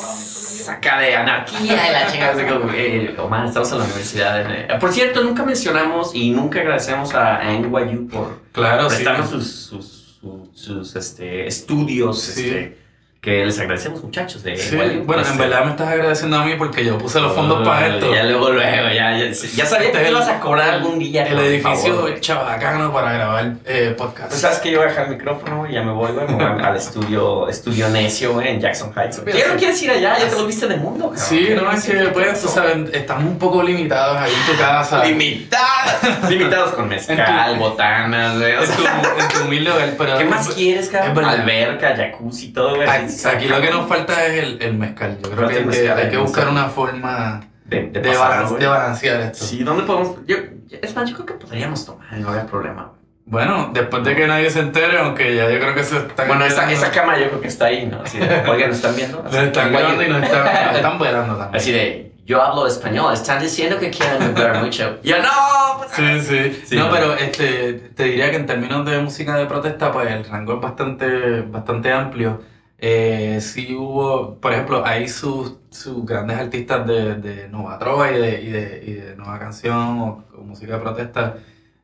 Saca 0.63 1.01
de 1.01 1.17
anarquía 1.17 1.59
y 1.61 1.93
la 1.93 2.49
como, 2.49 2.71
eh, 2.73 3.17
Omar, 3.19 3.47
estamos 3.47 3.73
en 3.73 3.79
la 3.79 3.85
universidad. 3.85 4.49
eh. 4.49 4.69
Por 4.79 4.93
cierto, 4.93 5.23
nunca 5.25 5.43
mencionamos 5.43 6.15
y 6.15 6.31
nunca 6.31 6.61
agradecemos 6.61 7.13
a, 7.15 7.41
NYU 7.43 8.07
por 8.07 8.39
prestarnos 8.53 9.29
sus, 9.31 9.51
sus, 9.51 10.21
sus, 10.55 10.95
este, 10.95 11.49
estudios. 11.49 12.29
Este, 12.29 12.79
que 13.23 13.47
les 13.47 13.57
agradecemos, 13.61 14.03
muchachos. 14.03 14.43
Sí, 14.43 14.75
NYU. 14.75 15.05
bueno, 15.05 15.23
en 15.23 15.29
Este, 15.29 15.39
verdad 15.39 15.65
me 15.65 15.71
estás 15.71 15.87
agradeciendo 15.91 16.39
a 16.39 16.45
mí 16.45 16.57
porque 16.59 16.85
yo 16.85 16.99
puse 16.99 17.21
los 17.21 17.33
fondos 17.33 17.65
para 17.65 17.87
esto. 17.87 18.13
Ya 18.13 18.25
luego, 18.25 18.51
luego, 18.51 18.89
ya, 18.89 19.17
ya, 19.17 19.31
ya 19.31 19.65
sabía 19.65 19.93
que 19.93 20.11
ibas 20.11 20.29
a 20.29 20.41
cobrar 20.41 20.71
algún 20.71 20.99
día. 20.99 21.25
El 21.29 21.39
edificio 21.39 22.19
chabacano 22.19 22.93
para 22.93 23.13
grabar 23.13 23.53
eh, 23.65 23.95
podcast. 23.97 24.31
Pues 24.31 24.41
sabes 24.41 24.59
que 24.59 24.73
yo 24.73 24.79
voy 24.79 24.89
a 24.89 24.91
dejar 24.91 25.05
el 25.07 25.13
micrófono 25.13 25.69
y 25.71 25.75
ya 25.75 25.85
me 25.85 25.93
voy, 25.93 26.11
güey. 26.11 26.27
Me 26.27 26.35
voy 26.53 26.65
al 26.65 26.75
estudio, 26.77 27.49
estudio 27.49 27.89
necio, 27.91 28.33
güey, 28.33 28.49
en 28.49 28.61
Jackson 28.61 28.93
Heights. 28.93 29.21
¿Qué 29.25 29.45
no 29.47 29.55
quieres 29.57 29.81
ir 29.81 29.93
allá? 29.93 30.19
Ya 30.19 30.29
te 30.29 30.35
lo 30.35 30.45
viste 30.45 30.67
de 30.67 30.77
mundo, 30.79 31.11
cabrón. 31.11 31.25
Sí, 31.25 31.49
no, 31.55 31.71
es 31.71 31.85
que 31.85 32.09
pues, 32.09 32.43
tú 32.43 32.49
sabes, 32.49 32.93
estamos 32.93 33.23
un 33.23 33.39
poco 33.39 33.63
limitados 33.63 34.17
ahí 34.17 34.33
en 34.35 34.53
tu 34.53 34.61
casa. 34.61 35.05
Limitados. 35.05 35.72
Limitados 36.29 36.73
con 36.73 36.89
mezcal, 36.89 37.57
botanas, 37.59 38.39
güey. 38.39 38.53
o 38.55 38.61
En 38.61 38.67
sea, 38.67 38.77
tu, 39.03 39.21
en 39.21 39.29
tu 39.29 39.45
humilde 39.47 39.71
hogar, 39.71 39.89
pero... 39.99 40.19
¿Qué 40.19 40.25
más 40.25 40.49
quieres, 40.49 40.87
Es 40.87 40.91
cabrón? 40.91 41.25
Alberca, 41.25 41.95
jacuzzi, 41.97 42.53
todo, 42.53 42.77
güey. 42.77 42.89
Aquí, 42.89 43.49
lo 43.49 43.61
que 43.61 43.71
nos 43.71 43.89
falta 43.89 44.27
es 44.27 44.43
el, 44.43 44.63
el 44.63 44.75
mezcal. 44.75 45.19
Yo 45.23 45.31
creo 45.31 45.49
que 45.49 45.55
hay, 45.55 45.61
que 45.61 45.67
mezcal, 45.67 45.99
hay 45.99 46.09
que 46.11 46.17
buscar 46.19 46.49
una 46.49 46.65
forma 46.69 47.41
De, 47.65 47.83
de, 47.89 48.01
de, 48.01 48.11
pasar, 48.11 48.31
balan- 48.31 48.49
güey. 48.49 48.61
de 48.61 48.67
balancear 48.67 49.21
esto. 49.21 49.45
Sí, 49.45 49.63
¿dónde 49.63 49.83
podemos...? 49.85 50.17
Yo, 50.27 50.37
es 50.81 50.97
más, 50.97 51.09
yo 51.09 51.15
creo 51.17 51.27
que 51.27 51.35
podríamos 51.35 51.85
tomar, 51.85 52.13
no 52.15 52.29
había 52.31 52.47
problema. 52.47 52.93
Bueno, 53.25 53.71
después 53.73 54.03
de 54.05 54.17
que 54.17 54.27
nadie 54.27 54.51
se 54.51 54.59
entere, 54.61 54.99
aunque 54.99 55.35
ya 55.37 55.49
yo 55.49 55.59
creo 55.61 55.75
que 55.75 55.85
se 55.85 55.97
está 55.97 56.25
Bueno, 56.25 56.45
esa, 56.45 56.71
esa 56.71 56.91
cámara 56.91 57.19
yo 57.21 57.29
creo 57.29 57.41
que 57.41 57.49
está 57.49 57.67
ahí, 57.67 57.87
¿no? 57.87 58.03
Así 58.03 58.19
de, 58.19 58.27
oigan, 58.49 58.69
¿nos 58.69 58.77
están 58.79 58.97
viendo? 58.97 59.23
Nos 59.25 59.33
están 59.35 59.69
Oye, 59.69 59.77
grabando 59.79 60.03
y 60.03 60.09
nos 60.09 60.23
están, 60.25 60.45
nos 60.67 60.77
están 60.77 60.99
también. 60.99 61.49
Así 61.53 61.73
de, 61.73 62.12
yo 62.33 62.43
hablo 62.43 62.67
español, 62.67 63.13
están 63.13 63.41
diciendo 63.41 63.79
que 63.79 63.91
quieren 63.91 64.35
beber 64.35 64.57
mucho. 64.63 64.99
Yo 65.05 65.17
no, 65.23 65.85
Sí, 65.95 66.21
sí. 66.21 66.63
Sí, 66.67 66.77
no, 66.77 66.87
no. 66.87 66.91
pero 66.93 67.15
este, 67.15 67.75
te 67.95 68.05
diría 68.05 68.31
que 68.31 68.37
en 68.37 68.47
términos 68.47 68.85
de 68.87 68.99
música 69.01 69.37
de 69.37 69.47
protesta, 69.47 69.93
pues 69.93 70.11
el 70.11 70.25
rango 70.25 70.55
es 70.55 70.61
bastante, 70.61 71.43
bastante 71.43 71.93
amplio. 71.93 72.41
Eh, 72.79 73.39
sí 73.41 73.75
hubo, 73.75 74.37
por 74.41 74.53
ejemplo, 74.53 74.83
hay 74.85 75.07
sus, 75.09 75.59
sus 75.71 76.05
grandes 76.07 76.39
artistas 76.39 76.87
de, 76.87 77.15
de 77.17 77.49
Nova 77.49 77.79
Trova 77.79 78.11
y 78.11 78.19
de, 78.19 78.43
y 78.43 78.51
de, 78.51 78.83
y 78.87 78.93
de 78.95 79.17
Nueva 79.17 79.39
Canción 79.39 80.01
o, 80.01 80.25
o 80.37 80.43
música 80.43 80.75
de 80.75 80.81
protesta, 80.81 81.37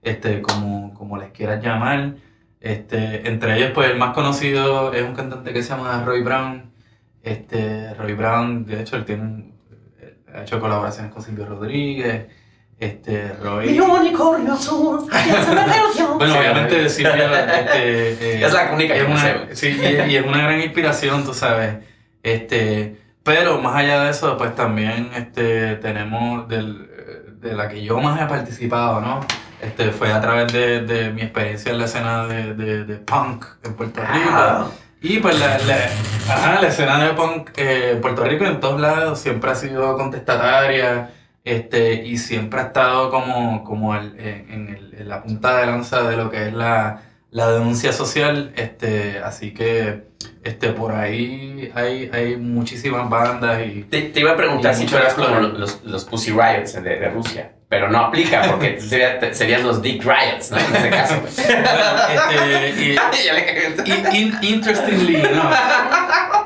este, 0.02 0.40
como, 0.42 0.94
como 0.94 1.16
les 1.18 1.30
quieras 1.30 1.62
llamar. 1.62 2.14
Este, 2.60 3.28
entre 3.28 3.56
ellos, 3.58 3.70
pues 3.74 3.90
el 3.90 3.98
más 3.98 4.12
conocido 4.14 4.92
es 4.92 5.02
un 5.04 5.14
cantante 5.14 5.52
que 5.52 5.62
se 5.62 5.68
llama 5.70 6.02
Roy 6.04 6.22
Brown. 6.22 6.72
Este, 7.22 7.94
Roy 7.94 8.14
Brown, 8.14 8.64
de 8.64 8.80
hecho, 8.80 8.96
él 8.96 9.04
tiene 9.04 9.22
un- 9.22 9.57
ha 10.34 10.42
hecho 10.42 10.60
colaboraciones 10.60 11.12
con 11.12 11.22
Silvio 11.22 11.46
Rodríguez. 11.46 12.26
Este, 12.78 13.32
Roy. 13.42 13.78
unicornio 13.80 14.52
azul, 14.54 15.00
Bueno, 16.16 16.32
Sí, 16.32 16.38
obviamente 16.38 16.88
Silvia 16.88 17.58
este, 17.58 18.12
eh, 18.38 18.44
Es 18.44 18.52
la 18.52 18.70
única 18.72 18.94
que 18.94 19.00
es 19.00 19.08
una-. 19.08 19.46
Sí, 19.52 19.76
y, 19.80 20.12
y 20.12 20.16
es 20.16 20.24
una 20.24 20.42
gran 20.42 20.60
inspiración, 20.60 21.24
tú 21.24 21.34
sabes. 21.34 21.76
Este, 22.22 22.96
pero 23.24 23.60
más 23.60 23.74
allá 23.76 24.04
de 24.04 24.10
eso, 24.10 24.36
pues 24.36 24.54
también 24.54 25.10
este, 25.16 25.74
tenemos 25.76 26.48
del, 26.48 26.88
de 27.40 27.52
la 27.54 27.68
que 27.68 27.82
yo 27.82 27.98
más 28.00 28.20
he 28.20 28.26
participado, 28.26 29.00
¿no? 29.00 29.20
Este, 29.60 29.90
fue 29.90 30.12
a 30.12 30.20
través 30.20 30.52
de, 30.52 30.82
de 30.82 31.10
mi 31.10 31.22
experiencia 31.22 31.72
en 31.72 31.78
la 31.78 31.84
escena 31.86 32.26
de, 32.28 32.54
de, 32.54 32.84
de 32.84 32.96
punk 32.98 33.44
en 33.64 33.74
Puerto 33.74 34.00
Rico. 34.02 34.72
Y 35.00 35.18
pues 35.18 35.38
la, 35.38 35.58
la, 35.58 35.76
ajá, 36.28 36.60
la 36.60 36.68
escena 36.68 37.04
de 37.04 37.14
punk 37.14 37.50
eh, 37.56 37.98
Puerto 38.02 38.24
Rico 38.24 38.44
en 38.44 38.58
todos 38.60 38.80
lados 38.80 39.20
siempre 39.20 39.50
ha 39.50 39.54
sido 39.54 39.96
contestataria 39.96 41.10
este, 41.44 41.94
y 42.04 42.18
siempre 42.18 42.60
ha 42.60 42.64
estado 42.64 43.10
como, 43.10 43.62
como 43.64 43.94
el- 43.94 44.18
en, 44.18 44.68
el- 44.76 44.94
en 45.00 45.08
la 45.08 45.22
punta 45.22 45.58
de 45.58 45.66
lanza 45.66 46.02
de 46.02 46.16
lo 46.16 46.30
que 46.30 46.48
es 46.48 46.52
la, 46.52 47.02
la 47.30 47.50
denuncia 47.52 47.92
social. 47.92 48.52
Este, 48.56 49.20
así 49.20 49.54
que 49.54 50.08
este, 50.42 50.72
por 50.72 50.92
ahí 50.92 51.70
hay, 51.74 52.10
hay 52.12 52.36
muchísimas 52.36 53.08
bandas 53.08 53.60
y... 53.64 53.84
Te, 53.84 54.02
te 54.02 54.20
iba 54.20 54.32
a 54.32 54.36
preguntar 54.36 54.74
si 54.74 54.84
tú 54.86 54.96
eras 54.96 55.14
como 55.14 55.38
los, 55.40 55.84
los 55.84 56.04
Pussy 56.06 56.32
Riots 56.32 56.74
de, 56.74 56.80
de 56.98 57.08
Rusia, 57.08 57.52
pero 57.68 57.88
no 57.90 57.98
aplica 57.98 58.42
porque 58.42 58.80
sería- 58.88 59.34
serían 59.34 59.62
los 59.62 59.82
Dick 59.82 60.02
Riots, 60.02 60.50
¿no? 60.50 60.58
En 60.58 60.76
este 60.76 60.90
caso. 60.90 61.20
güey. 61.20 61.32
Este, 62.14 62.70
y, 63.84 64.16
in- 64.18 64.38
interestingly, 64.42 65.16
¿no? 65.18 65.50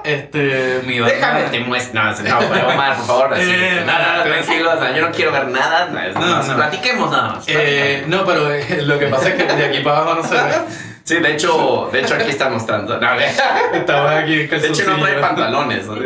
Este, 0.05 0.81
mi 0.85 0.99
banda... 0.99 1.15
Déjame 1.15 1.41
te 1.45 1.61
muestro. 1.61 2.03
No, 2.03 2.11
no, 2.11 2.39
pero 2.53 2.69
Omar, 2.71 2.97
por 2.97 3.07
favor. 3.07 3.35
Así, 3.35 3.43
Eh, 3.47 3.83
nada, 3.87 4.13
no, 4.13 4.25
no, 4.25 4.25
tranquilo, 4.25 4.73
o 4.73 4.79
sea, 4.81 4.97
yo 4.97 5.03
no 5.07 5.13
quiero 5.13 5.31
ver 5.33 5.47
nada. 5.49 5.87
No, 5.87 6.21
No, 6.21 6.29
no, 6.39 6.43
no. 6.43 6.57
Platiquemos 6.57 7.11
nada 7.11 7.29
más. 7.35 7.45
Eh, 7.47 8.05
no, 8.09 8.25
pero 8.27 8.53
eh, 8.53 8.83
lo 8.83 8.99
que 8.99 9.07
pasa 9.07 9.29
es 9.29 9.35
que 9.35 9.45
de 9.45 9.65
aquí 9.65 9.79
para 9.81 9.99
abajo 9.99 10.15
no 10.23 10.25
se 10.29 10.35
ve. 10.35 10.41
Sí, 11.05 11.17
de 11.17 11.33
hecho, 11.33 11.89
de 11.93 12.01
hecho 12.01 12.15
aquí 12.15 12.31
está 12.31 12.49
mostrando. 12.49 12.99
No, 12.99 13.17
de 13.17 13.27
Estamos 13.75 14.11
aquí 14.11 14.41
en 14.43 14.65
hecho 14.65 14.91
no 14.91 14.99
trae 15.03 15.19
pantalones. 15.21 15.87
¿no? 15.87 15.97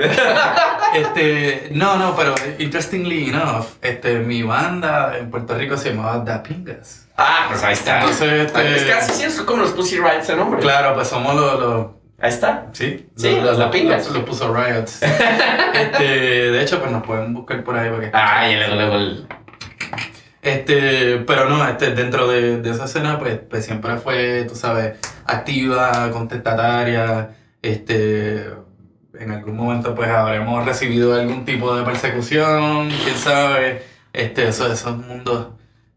Este, 0.94 1.68
no, 1.72 1.96
no, 1.96 2.16
pero 2.16 2.34
interestingly 2.58 3.28
enough, 3.28 3.66
este, 3.82 4.20
mi 4.20 4.42
banda 4.42 5.18
en 5.18 5.30
Puerto 5.30 5.54
Rico 5.54 5.76
se 5.76 5.90
llamaba 5.90 6.18
Da 6.20 6.42
Pingas. 6.42 7.08
Ah, 7.18 7.46
pues 7.48 7.62
ahí 7.62 7.74
está. 7.74 8.00
Entonces, 8.00 8.46
este- 8.46 8.76
Es 8.76 8.84
casi 8.84 9.12
sí, 9.12 9.22
es 9.24 9.40
como 9.42 9.62
los 9.62 9.72
Pussy 9.72 9.96
Riots 9.98 10.28
el 10.30 10.38
nombre. 10.38 10.60
Claro, 10.60 10.94
pues 10.94 11.08
somos 11.08 11.34
los, 11.34 11.60
los 11.60 11.86
Ahí 12.18 12.30
está. 12.30 12.66
sí, 12.72 13.06
Sí, 13.14 13.38
los 13.42 13.58
Da 13.58 13.70
Pingas. 13.70 14.06
Los, 14.06 14.14
los 14.16 14.24
puso 14.24 14.54
Riots. 14.54 15.00
Este, 15.74 16.04
de 16.04 16.62
hecho, 16.62 16.78
pues 16.80 16.90
nos 16.90 17.02
pueden 17.02 17.34
buscar 17.34 17.62
por 17.62 17.76
ahí 17.76 17.90
porque 17.90 18.10
Ay, 18.14 18.54
y 18.54 18.56
luego, 18.56 18.74
luego 18.76 18.94
el. 18.94 19.26
Este, 20.46 21.24
pero 21.26 21.48
no, 21.48 21.66
este, 21.68 21.90
dentro 21.90 22.28
de, 22.28 22.58
de 22.62 22.70
esa 22.70 22.84
escena, 22.84 23.18
pues, 23.18 23.36
pues 23.50 23.64
siempre 23.64 23.96
fue, 23.96 24.44
tú 24.48 24.54
sabes, 24.54 24.96
activa, 25.26 26.08
contestataria, 26.12 27.30
este, 27.62 28.46
en 29.18 29.30
algún 29.32 29.56
momento 29.56 29.92
pues 29.96 30.08
habremos 30.08 30.64
recibido 30.64 31.14
algún 31.18 31.44
tipo 31.44 31.74
de 31.76 31.82
persecución, 31.84 32.90
quién 33.02 33.16
sabe, 33.16 33.82
este, 34.12 34.46
eso, 34.46 34.72
esos 34.72 34.96
mundos 34.96 35.48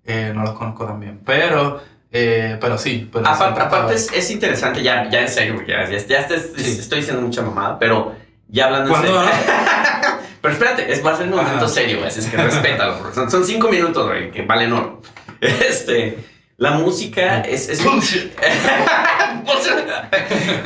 eh, 0.06 0.32
no 0.34 0.42
los 0.42 0.54
conozco 0.54 0.84
también, 0.86 1.20
pero, 1.24 1.80
eh, 2.12 2.58
pero 2.60 2.76
sí. 2.80 3.08
Pero 3.14 3.28
Aparte, 3.28 3.62
aparte 3.62 3.94
es, 3.94 4.12
es 4.12 4.32
interesante, 4.32 4.82
ya, 4.82 5.08
ya 5.12 5.22
en 5.22 5.30
serio, 5.30 5.62
ya, 5.68 5.88
ya, 5.88 5.98
ya 6.00 6.28
te- 6.28 6.40
Sí. 6.40 6.80
estoy 6.80 7.02
diciendo 7.02 7.22
mucha 7.22 7.44
mamada, 7.44 7.78
pero 7.78 8.16
ya 8.48 8.66
hablando 8.66 8.88
en 8.88 9.00
¿Cuándo 9.00 9.22
serio. 9.24 9.32
no? 9.32 9.99
Pero 10.42 10.54
espérate, 10.54 10.92
es, 10.92 11.06
va 11.06 11.12
a 11.14 11.18
ser 11.18 11.28
un 11.28 11.36
momento 11.36 11.68
serio, 11.68 12.00
así 12.06 12.20
es 12.20 12.28
que 12.28 12.38
respétalo. 12.38 12.98
porque 13.00 13.16
Son, 13.16 13.30
son 13.30 13.46
cinco 13.46 13.70
minutos, 13.70 14.08
güey, 14.08 14.32
que 14.32 14.44
valen 14.44 14.74
oro. 14.74 15.02
Este, 15.42 16.18
la 16.58 16.72
música 16.72 17.40
es... 17.42 17.70
es 17.70 17.86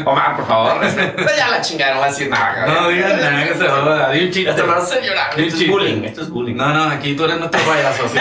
Omar, 0.05 0.35
por 0.35 0.47
favor, 0.47 0.79
respeta. 0.79 1.35
Ya 1.37 1.49
la 1.49 1.61
chingada, 1.61 1.93
no 1.93 1.99
va 1.99 2.07
a 2.07 2.09
decir 2.09 2.27
nada. 2.29 2.65
No 2.65 2.89
digas 2.89 3.21
nada 3.21 3.47
que 3.47 3.53
se 3.53 3.67
joda, 3.67 4.09
di 4.11 4.25
un 4.25 4.31
chiste. 4.31 4.49
Esto 4.49 4.63
llorar. 5.01 5.39
Esto 5.39 5.57
es 5.57 5.67
bullying, 5.69 6.03
esto 6.03 6.21
es 6.23 6.29
bullying. 6.29 6.55
No, 6.55 6.73
no, 6.73 6.85
aquí 6.85 7.15
tú 7.15 7.25
eres 7.25 7.37
nuestro 7.37 7.61
payaso, 7.61 8.05
así 8.05 8.17
que... 8.17 8.19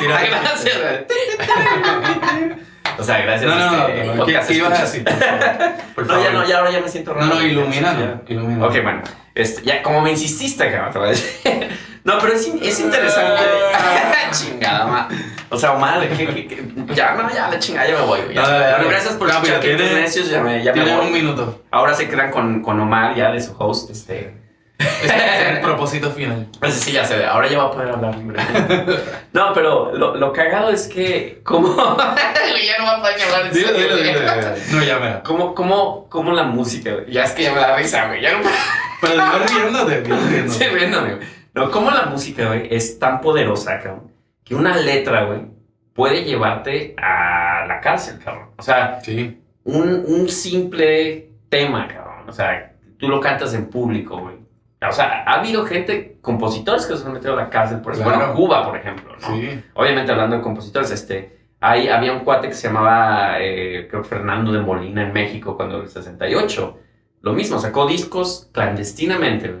un 0.00 0.08
chiste. 0.08 0.28
gracias. 0.28 1.12
O 2.98 3.02
sea, 3.04 3.18
gracias. 3.22 3.50
No, 3.50 3.56
no, 3.58 3.70
no, 3.76 3.88
este, 3.88 4.04
no, 4.04 4.12
¿qué, 4.12 4.18
podcast 4.18 4.48
qué 4.48 4.54
ibas 4.54 4.80
a 4.80 4.84
escuchas. 4.84 4.92
decir? 4.92 5.04
Por 5.94 6.06
No, 6.06 6.22
ya 6.24 6.30
no, 6.32 6.46
ya 6.46 6.58
ahora 6.58 6.70
ya 6.70 6.80
me 6.80 6.88
siento 6.88 7.14
raro. 7.14 7.26
No, 7.26 7.34
no, 7.34 7.40
Ya. 7.40 7.46
ilumínanos, 7.48 8.20
ilumínanos. 8.28 8.68
Ok, 8.68 8.82
bueno. 8.82 9.02
Este, 9.34 9.62
ya, 9.62 9.82
como 9.82 10.00
me 10.02 10.10
insististe, 10.10 10.70
cabrón, 10.70 10.92
te 10.92 10.98
voy 10.98 11.08
a 11.08 11.10
decir. 11.10 11.68
No, 12.04 12.18
pero 12.18 12.32
es, 12.32 12.48
es 12.60 12.80
interesante. 12.80 13.42
chingada, 14.32 14.86
ma. 14.86 15.08
O 15.50 15.56
sea, 15.56 15.70
Omar, 15.72 16.00
¿qué, 16.08 16.26
qué, 16.26 16.48
qué? 16.48 16.64
ya, 16.96 17.12
no, 17.14 17.32
ya, 17.32 17.48
la 17.48 17.58
chingada, 17.60 17.86
ya 17.86 17.94
me 17.96 18.02
voy. 18.02 18.18
Ya. 18.34 18.42
Dale, 18.42 18.58
dale. 18.58 18.72
Bueno, 18.78 18.88
gracias 18.90 19.14
por 19.14 19.30
Quintos 19.30 19.60
tiene- 19.60 19.94
Necios, 20.00 20.28
ya 20.28 20.42
me, 20.42 20.64
ya 20.64 20.72
me 20.72 20.82
voy. 20.96 21.06
un 21.06 21.12
minuto. 21.12 21.62
Ahora 21.70 21.94
se 21.94 22.08
quedan 22.08 22.32
con, 22.32 22.60
con 22.60 22.80
Omar 22.80 23.14
ya 23.14 23.30
de 23.30 23.40
su 23.40 23.54
host, 23.56 23.90
este. 23.90 24.34
Ese 25.02 25.14
es 25.16 25.48
el 25.56 25.60
propósito 25.60 26.10
final. 26.10 26.46
Pues 26.60 26.74
sí, 26.74 26.92
ya 26.92 27.04
sé, 27.04 27.24
ahora 27.24 27.48
ya 27.48 27.58
va 27.58 27.64
a 27.64 27.70
poder 27.70 27.88
hablar. 27.90 28.14
No, 29.32 29.52
pero 29.54 29.96
lo, 29.96 30.14
lo 30.16 30.32
cagado 30.32 30.70
es 30.70 30.86
que, 30.88 31.40
¿cómo? 31.42 31.68
ya 31.76 32.78
no 32.78 32.84
va 32.84 32.96
a 32.96 33.00
poder 33.00 33.22
hablar 33.22 33.46
en 33.46 33.54
serio. 33.54 34.20
No, 34.72 34.82
ya 34.84 34.98
me 34.98 35.22
¿Cómo, 35.22 35.54
cómo, 35.54 36.06
cómo 36.10 36.32
la 36.32 36.42
música, 36.44 36.92
güey? 36.92 37.10
Ya 37.10 37.24
es 37.24 37.32
que 37.32 37.44
ya 37.44 37.52
me 37.52 37.60
da 37.60 37.76
risa, 37.76 38.06
güey. 38.08 38.20
Ya 38.20 38.32
no 38.32 38.40
Pero 39.00 39.14
digo 39.14 39.38
riéndote, 39.48 40.02
digo 40.02 40.16
riéndote. 40.28 40.58
Sí, 40.58 40.66
riéndome, 40.70 41.14
güey. 41.14 41.26
No, 41.54 41.70
cómo 41.70 41.90
la 41.90 42.04
música, 42.06 42.46
güey, 42.46 42.68
es 42.74 42.98
tan 42.98 43.20
poderosa, 43.20 43.78
cabrón, 43.80 44.10
que 44.44 44.54
una 44.54 44.76
letra, 44.76 45.24
güey, 45.24 45.40
puede 45.94 46.24
llevarte 46.24 46.94
a 46.98 47.64
la 47.66 47.80
cárcel, 47.80 48.18
cabrón. 48.24 48.50
O 48.58 48.62
sea, 48.62 49.00
Sí. 49.02 49.40
un, 49.64 50.04
un 50.06 50.28
simple 50.28 51.30
tema, 51.48 51.88
cabrón. 51.88 52.28
O 52.28 52.32
sea, 52.32 52.72
tú 52.98 53.08
lo 53.08 53.20
cantas 53.20 53.52
en 53.54 53.68
público, 53.70 54.18
güey. 54.18 54.36
O 54.88 54.92
sea, 54.92 55.24
ha 55.26 55.40
habido 55.40 55.64
gente, 55.64 56.18
compositores 56.20 56.86
que 56.86 56.96
se 56.96 57.06
han 57.06 57.12
metido 57.12 57.34
a 57.34 57.36
la 57.36 57.50
cárcel 57.50 57.80
por 57.80 57.92
eso. 57.92 58.02
Claro. 58.02 58.18
Bueno, 58.18 58.34
Cuba, 58.34 58.64
por 58.64 58.76
ejemplo, 58.76 59.12
¿no? 59.20 59.36
Sí. 59.36 59.62
Obviamente 59.74 60.12
hablando 60.12 60.36
de 60.36 60.42
compositores, 60.42 60.90
este, 60.90 61.38
hay, 61.60 61.88
había 61.88 62.12
un 62.12 62.20
cuate 62.20 62.48
que 62.48 62.54
se 62.54 62.68
llamaba, 62.68 63.36
eh, 63.40 63.86
creo 63.88 64.02
Fernando 64.04 64.52
de 64.52 64.60
Molina 64.60 65.02
en 65.02 65.12
México 65.12 65.56
cuando 65.56 65.80
el 65.80 65.88
68. 65.88 66.78
Lo 67.20 67.32
mismo, 67.32 67.58
sacó 67.60 67.86
discos 67.86 68.48
clandestinamente, 68.52 69.54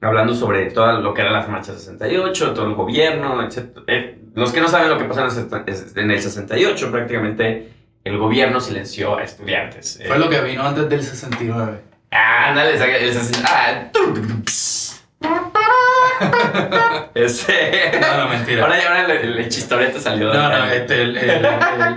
hablando 0.00 0.34
sobre 0.34 0.70
todo 0.70 1.00
lo 1.00 1.12
que 1.12 1.20
eran 1.20 1.34
las 1.34 1.48
marchas 1.48 1.76
68, 1.78 2.54
todo 2.54 2.66
el 2.66 2.74
gobierno, 2.74 3.42
etc. 3.42 3.78
Eh, 3.86 4.18
los 4.34 4.52
que 4.52 4.60
no 4.60 4.68
saben 4.68 4.88
lo 4.88 4.96
que 4.98 5.04
pasó 5.04 5.20
en 5.20 5.64
en 5.96 6.10
el 6.10 6.20
68, 6.20 6.90
prácticamente 6.90 7.72
el 8.06 8.18
gobierno 8.18 8.60
silenció 8.60 9.18
a 9.18 9.24
estudiantes. 9.24 10.00
Fue 10.06 10.16
Eh, 10.16 10.18
lo 10.18 10.30
que 10.30 10.40
vino 10.40 10.62
antes 10.62 10.88
del 10.88 11.02
69. 11.02 11.80
Ah, 12.10 12.48
ándale, 12.48 12.78
saca 12.78 12.96
el 12.96 13.12
60 13.12 13.48
ah. 13.48 13.90
Ese. 17.14 17.90
No, 18.00 18.16
no, 18.18 18.28
mentira. 18.28 18.62
Ahora, 18.64 18.76
ahora 18.86 19.12
el, 19.14 19.38
el 19.38 19.48
chistorete 19.48 19.98
salió. 20.00 20.32
No, 20.32 20.48
no, 20.48 20.64
este, 20.66 21.02
el, 21.02 21.16
el, 21.16 21.30
el, 21.30 21.46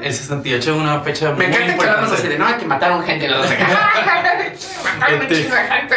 el 0.04 0.14
68 0.14 0.72
es 0.72 0.78
una 0.78 1.00
fecha 1.02 1.32
muy 1.32 1.40
Me 1.40 1.46
encanta 1.48 1.66
que 1.78 1.90
hablamos 1.90 2.12
así 2.14 2.24
importante. 2.28 2.30
de 2.30 2.38
no, 2.40 2.58
que 2.58 2.66
mataron 2.66 3.04
gente. 3.06 3.28
No, 3.28 3.44
sé 3.44 3.58
qué. 3.58 3.64
mataron 3.64 5.22
Este- 5.22 5.36
gente, 5.36 5.96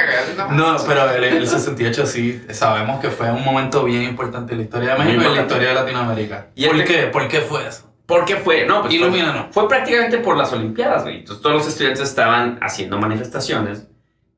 No, 0.50 0.76
pero 0.86 1.10
el, 1.12 1.24
el 1.24 1.46
68 1.48 2.06
sí, 2.06 2.44
sabemos 2.50 3.00
que 3.00 3.10
fue 3.10 3.30
un 3.30 3.44
momento 3.44 3.84
bien 3.84 4.02
importante 4.02 4.52
en 4.52 4.58
la 4.58 4.64
historia 4.64 4.94
de 4.94 4.98
México 4.98 5.10
y 5.10 5.14
en 5.14 5.20
la 5.20 5.24
importante. 5.28 5.54
historia 5.54 5.68
de 5.68 5.74
Latinoamérica. 5.74 6.46
Y 6.54 6.66
¿Por 6.66 6.76
este- 6.76 6.92
qué? 6.94 7.06
¿Por 7.06 7.28
qué 7.28 7.40
fue 7.40 7.66
eso? 7.68 7.88
¿Por 8.06 8.24
qué 8.24 8.36
fue? 8.36 8.66
No, 8.66 8.82
pues 8.82 8.92
Ilumínanos. 8.94 9.46
Fue, 9.52 9.62
fue 9.62 9.68
prácticamente 9.68 10.18
por 10.18 10.36
las 10.36 10.52
Olimpiadas, 10.52 11.04
güey. 11.04 11.18
Entonces 11.20 11.40
todos 11.42 11.56
los 11.56 11.66
estudiantes 11.68 12.02
estaban 12.02 12.58
haciendo 12.60 12.98
manifestaciones 12.98 13.84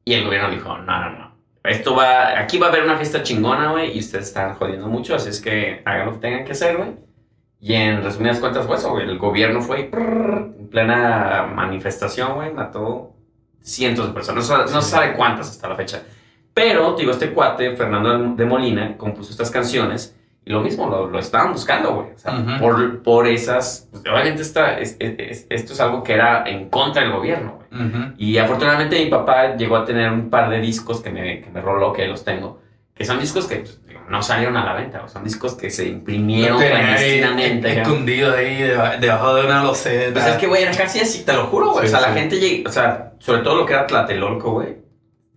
y 0.04 0.14
el 0.14 0.24
gobierno 0.24 0.50
dijo, 0.50 0.76
no, 0.78 1.00
no, 1.00 1.10
no. 1.10 1.34
Esto 1.64 1.94
va, 1.96 2.38
aquí 2.38 2.58
va 2.58 2.66
a 2.66 2.68
haber 2.68 2.84
una 2.84 2.96
fiesta 2.96 3.22
chingona, 3.22 3.70
güey, 3.72 3.96
y 3.96 4.00
ustedes 4.00 4.26
están 4.26 4.54
jodiendo 4.54 4.86
mucho, 4.86 5.14
así 5.14 5.30
es 5.30 5.40
que 5.40 5.82
hagan 5.84 6.06
lo 6.06 6.12
que 6.12 6.18
tengan 6.18 6.44
que 6.44 6.52
hacer, 6.52 6.76
güey. 6.76 6.90
Y 7.58 7.72
en 7.72 8.02
resumidas 8.02 8.38
cuentas 8.38 8.66
fue 8.66 8.76
eso, 8.76 8.90
güey. 8.90 9.08
El 9.08 9.16
gobierno 9.16 9.62
fue 9.62 9.80
y, 9.80 9.84
prrr, 9.84 10.54
en 10.58 10.68
plena 10.68 11.50
manifestación, 11.54 12.34
güey, 12.34 12.52
mató 12.52 13.14
cientos 13.62 14.08
de 14.08 14.12
personas. 14.12 14.50
No, 14.50 14.66
no 14.66 14.82
sabe 14.82 15.14
cuántas 15.14 15.48
hasta 15.48 15.68
la 15.70 15.76
fecha. 15.76 16.02
Pero, 16.52 16.94
digo, 16.94 17.12
este 17.12 17.32
cuate, 17.32 17.74
Fernando 17.74 18.34
de 18.34 18.44
Molina, 18.44 18.98
compuso 18.98 19.30
estas 19.30 19.50
canciones 19.50 20.14
y 20.46 20.50
lo 20.52 20.60
mismo, 20.60 20.88
lo, 20.88 21.06
lo 21.08 21.18
estaban 21.18 21.52
buscando, 21.52 21.94
güey. 21.94 22.08
O 22.14 22.18
sea, 22.18 22.34
Ujú. 22.38 22.58
por, 22.60 23.02
por 23.02 23.26
esas... 23.26 23.88
pues, 23.90 24.02
obviamente 24.02 24.42
esta, 24.42 24.78
es- 24.78 24.96
es- 24.98 25.14
es- 25.18 25.46
esto 25.48 25.72
es 25.72 25.80
algo 25.80 26.02
que 26.02 26.12
era 26.12 26.44
en 26.46 26.68
contra 26.68 27.02
del 27.02 27.12
gobierno, 27.12 27.58
güey. 27.70 27.86
Ujú. 27.88 27.98
Y 28.18 28.36
afortunadamente 28.38 29.02
mi 29.02 29.10
papá 29.10 29.56
llegó 29.56 29.76
a 29.76 29.84
tener 29.84 30.10
un 30.12 30.28
par 30.30 30.50
de 30.50 30.60
discos 30.60 31.00
que 31.00 31.10
me, 31.10 31.40
que 31.40 31.50
me 31.50 31.60
roló, 31.60 31.92
que 31.92 32.06
los 32.06 32.24
tengo, 32.24 32.60
que 32.94 33.04
son 33.04 33.18
discos 33.18 33.46
que 33.46 33.56
pues, 33.56 33.80
no 34.08 34.22
salieron 34.22 34.56
a 34.58 34.64
la 34.66 34.74
venta, 34.74 35.02
o 35.02 35.08
son 35.08 35.24
discos 35.24 35.54
que 35.54 35.70
se 35.70 35.88
imprimieron 35.88 36.58
clandestinamente. 36.60 37.74
¿no? 37.76 37.82
escondido 37.82 38.34
ahí 38.36 38.58
deba- 38.62 38.96
debajo 38.98 39.34
de 39.34 39.46
una 39.46 39.62
loseta. 39.64 40.12
Pues 40.20 40.26
es 40.26 40.36
que, 40.36 40.46
güey, 40.46 40.62
era 40.62 40.72
casi 40.76 41.00
así, 41.00 41.24
te 41.24 41.32
lo 41.32 41.46
juro, 41.46 41.72
güey. 41.72 41.88
Sí, 41.88 41.94
o 41.94 41.98
sea, 41.98 42.06
la 42.08 42.14
sí. 42.14 42.20
gente, 42.20 42.36
lleg- 42.40 42.68
o 42.68 42.70
sea, 42.70 43.14
sobre 43.18 43.40
todo 43.40 43.56
lo 43.56 43.66
que 43.66 43.72
era 43.72 43.86
Tlatelolco, 43.86 44.52
güey, 44.52 44.76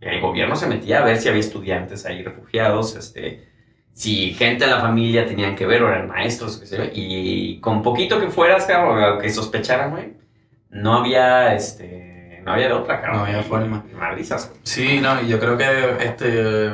el 0.02 0.22
gobierno 0.22 0.56
se 0.56 0.68
metía 0.68 1.00
a 1.00 1.06
ver 1.06 1.18
si 1.18 1.30
había 1.30 1.40
estudiantes 1.40 2.06
ahí 2.06 2.22
refugiados, 2.24 2.96
este, 2.96 3.47
si 3.98 4.34
gente 4.36 4.66
de 4.66 4.70
la 4.72 4.80
familia 4.80 5.26
tenían 5.26 5.56
que 5.56 5.66
ver 5.66 5.82
o 5.82 5.88
eran 5.90 6.08
maestros, 6.08 6.58
qué 6.58 6.68
sé 6.68 6.78
yo, 6.78 6.84
y 6.94 7.60
con 7.62 7.82
poquito 7.82 8.20
que 8.20 8.28
fueras, 8.30 8.66
cabrón, 8.66 9.20
que 9.20 9.28
sospecharan, 9.32 9.90
güey, 9.90 10.14
no 10.70 11.00
había, 11.00 11.56
este, 11.56 12.42
no 12.46 12.52
había 12.54 12.68
de 12.68 12.74
otra, 12.74 13.02
cabrón. 13.02 13.22
No 13.22 13.26
había 13.26 13.42
forma. 13.42 13.84
Sí, 14.62 15.00
no, 15.02 15.20
y 15.24 15.28
yo 15.28 15.40
creo 15.40 15.58
que 15.58 15.66
este, 16.06 16.68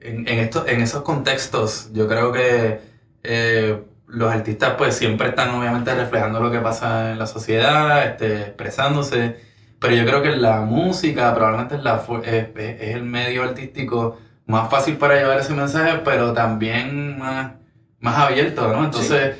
en, 0.00 0.28
en, 0.28 0.38
esto- 0.38 0.66
en 0.68 0.80
esos 0.82 1.02
contextos, 1.02 1.90
yo 1.92 2.06
creo 2.06 2.30
que 2.30 2.78
eh, 3.24 3.82
los 4.06 4.32
artistas 4.32 4.74
pues 4.78 4.94
siempre 4.94 5.30
están 5.30 5.50
obviamente 5.50 5.92
reflejando 5.94 6.38
lo 6.40 6.52
que 6.52 6.60
pasa 6.60 7.10
en 7.10 7.18
la 7.18 7.26
sociedad, 7.26 8.06
este, 8.06 8.34
expresándose, 8.42 9.36
pero 9.80 9.96
yo 9.96 10.04
creo 10.06 10.22
que 10.22 10.30
la 10.36 10.60
música 10.60 11.34
probablemente 11.34 11.74
es, 11.74 11.82
la, 11.82 12.00
es- 12.24 12.48
es 12.54 12.94
el 12.94 13.02
medio 13.02 13.42
artístico 13.42 14.18
más 14.48 14.68
fácil 14.68 14.96
para 14.96 15.14
llevar 15.14 15.38
ese 15.38 15.52
mensaje, 15.54 16.00
pero 16.04 16.32
también 16.32 17.16
más, 17.18 17.52
más 18.00 18.18
abierto, 18.18 18.66
¿no? 18.68 18.84
Entonces... 18.84 19.36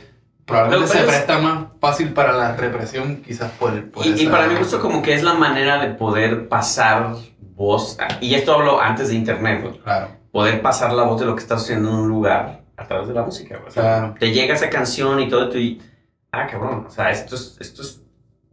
Probablemente 0.46 0.86
Pero 0.90 1.00
se 1.04 1.06
es- 1.06 1.14
presta 1.14 1.38
más 1.40 1.64
fácil 1.78 2.14
para 2.14 2.32
la 2.32 2.56
represión, 2.56 3.16
quizás 3.16 3.50
por, 3.58 3.90
por 3.90 4.06
Y, 4.06 4.10
y 4.12 4.22
esa- 4.22 4.30
para 4.30 4.46
mi 4.46 4.54
gusto 4.54 4.80
como 4.80 5.02
que 5.02 5.12
es 5.12 5.22
la 5.22 5.34
manera 5.34 5.76
de 5.76 5.88
poder 5.94 6.48
pasar 6.48 7.12
voz, 7.54 7.98
y 8.22 8.34
esto 8.34 8.54
hablo 8.54 8.80
antes 8.80 9.08
de 9.08 9.14
internet, 9.16 9.60
güey. 9.62 9.78
Claro. 9.80 10.08
poder 10.32 10.62
pasar 10.62 10.94
la 10.94 11.02
voz 11.02 11.20
de 11.20 11.26
lo 11.26 11.34
que 11.34 11.42
está 11.42 11.58
sucediendo 11.58 11.90
en 11.90 11.96
un 11.96 12.08
lugar 12.08 12.62
a 12.78 12.84
través 12.86 13.08
de 13.08 13.14
la 13.14 13.22
música. 13.24 13.56
güey. 13.56 13.68
O 13.68 13.70
sea, 13.70 13.82
Claro. 13.82 14.14
Te 14.18 14.30
llega 14.30 14.54
esa 14.54 14.70
canción 14.70 15.20
y 15.20 15.28
todo, 15.28 15.54
y 15.58 15.82
ah, 16.32 16.46
cabrón, 16.46 16.84
o 16.86 16.90
sea, 16.90 17.10
esto 17.10 17.34
es, 17.34 17.58
esto 17.60 17.82
es, 17.82 18.00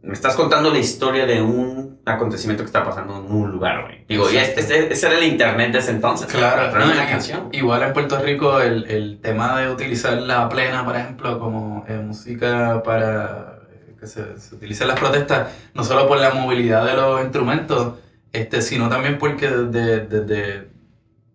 me 0.06 0.12
estás 0.12 0.36
contando 0.36 0.70
la 0.70 0.78
historia 0.78 1.26
de 1.26 1.42
un 1.42 2.00
acontecimiento 2.06 2.62
que 2.62 2.66
está 2.68 2.84
pasando 2.84 3.16
en 3.18 3.30
un 3.30 3.50
lugar, 3.50 3.82
güey. 3.84 4.04
Digo, 4.08 4.30
y 4.30 4.36
Exacto. 4.36 4.60
este, 4.60 4.92
ese 4.92 5.06
era 5.08 5.18
el 5.18 5.24
internet 5.24 5.72
de 5.72 5.78
ese 5.80 5.90
entonces. 5.90 6.28
Claro, 6.28 6.70
pero 6.72 6.86
no, 6.86 6.94
y- 6.94 6.96
canción. 7.06 7.48
Igual 7.52 7.82
en 7.82 7.92
Puerto 7.92 8.18
Rico 8.20 8.60
el, 8.60 8.84
el 8.90 9.18
tema 9.20 9.60
de 9.60 9.68
utilizar 9.70 10.14
la 10.22 10.48
plena, 10.48 10.84
por 10.84 10.96
ejemplo, 10.96 11.38
como 11.40 11.84
eh, 11.88 11.98
música 12.04 12.82
para 12.84 13.58
eh, 13.72 13.96
que 13.98 14.06
se, 14.06 14.38
se 14.38 14.54
utilice 14.54 14.84
en 14.84 14.88
las 14.88 15.00
protestas, 15.00 15.48
no 15.74 15.82
solo 15.82 16.06
por 16.06 16.18
la 16.18 16.30
movilidad 16.32 16.86
de 16.86 16.94
los 16.94 17.20
instrumentos, 17.22 17.94
este, 18.32 18.62
sino 18.62 18.88
también 18.88 19.18
porque 19.18 19.48
desde, 19.50 20.06
desde 20.06 20.68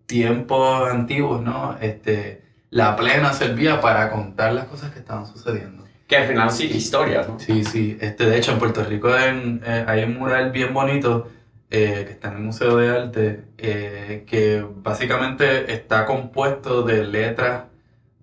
tiempos 0.06 0.90
antiguos, 0.90 1.42
¿no? 1.42 1.76
Este, 1.80 2.42
la 2.70 2.96
plena 2.96 3.32
servía 3.32 3.80
para 3.80 4.10
contar 4.10 4.52
las 4.54 4.64
cosas 4.66 4.90
que 4.92 4.98
estaban 5.00 5.26
sucediendo. 5.26 5.84
Que 6.12 6.18
al 6.18 6.28
final 6.28 6.50
sí, 6.50 6.66
historias, 6.66 7.26
¿no? 7.26 7.40
Sí, 7.40 7.64
sí. 7.64 7.96
Este, 7.98 8.26
de 8.26 8.36
hecho, 8.36 8.52
en 8.52 8.58
Puerto 8.58 8.84
Rico 8.84 9.08
eh, 9.16 9.84
hay 9.86 10.02
un 10.02 10.18
mural 10.18 10.52
bien 10.52 10.74
bonito 10.74 11.30
eh, 11.70 12.04
que 12.06 12.12
está 12.12 12.28
en 12.28 12.34
el 12.34 12.42
Museo 12.42 12.76
de 12.76 12.90
Arte, 12.90 13.44
eh, 13.56 14.26
que 14.26 14.62
básicamente 14.62 15.72
está 15.72 16.04
compuesto 16.04 16.82
de 16.82 17.02
letras 17.04 17.64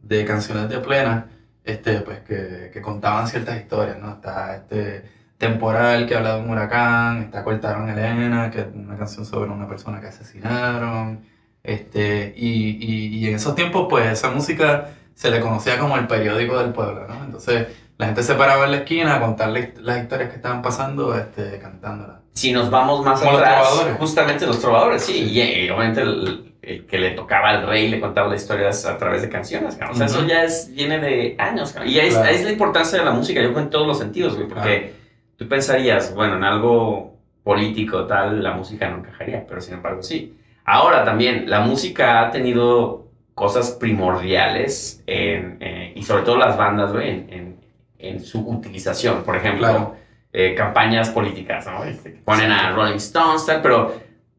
de 0.04 0.23
canciones 0.23 0.69
de 0.69 0.78
plena, 0.78 1.32
este, 1.63 2.02
pues, 2.02 2.19
que, 2.19 2.69
que 2.71 2.80
contaban 2.80 3.28
ciertas 3.28 3.60
historias, 3.60 3.97
¿no? 3.97 4.12
Está 4.12 4.58
este 4.58 5.06
Temporal, 5.39 6.06
que 6.06 6.15
habla 6.15 6.36
de 6.36 6.41
un 6.43 6.49
huracán, 6.52 7.23
está 7.23 7.43
Cortaron 7.43 7.89
Elena, 7.89 8.52
que 8.52 8.60
es 8.60 8.67
una 8.71 8.99
canción 8.99 9.25
sobre 9.25 9.49
una 9.49 9.67
persona 9.67 9.99
que 9.99 10.06
asesinaron, 10.10 11.21
este, 11.63 12.36
y, 12.38 12.78
y, 12.80 13.17
y 13.17 13.28
en 13.30 13.34
esos 13.34 13.56
tiempos, 13.56 13.88
pues, 13.89 14.12
esa 14.12 14.30
música 14.30 14.91
se 15.19 15.29
le 15.29 15.41
conocía 15.41 15.77
como 15.77 15.97
el 15.97 16.08
periódico 16.08 16.58
del 16.60 16.71
pueblo, 16.71 17.05
¿no? 17.05 17.25
Entonces, 17.25 17.67
la 17.97 18.05
gente 18.05 18.23
se 18.23 18.36
paraba 18.36 18.63
en 18.63 18.71
la 18.71 18.77
esquina 18.77 19.15
a 19.15 19.19
contar 19.19 19.49
la- 19.49 19.67
las 19.82 20.01
historias 20.01 20.29
que 20.29 20.38
estaban 20.38 20.62
pasando, 20.62 21.13
este, 21.13 21.60
cantándolas. 21.60 22.19
Si 22.32 22.53
nos 22.53 22.69
vamos 22.69 23.03
más 23.03 23.19
Como 23.19 23.34
los 23.34 23.41
atrás, 23.41 23.67
trovadores. 23.67 23.97
justamente 23.97 24.47
los 24.47 24.60
trovadores, 24.62 25.03
sí, 25.03 25.12
Sí. 25.13 25.29
y, 25.32 25.41
eh, 25.41 25.71
obviamente 25.73 25.99
el, 26.03 26.53
el 26.62 26.86
que 26.86 26.97
le 26.99 27.12
tocaba 27.12 27.49
al 27.49 27.67
rey 27.67 27.89
le 27.89 27.99
contaba 27.99 28.29
las 28.29 28.41
historias 28.41 28.86
a 28.86 28.97
través 28.97 29.21
de 29.21 29.27
canciones, 29.27 29.75
cabrón. 29.75 29.95
o 29.95 29.97
sea, 29.97 30.05
eso 30.05 30.19
Ujú. 30.19 30.29
ya 30.29 30.43
es, 30.45 30.71
viene 30.73 30.99
de 30.99 31.36
años, 31.38 31.73
cabrón. 31.73 31.91
y 31.91 31.99
es, 31.99 32.13
Claro. 32.13 32.29
es 32.29 32.43
la 32.45 32.51
importancia 32.53 32.97
de 32.99 33.03
la 33.03 33.12
música, 33.12 33.41
yo 33.41 33.49
creo 33.51 33.63
en 33.63 33.69
todos 33.69 33.88
los 33.88 33.99
sentidos, 33.99 34.36
güey, 34.38 34.47
porque 34.47 34.93
tú 35.36 35.49
pensarías, 35.49 36.15
bueno, 36.15 36.38
en 36.38 36.45
algo 36.45 37.17
político 37.43 38.05
tal, 38.05 38.41
la 38.41 38.53
música 38.53 38.88
no 38.89 38.99
encajaría, 38.99 39.45
pero 39.45 39.60
sin 39.60 39.73
embargo 39.73 40.01
sí. 40.01 40.38
Ahora 40.63 41.03
también, 41.03 41.49
la 41.49 41.60
música 41.60 42.21
ha 42.21 42.32
tenido 42.32 43.09
cosas 43.39 43.71
primordiales 43.71 45.02
en, 45.08 45.58
eh, 45.62 45.93
y 45.95 46.04
sobre 46.04 46.23
todo 46.23 46.38
las 46.38 46.58
bandas, 46.58 46.91
güey, 46.91 47.10
en, 47.10 47.28
en- 47.34 47.60
en 47.99 48.23
su 48.23 48.39
utilización, 48.47 49.23
por 49.23 49.36
ejemplo 49.36 49.67
Claro. 49.67 49.95
eh, 50.32 50.56
campañas 50.56 51.10
políticas, 51.10 51.65
¿no? 51.67 51.84
Este, 51.84 52.12
ponen 52.23 52.52
a 52.52 52.71
Rolling 52.71 52.95
Stones, 52.97 53.45
tal, 53.45 53.62
pero 53.62 53.93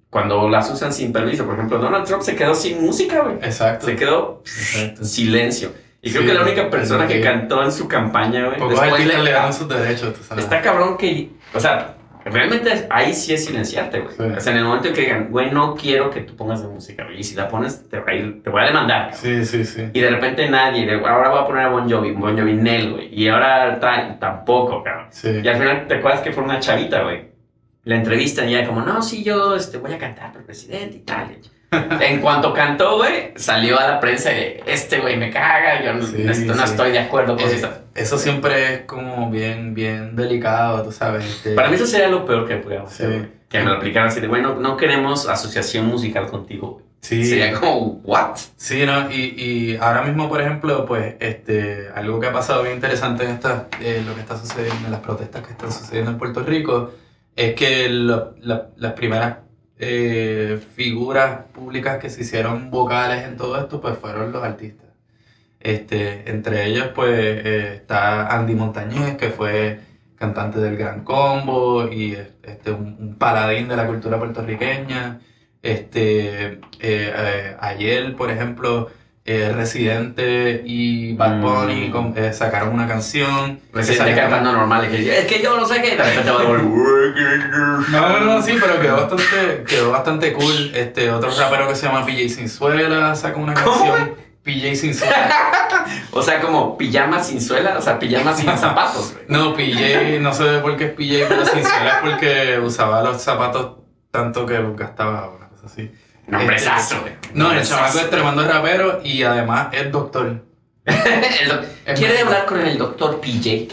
cuando 0.09 0.49
las 0.49 0.71
usan 0.71 0.93
sin 0.93 1.13
permiso, 1.13 1.45
por 1.45 1.55
ejemplo, 1.55 1.79
Donald 1.79 2.05
Trump 2.07 2.23
se 2.23 2.35
quedó 2.37 2.55
sin 2.55 2.81
música, 2.83 3.21
güey. 3.23 3.37
Exacto. 3.37 3.87
Se 3.87 3.97
quedó 3.97 4.43
Exacto. 4.47 5.05
silencio. 5.05 5.73
Y 6.03 6.11
creo 6.11 6.23
Sí, 6.23 6.29
que 6.29 6.35
la 6.35 6.43
única 6.43 6.71
persona 6.71 7.07
que 7.07 7.21
cantó 7.21 7.63
en 7.63 7.71
su 7.73 7.87
campaña, 7.87 8.47
güey, 8.47 8.59
Pocos 8.59 8.81
después 8.81 9.07
le- 9.07 9.33
dan 9.33 9.53
sus 9.53 9.69
derechos, 9.69 10.15
está 10.39 10.63
cabrón 10.63 10.97
que, 10.97 11.31
o 11.55 11.61
sea, 11.61 11.97
realmente 12.25 12.87
ahí 12.91 13.13
sí 13.15 13.33
es 13.35 13.45
silenciarte, 13.47 14.01
güey. 14.01 14.15
Sí. 14.15 14.23
O 14.23 14.41
sea, 14.41 14.53
en 14.53 14.59
el 14.59 14.65
momento 14.65 14.89
en 14.89 14.95
que 14.95 15.01
digan, 15.03 15.29
güey, 15.31 15.51
no 15.51 15.75
quiero 15.75 16.11
que 16.11 16.21
tú 16.21 16.37
pongas 16.37 16.63
de 16.63 16.69
música, 16.69 17.05
güey. 17.05 17.21
Y 17.21 17.25
si 17.25 17.35
la 17.35 17.49
pones, 17.49 17.89
te, 17.89 17.99
va 17.99 18.05
a 18.11 18.15
ir- 18.15 18.43
te 18.43 18.51
voy 18.51 18.63
a 18.63 18.67
demandar. 18.67 19.15
Sí, 19.15 19.45
sí, 19.45 19.65
sí. 19.65 19.89
Y 19.93 20.01
de 20.01 20.11
repente 20.11 20.49
nadie, 20.51 20.87
de- 20.87 20.95
ahora 20.95 21.31
voy 21.31 21.39
a 21.41 21.47
poner 21.47 21.65
a 21.65 21.69
Bon 21.69 21.91
Jovi, 21.91 22.13
Bon 22.13 22.39
Jovi 22.39 22.55
Nel, 22.55 22.93
güey. 22.93 23.15
Y 23.15 23.29
ahora 23.29 23.79
tal, 23.81 24.19
tampoco, 24.19 24.83
cabrón. 24.83 25.07
Sí. 25.11 25.41
Y 25.43 25.49
al 25.49 25.57
final 25.57 25.87
te 25.89 25.95
acuerdas 25.97 26.21
que 26.21 26.33
fue 26.33 26.43
una 26.45 26.61
chavita, 26.61 27.03
güey. 27.03 27.31
La 27.85 27.97
entrevistan 27.97 28.49
y 28.49 28.55
ella 28.57 28.67
como, 28.67 28.83
no, 28.83 29.01
sí, 29.01 29.25
yo 29.25 29.57
este, 29.57 29.79
voy 29.79 29.93
a 29.93 29.99
cantar 29.99 30.33
por 30.33 30.41
el 30.43 30.47
presidente 30.47 30.99
y 30.99 31.01
tal. 31.01 31.37
en 32.01 32.21
cuanto 32.21 32.53
cantó, 32.53 32.97
güey, 32.97 33.33
salió 33.37 33.79
a 33.79 33.87
la 33.87 34.01
prensa 34.01 34.33
y 34.33 34.61
este 34.67 34.99
güey 35.01 35.17
me 35.17 35.31
caga, 35.31 35.83
yo 35.85 35.95
no, 35.95 36.05
Sí, 36.07 36.25
esto 36.29 36.55
no 36.55 36.67
sí. 36.67 36.71
estoy 36.73 36.91
de 36.93 36.99
acuerdo 36.99 37.37
con 37.37 37.49
Eh, 37.49 37.55
eso. 37.55 37.69
eso 37.95 38.19
siempre 38.19 38.75
es 38.75 38.81
como 38.83 39.31
bien, 39.31 39.75
bien 39.75 40.17
delicado, 40.17 40.83
tú 40.83 40.93
sabes. 40.93 41.43
Para 41.55 41.69
mí 41.69 41.77
eso 41.77 41.87
sería 41.87 42.09
lo 42.09 42.25
peor 42.27 42.47
que 42.49 42.57
pudiéramos 42.57 42.93
Sí. 42.93 43.05
hacer. 43.05 43.41
Que 43.49 43.59
me 43.61 43.65
lo 43.67 43.73
aplicaran 43.75 44.09
así 44.09 44.21
de, 44.21 44.29
bueno, 44.29 44.55
no 44.57 44.77
queremos 44.77 45.29
asociación 45.29 45.87
musical 45.87 46.27
contigo, 46.29 46.73
güey. 46.75 46.85
sí, 47.01 47.25
Sería 47.25 47.53
como, 47.53 48.01
¿what? 48.05 48.37
Sí, 48.57 48.85
¿no? 48.87 49.11
Y, 49.11 49.35
y 49.37 49.77
ahora 49.81 50.03
mismo, 50.03 50.29
por 50.29 50.41
ejemplo, 50.41 50.87
pues, 50.87 51.17
este, 51.19 51.89
algo 51.95 52.21
que 52.21 52.29
ha 52.29 52.33
pasado 52.33 52.63
bien 52.63 52.75
interesante 52.77 53.25
en 53.25 53.31
esta, 53.31 53.67
eh, 53.81 54.03
lo 54.07 54.15
que 54.15 54.21
está 54.21 54.37
sucediendo, 54.37 54.87
en 54.87 54.93
las 54.93 55.01
protestas 55.01 55.43
que 55.45 55.51
están 55.53 55.73
sucediendo 55.73 56.11
en 56.13 56.19
Puerto 56.19 56.43
Rico, 56.45 56.93
es 57.35 57.55
que 57.55 57.89
lo- 57.89 58.35
la- 58.41 58.69
las 58.77 58.93
primeras 58.93 59.39
eh, 59.81 60.61
figuras 60.75 61.45
públicas 61.53 61.99
que 61.99 62.11
se 62.11 62.23
hicieron 62.23 62.71
vocales 62.71 63.25
en 63.27 63.37
todo 63.37 63.59
esto, 63.59 63.81
pues 63.81 63.99
fueron 63.99 64.33
los 64.33 64.43
artistas. 64.45 64.89
Este, 65.61 66.31
entre 66.31 66.67
ellos, 66.67 66.89
pues, 66.95 67.11
eh, 67.11 67.75
está 67.77 68.29
Andy 68.37 68.55
Montañez, 68.55 69.17
que 69.17 69.31
fue 69.31 69.81
cantante 70.17 70.61
del 70.61 70.77
Gran 70.77 71.05
Combo 71.05 71.89
y 71.91 72.15
este, 72.43 72.71
un, 72.73 72.97
un 73.01 73.15
paladín 73.17 73.69
de 73.69 73.77
la 73.77 73.87
cultura 73.87 74.19
puertorriqueña. 74.19 75.21
Este, 75.63 76.61
eh, 76.81 77.57
ayer, 77.61 78.17
por 78.17 78.31
ejemplo, 78.31 78.91
eh, 79.25 79.53
Residente 79.55 80.63
y 80.65 81.15
Bad 81.15 81.41
Bunny 81.41 81.89
Mm. 81.89 81.93
con- 81.93 82.15
eh, 82.17 82.33
sacaron 82.33 82.71
una 82.75 82.89
canción. 82.89 83.61
Residente 83.73 84.15
cantando 84.15 84.53
normal. 84.53 84.89
que, 84.91 85.19
es 85.19 85.27
que 85.27 85.43
yo 85.43 85.57
no 85.57 85.67
sé 85.67 85.81
qué. 85.83 85.95
y 85.95 85.97
De 85.97 86.03
repente 86.03 86.31
va 86.31 86.41
a 86.41 86.45
volver. 86.45 86.65
No, 87.91 88.09
no, 88.09 88.21
no, 88.21 88.43
sí, 88.43 88.57
pero 88.61 88.81
quedó 88.81 88.97
bastante, 88.97 89.65
quedó 89.69 89.91
bastante 89.93 90.33
cool. 90.33 90.73
Este, 90.75 91.11
otro 91.11 91.31
rapero 91.39 91.69
que 91.69 91.75
se 91.77 91.87
llama 91.87 92.05
PJ 92.07 92.29
Sinzuela 92.29 93.15
sacó 93.15 93.41
una 93.41 93.55
¿Cómo? 93.55 93.77
canción. 93.93 94.15
PJ 94.43 94.75
Sinzuela. 94.77 95.31
O 96.13 96.23
sea, 96.23 96.41
como 96.41 96.77
pijama 96.77 97.23
sin 97.23 97.41
suela, 97.41 97.77
o 97.79 97.81
sea, 97.83 97.99
pijama 97.99 98.35
sin 98.37 98.47
zapatos, 98.59 99.13
güey. 99.15 99.25
No, 99.29 99.55
PJ, 99.55 100.19
no 100.21 100.33
sé 100.33 100.59
por 100.59 100.77
qué 100.77 100.85
es 100.87 100.91
PJ, 100.93 101.27
pero 101.29 101.45
Sinzuela 101.47 101.89
es 101.91 102.11
porque 102.11 102.59
usaba 102.63 103.03
los 103.03 103.21
zapatos 103.23 103.77
tanto 104.11 104.45
que 104.47 104.61
gastaba, 104.77 105.31
una 105.31 105.49
cosa 105.49 105.67
así. 105.67 105.91
Nombrezazo, 106.31 107.01
güey. 107.03 107.13
No, 107.35 107.53
el 107.53 107.63
chamaco 107.67 107.99
es 107.99 108.11
tremendo 108.11 108.43
rapero 108.47 109.01
y 109.05 109.23
además 109.23 109.69
es 109.73 109.91
doctor. 109.93 110.43
¿Quiere 111.95 112.21
hablar 112.21 112.47
con 112.47 112.61
el 112.61 112.79
doctor 112.79 113.21
PJ? 113.21 113.69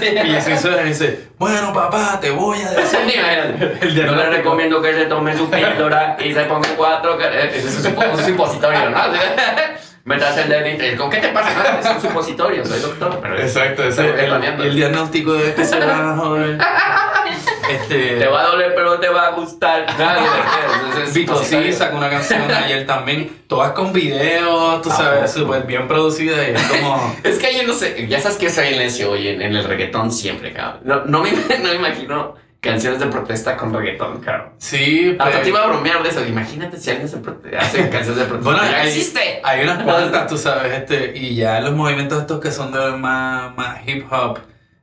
PJ 0.00 0.40
Sinzuela 0.40 0.82
dice, 0.82 1.28
bueno 1.38 1.72
papá, 1.72 2.18
te 2.20 2.30
voy 2.30 2.58
a 2.60 2.70
decir. 2.72 2.98
El 3.80 3.94
Yo 3.94 4.14
le 4.14 4.30
recomiendo 4.30 4.82
que 4.82 4.92
se 4.94 5.04
tome 5.06 5.36
su 5.36 5.48
píldora 5.48 6.16
y 6.22 6.32
se 6.32 6.40
ponga 6.44 6.68
cuatro. 6.76 7.16
que- 7.16 7.24
Ese 7.56 7.58
es 7.68 7.84
un 7.86 8.24
supositorio, 8.24 8.90
¿no? 8.90 8.98
Metas 10.04 10.36
el 10.38 10.48
dedito. 10.48 11.02
¿Con 11.02 11.10
qué 11.10 11.18
te 11.18 11.28
pasa? 11.28 11.54
No, 11.54 11.78
es 11.78 11.96
un 11.96 12.00
supositorio, 12.00 12.64
soy 12.64 12.80
doctor. 12.80 13.18
Pero 13.20 13.38
Exacto, 13.38 13.84
es 13.84 13.98
el, 13.98 14.08
el 14.08 14.74
diagnóstico 14.74 15.34
de 15.34 15.54
que 15.54 15.64
se 15.64 15.78
va 15.78 16.12
a 16.12 16.16
joder. 16.16 16.58
Este, 17.70 18.16
Te 18.16 18.26
va 18.26 18.42
a 18.42 18.46
doler, 18.48 18.74
pero 18.74 18.98
te 18.98 19.08
va 19.08 19.28
a 19.28 19.30
gustar. 19.30 19.86
Vico 21.14 21.36
sí 21.42 21.72
sacó 21.72 21.98
una 21.98 22.10
canción 22.10 22.50
ayer 22.50 22.86
también, 22.86 23.42
todas 23.46 23.72
con 23.72 23.92
videos, 23.92 24.82
tú 24.82 24.90
sabes, 24.90 25.30
súper 25.30 25.62
bien 25.64 25.86
producida 25.86 26.48
y 26.48 26.54
es 26.54 26.62
como... 26.64 27.16
Es 27.22 27.38
que 27.38 27.56
yo 27.56 27.62
no 27.64 27.72
sé, 27.72 28.08
ya 28.08 28.20
sabes 28.20 28.38
que 28.38 28.50
soy 28.50 28.70
necio 28.70 29.12
hoy 29.12 29.28
en, 29.28 29.42
en 29.42 29.54
el 29.54 29.64
reggaetón 29.64 30.10
siempre, 30.10 30.52
cabrón. 30.52 30.80
No, 30.84 31.04
no, 31.04 31.22
me, 31.22 31.30
no 31.62 31.68
me 31.68 31.74
imagino 31.74 32.34
canciones 32.60 33.00
de 33.00 33.06
protesta 33.06 33.56
con 33.56 33.72
reggaetón, 33.72 34.20
cabrón. 34.20 34.50
Sí, 34.58 35.16
Hasta 35.18 35.30
pues, 35.30 35.42
te 35.42 35.48
iba 35.48 35.62
a 35.64 35.66
bromear 35.68 36.02
de 36.02 36.08
eso. 36.10 36.26
Imagínate 36.26 36.76
si 36.76 36.90
alguien 36.90 37.08
se 37.08 37.16
hace 37.58 37.80
canciones 37.90 38.16
de 38.16 38.24
protesta. 38.24 38.38
Bueno, 38.50 38.58
ya 38.62 38.80
hay- 38.82 38.88
existe. 38.88 39.40
hay 39.42 39.62
unas 39.64 39.82
cuantas, 39.84 40.26
tú 40.26 40.36
sabes, 40.36 40.72
este, 40.72 41.16
y 41.16 41.34
ya 41.36 41.60
los 41.60 41.72
movimientos 41.72 42.20
estos 42.20 42.40
que 42.40 42.50
son 42.50 42.70
de 42.72 42.90
más, 42.98 43.56
más 43.56 43.78
hip 43.88 44.04
hop, 44.12 44.38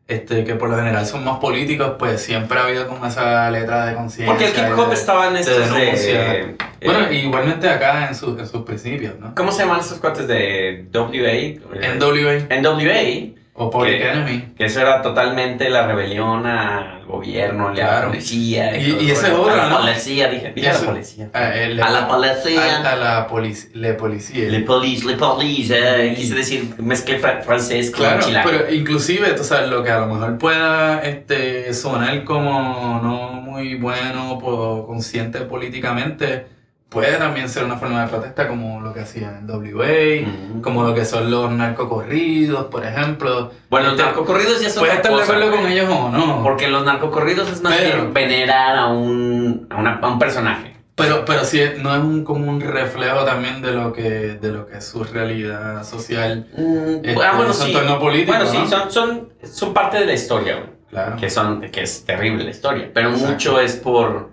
este, 0.07 0.43
que 0.45 0.55
por 0.55 0.69
lo 0.69 0.77
general 0.77 1.05
son 1.05 1.23
más 1.25 1.37
políticos, 1.39 1.93
pues 1.99 2.21
siempre 2.21 2.57
ha 2.57 2.63
habido 2.63 2.87
como 2.87 3.05
esa 3.05 3.51
letra 3.51 3.85
de 3.87 3.95
conciencia. 3.95 4.25
Porque 4.33 4.45
el 4.45 4.71
hip 4.71 4.79
hop 4.79 4.87
de- 4.89 4.93
estaba 4.95 5.27
en 5.27 5.37
estos 5.37 5.69
de... 5.75 5.91
eh, 5.93 6.55
Bueno, 6.83 7.11
igualmente 7.11 7.69
acá 7.69 8.07
en, 8.07 8.15
su- 8.15 8.39
en 8.39 8.47
sus 8.47 8.63
principios, 8.63 9.19
¿no? 9.19 9.35
¿Cómo 9.35 9.51
se 9.51 9.63
llaman 9.63 9.81
estos 9.81 9.99
cuates 9.99 10.27
de 10.27 10.87
WA? 10.93 11.93
NWA 11.95 12.47
NWA. 12.61 13.37
O 13.59 13.71
Public 13.71 13.97
¿Qué? 13.97 14.09
Enemy. 14.11 14.53
Que 14.55 14.65
eso 14.65 14.79
era 14.81 15.01
totalmente 15.01 15.67
la 15.71 15.87
rebelión 15.87 16.45
al 16.45 17.03
gobierno, 17.05 17.67
a 17.67 17.69
la 17.71 17.75
Claro. 17.75 18.07
policía. 18.09 18.77
Y- 18.77 18.91
y 19.01 19.09
eso. 19.11 19.21
esa 19.25 19.27
es 19.29 19.33
otra, 19.33 19.53
A 19.53 19.57
la 19.57 19.69
¿no? 19.69 19.77
policía, 19.79 20.27
dije. 20.29 20.51
Dije 20.53 20.67
Y 20.67 20.69
a 20.69 20.73
la 20.73 20.79
policía. 20.79 21.29
A, 21.33 21.53
el- 21.55 21.81
A 21.81 21.89
la 21.89 22.07
policía. 22.07 22.81
A, 22.83 22.91
a 22.91 22.95
la 22.95 23.27
polic 23.27 23.57
le 23.73 23.93
policía. 23.95 24.47
Le 24.49 24.59
police, 24.59 25.05
le 25.07 25.13
police. 25.15 25.73
eh, 25.75 26.13
quise 26.15 26.35
decir, 26.35 26.75
mezclé 26.77 27.17
fra- 27.17 27.41
francés 27.41 27.89
con 27.89 28.01
Claro, 28.01 28.21
chilango. 28.23 28.49
pero 28.51 28.71
inclusive, 28.73 29.31
tú 29.33 29.43
sabes, 29.43 29.69
lo 29.69 29.83
que 29.83 29.89
a 29.89 29.99
lo 30.01 30.07
mejor 30.07 30.37
pueda 30.37 30.99
este, 31.01 31.73
sonar 31.73 32.23
como 32.25 32.99
no 33.01 33.31
muy 33.41 33.73
bueno 33.75 34.33
o 34.33 34.85
consciente 34.85 35.39
políticamente, 35.41 36.45
puede 36.89 37.17
también 37.17 37.49
ser 37.49 37.63
una 37.65 37.75
forma 37.77 38.01
de 38.03 38.07
protesta 38.07 38.47
como 38.47 38.79
lo 38.81 38.93
que 38.93 39.01
hacían 39.01 39.37
en 39.39 39.49
WA, 39.49 40.25
Mm. 40.25 40.61
como 40.61 40.83
lo 40.83 40.93
que 40.95 41.03
son 41.05 41.29
los 41.29 41.51
narcocorridos, 41.51 42.67
por 42.67 42.85
ejemplo. 42.85 43.51
Bueno, 43.69 43.87
los 43.87 43.95
Este, 43.95 44.05
narcocorridos 44.05 44.61
ya 44.61 44.69
son 44.69 44.81
Puedes 44.81 44.95
estar 44.97 45.13
de 45.15 45.21
acuerdo 45.21 45.51
con 45.51 45.61
güey. 45.61 45.73
ellos 45.73 45.89
o 45.89 46.09
no. 46.09 46.43
Porque 46.43 46.67
los 46.69 46.85
narcocorridos 46.85 47.51
es 47.51 47.61
más 47.61 47.75
Pero- 47.75 48.01
bien 48.03 48.13
venerar 48.13 48.75
a 48.77 48.87
un, 48.87 49.67
a, 49.69 49.75
una- 49.77 49.99
a 50.01 50.07
un 50.07 50.19
personaje. 50.19 50.75
Pero, 50.95 51.25
pero 51.25 51.43
sí, 51.45 51.61
no 51.79 51.93
es 51.93 52.01
un, 52.01 52.23
como 52.23 52.49
un 52.49 52.59
reflejo 52.59 53.23
también 53.23 53.61
de 53.61 53.71
lo 53.71 53.93
que, 53.93 54.09
de 54.41 54.51
lo 54.51 54.65
que 54.65 54.77
es 54.77 54.85
su 54.87 55.03
realidad 55.03 55.83
social. 55.83 56.47
Mm, 56.57 57.05
este, 57.05 57.23
ah, 57.23 57.33
bueno, 57.35 57.53
su 57.53 57.63
sí. 57.63 57.67
entorno 57.71 57.99
político, 57.99 58.31
Bueno, 58.35 58.49
sí, 58.49 58.57
¿no? 58.57 58.67
son, 58.67 58.91
son, 58.91 59.29
son 59.43 59.73
parte 59.75 59.99
de 59.99 60.05
la 60.07 60.13
historia. 60.13 60.63
Claro. 60.89 61.15
Que, 61.17 61.29
son, 61.29 61.61
que 61.69 61.81
es 61.83 62.03
terrible 62.05 62.45
la 62.45 62.49
historia. 62.49 62.89
Pero 62.93 63.09
Exacto. 63.09 63.31
mucho 63.31 63.59
es 63.59 63.75
por, 63.75 64.31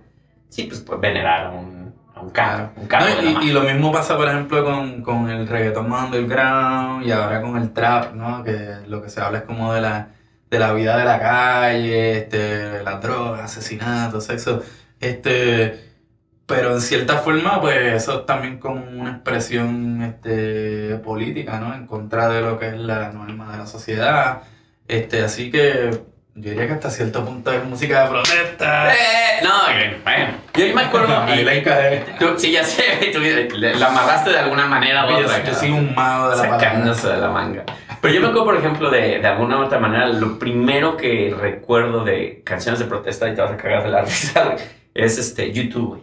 sí, 0.48 0.62
pues 0.62 0.80
por 0.80 1.00
venerar 1.00 1.46
a 1.48 1.50
un, 1.50 1.73
un 2.24 2.30
carro. 2.30 2.72
Un 2.76 2.86
carro 2.86 3.06
No, 3.06 3.16
de 3.16 3.16
la 3.16 3.22
y, 3.22 3.34
mafia. 3.34 3.50
y 3.50 3.52
lo 3.52 3.62
mismo 3.62 3.92
pasa, 3.92 4.16
por 4.16 4.28
ejemplo, 4.28 4.64
con, 4.64 5.02
con 5.02 5.30
el 5.30 5.46
reggaetón 5.48 5.88
más 5.88 6.06
underground 6.06 7.06
y 7.06 7.10
ahora 7.12 7.40
con 7.42 7.56
el 7.56 7.72
trap, 7.72 8.14
¿no? 8.14 8.42
Que 8.44 8.76
lo 8.86 9.02
que 9.02 9.10
se 9.10 9.20
habla 9.20 9.38
es 9.38 9.44
como 9.44 9.72
de 9.74 9.80
la, 9.80 10.08
de 10.50 10.58
la 10.58 10.72
vida 10.72 10.96
de 10.98 11.04
la 11.04 11.18
calle, 11.20 12.18
este, 12.18 12.82
las 12.82 13.00
drogas, 13.02 13.42
asesinatos, 13.44 14.24
sexo. 14.24 14.62
Este, 15.00 15.92
pero 16.46 16.74
en 16.74 16.80
cierta 16.80 17.18
forma, 17.18 17.60
pues 17.60 17.94
eso 18.02 18.20
es 18.20 18.26
también 18.26 18.58
como 18.58 18.84
una 18.84 19.12
expresión 19.12 20.02
este, 20.02 20.96
política, 20.98 21.58
¿no? 21.60 21.74
En 21.74 21.86
contra 21.86 22.28
de 22.28 22.40
lo 22.42 22.58
que 22.58 22.68
es 22.68 22.76
la 22.78 23.12
norma 23.12 23.52
de 23.52 23.58
la 23.58 23.66
sociedad. 23.66 24.42
Este, 24.88 25.22
así 25.24 25.50
que 25.50 26.04
yo 26.36 26.50
diría 26.50 26.66
que 26.66 26.72
hasta 26.72 26.90
cierto 26.90 27.24
punto 27.24 27.52
es 27.52 27.64
música 27.64 28.02
de 28.04 28.08
protesta. 28.10 28.92
Eh, 28.92 29.40
no, 29.42 29.50
bueno. 30.02 30.32
Yo 30.54 30.74
me 30.74 30.82
acuerdo. 30.82 31.24
Y- 31.34 31.44
la 31.44 32.04
tú- 32.18 32.34
sí, 32.38 32.50
ya 32.50 32.64
sé. 32.64 32.82
tú 33.12 33.20
la 33.58 33.86
amarraste 33.86 34.30
de 34.30 34.38
alguna 34.38 34.66
manera 34.66 35.06
u 35.06 35.10
Yo, 35.10 35.16
otra. 35.18 35.38
yo 35.38 35.42
cabrón. 35.44 35.54
soy 35.60 35.70
un 35.70 35.94
mago 35.94 36.30
de 36.30 36.36
la 36.36 36.42
sacándose 36.42 37.08
de 37.08 37.16
la 37.18 37.28
manga. 37.28 37.64
Pero 38.00 38.14
yo 38.14 38.20
me 38.20 38.26
acuerdo, 38.28 38.44
por 38.46 38.56
ejemplo, 38.56 38.90
de, 38.90 39.20
de 39.20 39.26
alguna 39.26 39.58
u 39.58 39.64
otra 39.64 39.78
manera, 39.78 40.08
lo 40.08 40.38
primero 40.38 40.96
que 40.96 41.34
recuerdo 41.38 42.04
de 42.04 42.42
canciones 42.44 42.78
de 42.80 42.86
protesta, 42.86 43.28
y 43.28 43.34
te 43.34 43.40
vas 43.40 43.52
a 43.52 43.56
cagar 43.56 43.82
de 43.84 43.90
la 43.90 44.02
risa, 44.04 44.42
güey, 44.44 44.56
es 44.92 45.18
este, 45.18 45.52
YouTube, 45.52 45.88
güey. 45.88 46.02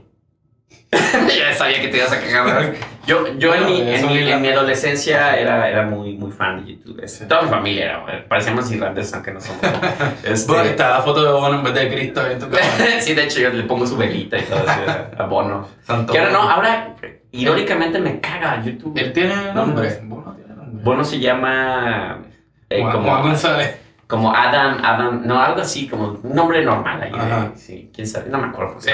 Ya 0.92 1.54
sabía 1.54 1.82
que 1.82 1.88
te 1.88 1.98
ibas 1.98 2.12
a 2.12 2.20
cagar. 2.20 2.74
Yo, 3.08 3.26
yo 3.38 3.56
en, 3.56 3.62
Bueno, 3.64 3.76
mi, 3.76 3.82
en, 3.82 3.88
eso 3.90 4.08
mi, 4.08 4.14
ni 4.16 4.22
la- 4.26 4.36
en 4.36 4.42
mi 4.42 4.48
adolescencia 4.50 5.36
era, 5.38 5.68
era 5.70 5.84
muy, 5.84 6.14
muy 6.18 6.32
fan 6.32 6.64
de 6.64 6.74
YouTube. 6.74 7.02
Sí. 7.08 7.26
Toda 7.28 7.44
mi 7.44 7.50
familia 7.50 7.86
era, 7.86 8.26
parecíamos 8.28 8.70
irlandeses, 8.72 9.14
aunque 9.14 9.32
no 9.32 9.40
somos. 9.42 9.62
Este, 10.24 10.52
Bueno, 10.52 10.70
está 10.70 10.90
la 10.92 11.02
foto 11.02 11.24
de 11.24 11.32
Bono 11.32 11.58
en 11.58 11.64
vez 11.64 11.74
de 11.74 11.90
Cristo 11.90 12.26
en 12.30 12.40
tu 12.40 12.46
sí, 13.00 13.14
de 13.14 13.24
hecho, 13.24 13.40
yo 13.40 13.50
le 13.50 13.64
pongo 13.64 13.88
su 13.88 13.98
velita 13.98 14.38
y 14.38 14.44
todo 14.44 14.60
así 14.68 14.82
a, 15.18 15.24
Bono. 15.26 15.68
Santo 15.84 16.12
Que 16.14 16.20
ahora 16.20 16.32
no, 16.32 16.42
ahora, 16.50 16.96
irónicamente, 17.32 17.98
me 18.00 18.20
caga 18.20 18.62
YouTube. 18.64 18.98
Él 18.98 19.14
tiene 19.14 19.54
nombre. 19.54 20.00
No, 20.04 20.16
Bono 20.16 20.34
tiene 20.36 20.54
nombre. 20.56 20.84
Bono 20.84 21.04
se 21.04 21.20
llama. 21.20 22.20
eh, 22.70 22.82
Juan- 22.82 22.92
como, 22.94 23.10
Juan 23.10 23.22
González. 23.24 23.78
como 24.08 24.36
Adam, 24.36 24.80
Adam, 24.84 25.22
no, 25.26 25.42
algo 25.42 25.62
así, 25.62 25.88
como 25.88 26.20
un 26.22 26.36
nombre 26.36 26.64
normal 26.64 27.02
ahí. 27.02 27.12
De- 27.12 27.58
sí, 27.58 27.90
quién 27.94 28.06
sabe, 28.08 28.30
no 28.30 28.38
me 28.38 28.48
acuerdo. 28.48 28.80
Sí. 28.80 28.92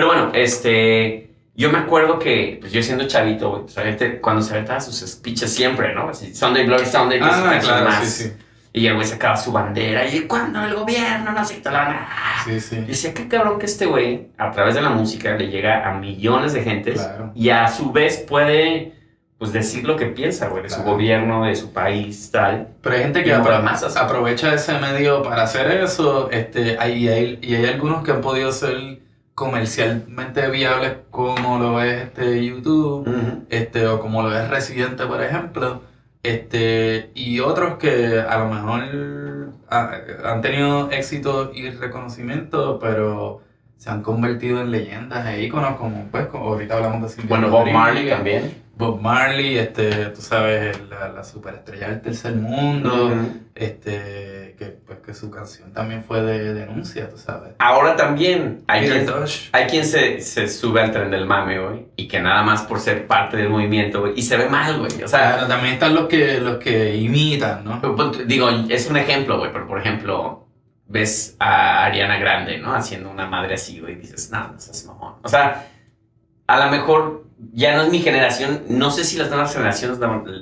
Pero 0.00 0.06
bueno, 0.14 0.30
este. 0.32 1.26
Yo 1.54 1.70
me 1.70 1.76
acuerdo 1.76 2.18
que, 2.18 2.56
pues 2.58 2.72
yo 2.72 2.82
siendo 2.82 3.06
chavito, 3.06 3.50
güey, 3.50 3.62
pues, 3.64 3.76
la 3.76 3.82
gente 3.82 4.18
cuando 4.18 4.40
se 4.40 4.54
aventaba 4.54 4.80
sus 4.80 4.96
speeches 5.06 5.52
siempre, 5.52 5.94
¿no? 5.94 6.08
Así, 6.08 6.34
Sunday 6.34 6.64
Bloody 6.64 6.86
Sunday, 6.86 7.18
que 7.18 7.24
Ah, 7.26 7.58
claro, 7.60 7.84
más, 7.84 8.08
sí, 8.08 8.24
sí. 8.28 8.32
Y 8.72 8.86
el 8.86 8.94
güey 8.94 9.06
sacaba 9.06 9.36
su 9.36 9.52
bandera 9.52 10.06
y 10.06 10.20
cuando 10.20 10.64
el 10.64 10.72
gobierno 10.74 11.32
no 11.32 11.38
acepta 11.40 11.70
la. 11.70 12.08
Sí, 12.46 12.58
sí. 12.60 12.76
Y 12.76 12.80
decía, 12.86 13.12
qué 13.12 13.28
cabrón 13.28 13.58
que 13.58 13.66
este 13.66 13.84
güey, 13.84 14.28
a 14.38 14.50
través 14.52 14.74
de 14.74 14.80
la 14.80 14.88
música, 14.88 15.36
le 15.36 15.48
llega 15.48 15.86
a 15.86 15.92
millones 15.98 16.54
de 16.54 16.62
gentes 16.62 16.94
Claro. 16.94 17.32
y 17.34 17.50
a 17.50 17.68
su 17.68 17.92
vez 17.92 18.16
puede, 18.26 18.94
pues, 19.36 19.52
decir 19.52 19.84
lo 19.84 19.96
que 19.96 20.06
piensa, 20.06 20.48
güey, 20.48 20.62
de 20.62 20.70
su 20.70 20.76
Claro. 20.76 20.92
gobierno, 20.92 21.44
de 21.44 21.56
su 21.56 21.74
país, 21.74 22.30
tal. 22.32 22.68
Pero 22.80 22.94
hay 22.96 23.02
gente 23.02 23.22
que 23.22 23.30
Y 23.30 23.32
apro- 23.32 23.60
masas. 23.62 23.98
aprovecha 23.98 24.54
ese 24.54 24.78
medio 24.78 25.22
para 25.22 25.42
hacer 25.42 25.70
eso. 25.72 26.30
Este, 26.30 26.78
hay, 26.78 27.06
hay- 27.08 27.38
y 27.42 27.54
hay 27.56 27.66
algunos 27.66 28.02
que 28.02 28.12
han 28.12 28.22
podido 28.22 28.50
ser 28.52 28.99
comercialmente 29.40 30.50
viables, 30.50 30.92
como 31.10 31.58
lo 31.58 31.82
es 31.82 32.02
este 32.04 32.44
YouTube, 32.44 33.08
este, 33.48 33.86
o 33.86 33.98
como 33.98 34.22
lo 34.22 34.36
es 34.38 34.48
Residente, 34.50 35.06
por 35.06 35.22
ejemplo. 35.22 35.80
Este, 36.22 37.10
y 37.14 37.40
otros 37.40 37.78
que 37.78 38.20
a 38.20 38.38
lo 38.38 38.48
mejor 38.50 39.52
ha- 39.70 39.92
han 40.30 40.42
tenido 40.42 40.90
éxito 40.90 41.50
y 41.54 41.70
reconocimiento, 41.70 42.78
pero 42.78 43.40
se 43.78 43.88
han 43.88 44.02
convertido 44.02 44.60
en 44.60 44.70
leyendas 44.70 45.26
e 45.28 45.42
íconos, 45.42 45.76
como 45.76 46.08
pues 46.10 46.26
como 46.26 46.44
ahorita 46.48 46.74
hablamos 46.76 47.02
de 47.02 47.08
Silvio 47.08 47.28
Bueno, 47.30 47.48
Bob. 47.50 47.70
Marley 47.72 48.10
también. 48.10 48.52
Bob 48.80 49.00
Marley, 49.00 49.58
este, 49.58 50.06
tú 50.06 50.20
sabes, 50.20 50.76
la, 50.88 51.08
la 51.08 51.22
superestrella 51.22 51.88
del 51.90 52.00
tercer 52.00 52.34
mundo, 52.34 53.06
Ujú. 53.06 53.32
este, 53.54 54.56
que, 54.58 54.66
pues, 54.86 54.98
que 55.00 55.14
su 55.14 55.30
canción 55.30 55.72
también 55.72 56.02
fue 56.02 56.22
de 56.22 56.54
denuncia, 56.54 57.08
tú 57.08 57.16
sabes. 57.18 57.52
Ahora 57.58 57.94
también 57.96 58.62
hay 58.66 58.82
Peter 58.88 59.04
quien, 59.04 59.06
Tosh. 59.06 59.48
hay 59.52 59.66
quien 59.66 59.84
se, 59.84 60.20
se 60.20 60.48
sube 60.48 60.80
al 60.80 60.90
tren 60.92 61.10
del 61.10 61.26
mame, 61.26 61.58
güey, 61.60 61.86
y 61.96 62.08
que 62.08 62.20
nada 62.20 62.42
más 62.42 62.62
por 62.62 62.80
ser 62.80 63.06
parte 63.06 63.36
del 63.36 63.48
movimiento, 63.50 64.00
güey, 64.00 64.14
y 64.16 64.22
se 64.22 64.36
ve 64.36 64.48
mal, 64.48 64.78
güey. 64.78 65.02
O 65.02 65.08
sea, 65.08 65.32
Claro, 65.34 65.46
también 65.46 65.74
están 65.74 65.94
los 65.94 66.08
que, 66.08 66.40
los 66.40 66.56
que 66.58 66.96
imitan, 66.96 67.64
¿no? 67.64 67.80
Pues, 67.80 68.26
Digo, 68.26 68.48
es 68.68 68.88
un 68.90 68.96
ejemplo, 68.96 69.38
güey, 69.38 69.52
pero 69.52 69.66
por 69.68 69.78
ejemplo, 69.78 70.46
ves 70.86 71.36
a 71.38 71.84
Ariana 71.84 72.18
Grande, 72.18 72.58
¿no? 72.58 72.74
Haciendo 72.74 73.10
una 73.10 73.26
madre 73.26 73.54
así, 73.54 73.78
güey, 73.80 73.92
y 73.92 73.96
dices, 73.96 74.30
no, 74.32 74.48
no 74.52 74.58
seas 74.58 74.84
mamón. 74.86 75.14
O 75.22 75.28
sea, 75.28 75.66
a 76.46 76.64
lo 76.64 76.70
mejor 76.72 77.29
ya 77.52 77.76
no 77.76 77.82
es 77.82 77.90
mi 77.90 78.00
generación, 78.00 78.62
no 78.68 78.90
sé 78.90 79.04
si 79.04 79.16
las 79.18 79.28
nuevas 79.28 79.52
generaciones 79.52 79.98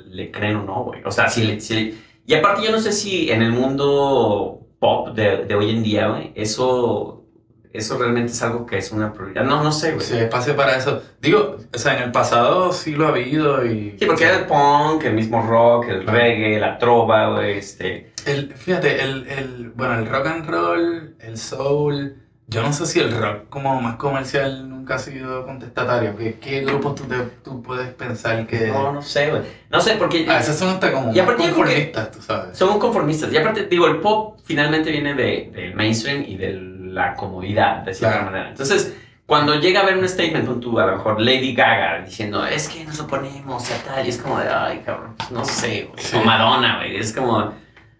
le 0.09 0.31
creen 0.31 0.57
o 0.57 0.63
no, 0.63 0.83
güey. 0.83 1.01
O 1.05 1.11
sea, 1.11 1.29
si, 1.29 1.43
le- 1.43 1.59
si 1.61 1.73
le- 1.73 1.95
Y 2.25 2.33
aparte 2.35 2.63
yo 2.63 2.71
no 2.71 2.79
sé 2.79 2.91
si 2.91 3.31
en 3.31 3.41
el 3.41 3.51
mundo 3.51 4.67
pop 4.79 5.09
de, 5.15 5.45
de 5.45 5.55
hoy 5.55 5.71
en 5.71 5.83
día, 5.83 6.07
güey, 6.09 6.31
eso, 6.35 7.25
eso 7.73 7.97
realmente 7.97 8.31
es 8.31 8.41
algo 8.43 8.65
que 8.65 8.77
es 8.77 8.91
una 8.91 9.11
prioridad. 9.13 9.43
No, 9.43 9.63
no 9.63 9.71
sé, 9.71 9.93
güey. 9.93 10.05
Sí, 10.05 10.15
espacio 10.17 10.55
para 10.55 10.75
eso. 10.77 11.01
Digo, 11.21 11.57
o 11.73 11.77
sea, 11.77 11.97
en 11.97 12.03
el 12.03 12.11
pasado 12.11 12.71
sí 12.73 12.93
lo 12.95 13.05
ha 13.07 13.09
habido 13.09 13.65
y... 13.65 13.95
Sí, 13.99 14.05
porque 14.05 14.25
era 14.25 14.39
el 14.39 14.45
punk, 14.45 15.03
el 15.05 15.13
mismo 15.13 15.41
rock, 15.41 15.87
el 15.89 16.05
reggae, 16.07 16.59
la 16.59 16.77
trova, 16.77 17.29
güey, 17.35 17.57
este... 17.57 18.13
El, 18.25 18.53
fíjate, 18.53 19.01
el, 19.01 19.27
el, 19.27 19.69
bueno, 19.75 19.95
el 19.99 20.05
rock 20.05 20.27
and 20.27 20.45
roll, 20.49 21.15
el 21.19 21.37
soul, 21.37 22.15
yo 22.47 22.61
no 22.61 22.73
sé 22.73 22.85
si 22.85 22.99
el 22.99 23.15
rock 23.17 23.49
como 23.49 23.79
más 23.81 23.95
comercial 23.95 24.78
nunca 24.89 24.95
ha 24.95 24.99
sido 24.99 25.45
contestatario. 25.45 26.15
¿Qué, 26.17 26.39
qué 26.39 26.61
grupos 26.61 26.95
tú, 26.95 27.03
te, 27.03 27.15
tú 27.43 27.61
puedes 27.61 27.89
pensar 27.93 28.47
que... 28.47 28.67
No, 28.67 28.91
no 28.91 29.01
sé, 29.03 29.29
güey. 29.29 29.43
No 29.69 29.79
sé, 29.81 29.95
porque... 29.95 30.25
A 30.27 30.37
veces 30.37 30.57
son 30.57 30.69
hasta 30.69 30.91
como 30.91 31.13
Y 31.13 31.19
aparte 31.19 31.43
conformistas, 31.43 32.11
tú 32.11 32.21
sabes. 32.21 32.57
Son 32.57 32.79
conformistas. 32.79 33.31
Y 33.31 33.37
aparte, 33.37 33.67
digo, 33.67 33.85
el 33.87 33.97
pop 33.97 34.39
finalmente 34.43 34.89
viene 34.91 35.13
de- 35.13 35.51
del 35.53 35.75
mainstream 35.75 36.23
y 36.27 36.37
de 36.37 36.53
la 36.53 37.13
comodidad, 37.13 37.83
de 37.83 37.93
cierta 37.93 38.17
Claro. 38.17 38.31
manera. 38.31 38.49
Entonces, 38.49 38.95
cuando 39.27 39.59
llega 39.59 39.81
a 39.81 39.85
ver 39.85 39.95
un 39.95 40.09
statement, 40.09 40.45
pon 40.47 40.59
tú, 40.59 40.79
a 40.79 40.87
lo 40.87 40.93
mejor 40.97 41.21
Lady 41.21 41.53
Gaga 41.53 42.01
diciendo, 42.03 42.43
es 42.47 42.67
que 42.67 42.83
nos 42.83 42.99
oponemos 42.99 43.69
a 43.71 43.75
tal, 43.83 44.03
y 44.07 44.09
es 44.09 44.17
como 44.17 44.39
de, 44.39 44.49
ay, 44.49 44.81
cabrón, 44.83 45.13
no 45.29 45.45
sé, 45.45 45.87
güey. 45.91 46.03
Sí. 46.03 46.17
O 46.17 46.23
Madonna, 46.25 46.77
güey. 46.77 46.97
Es 46.97 47.13
como, 47.13 47.53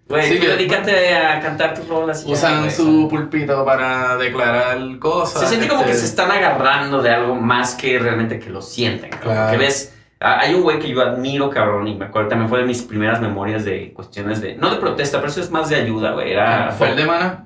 güey, 0.10 0.28
Sí, 0.28 0.36
tú 0.36 0.42
que- 0.42 0.48
dedícate 0.50 1.16
a 1.16 1.40
cantar 1.40 1.74
tus 1.76 1.88
rolas. 1.88 2.26
ya, 2.26 2.34
Usan 2.34 2.72
su 2.72 3.08
pulpito 3.10 3.64
para 3.64 4.18
declarar 4.18 4.78
cosas. 5.00 5.42
Se 5.42 5.48
siente 5.48 5.68
como 5.68 5.84
que 5.86 5.92
este, 5.92 6.02
se 6.02 6.08
están 6.10 6.32
agarrando 6.32 7.02
de 7.02 7.12
algo 7.12 7.36
más 7.36 7.76
que 7.76 7.98
realmente 8.00 8.40
que 8.40 8.50
lo 8.50 8.62
sienten. 8.62 9.12
Claro. 9.12 9.52
Que 9.52 9.58
ves, 9.58 9.94
hay 10.20 10.54
un 10.54 10.64
güey 10.64 10.80
que 10.80 10.90
yo 10.90 11.02
admiro, 11.02 11.50
cabrón, 11.50 11.88
y 11.88 11.96
me 11.96 12.06
acuerdo, 12.06 12.30
también 12.30 12.50
fue 12.50 12.60
de 12.60 12.66
mis 12.66 12.82
primeras 12.82 13.22
memorias 13.22 13.64
de 13.64 13.94
cuestiones 13.94 14.42
de, 14.42 14.56
no 14.56 14.70
de 14.70 14.76
protesta, 14.78 15.20
pero 15.20 15.30
eso 15.32 15.40
es 15.40 15.50
más 15.50 15.70
de 15.70 15.78
ayuda, 15.78 16.12
güey. 16.12 16.32
Era 16.34 16.72
¿Fue 16.78 16.90
el 16.90 16.96
de 16.98 17.06
Mana? 17.06 17.46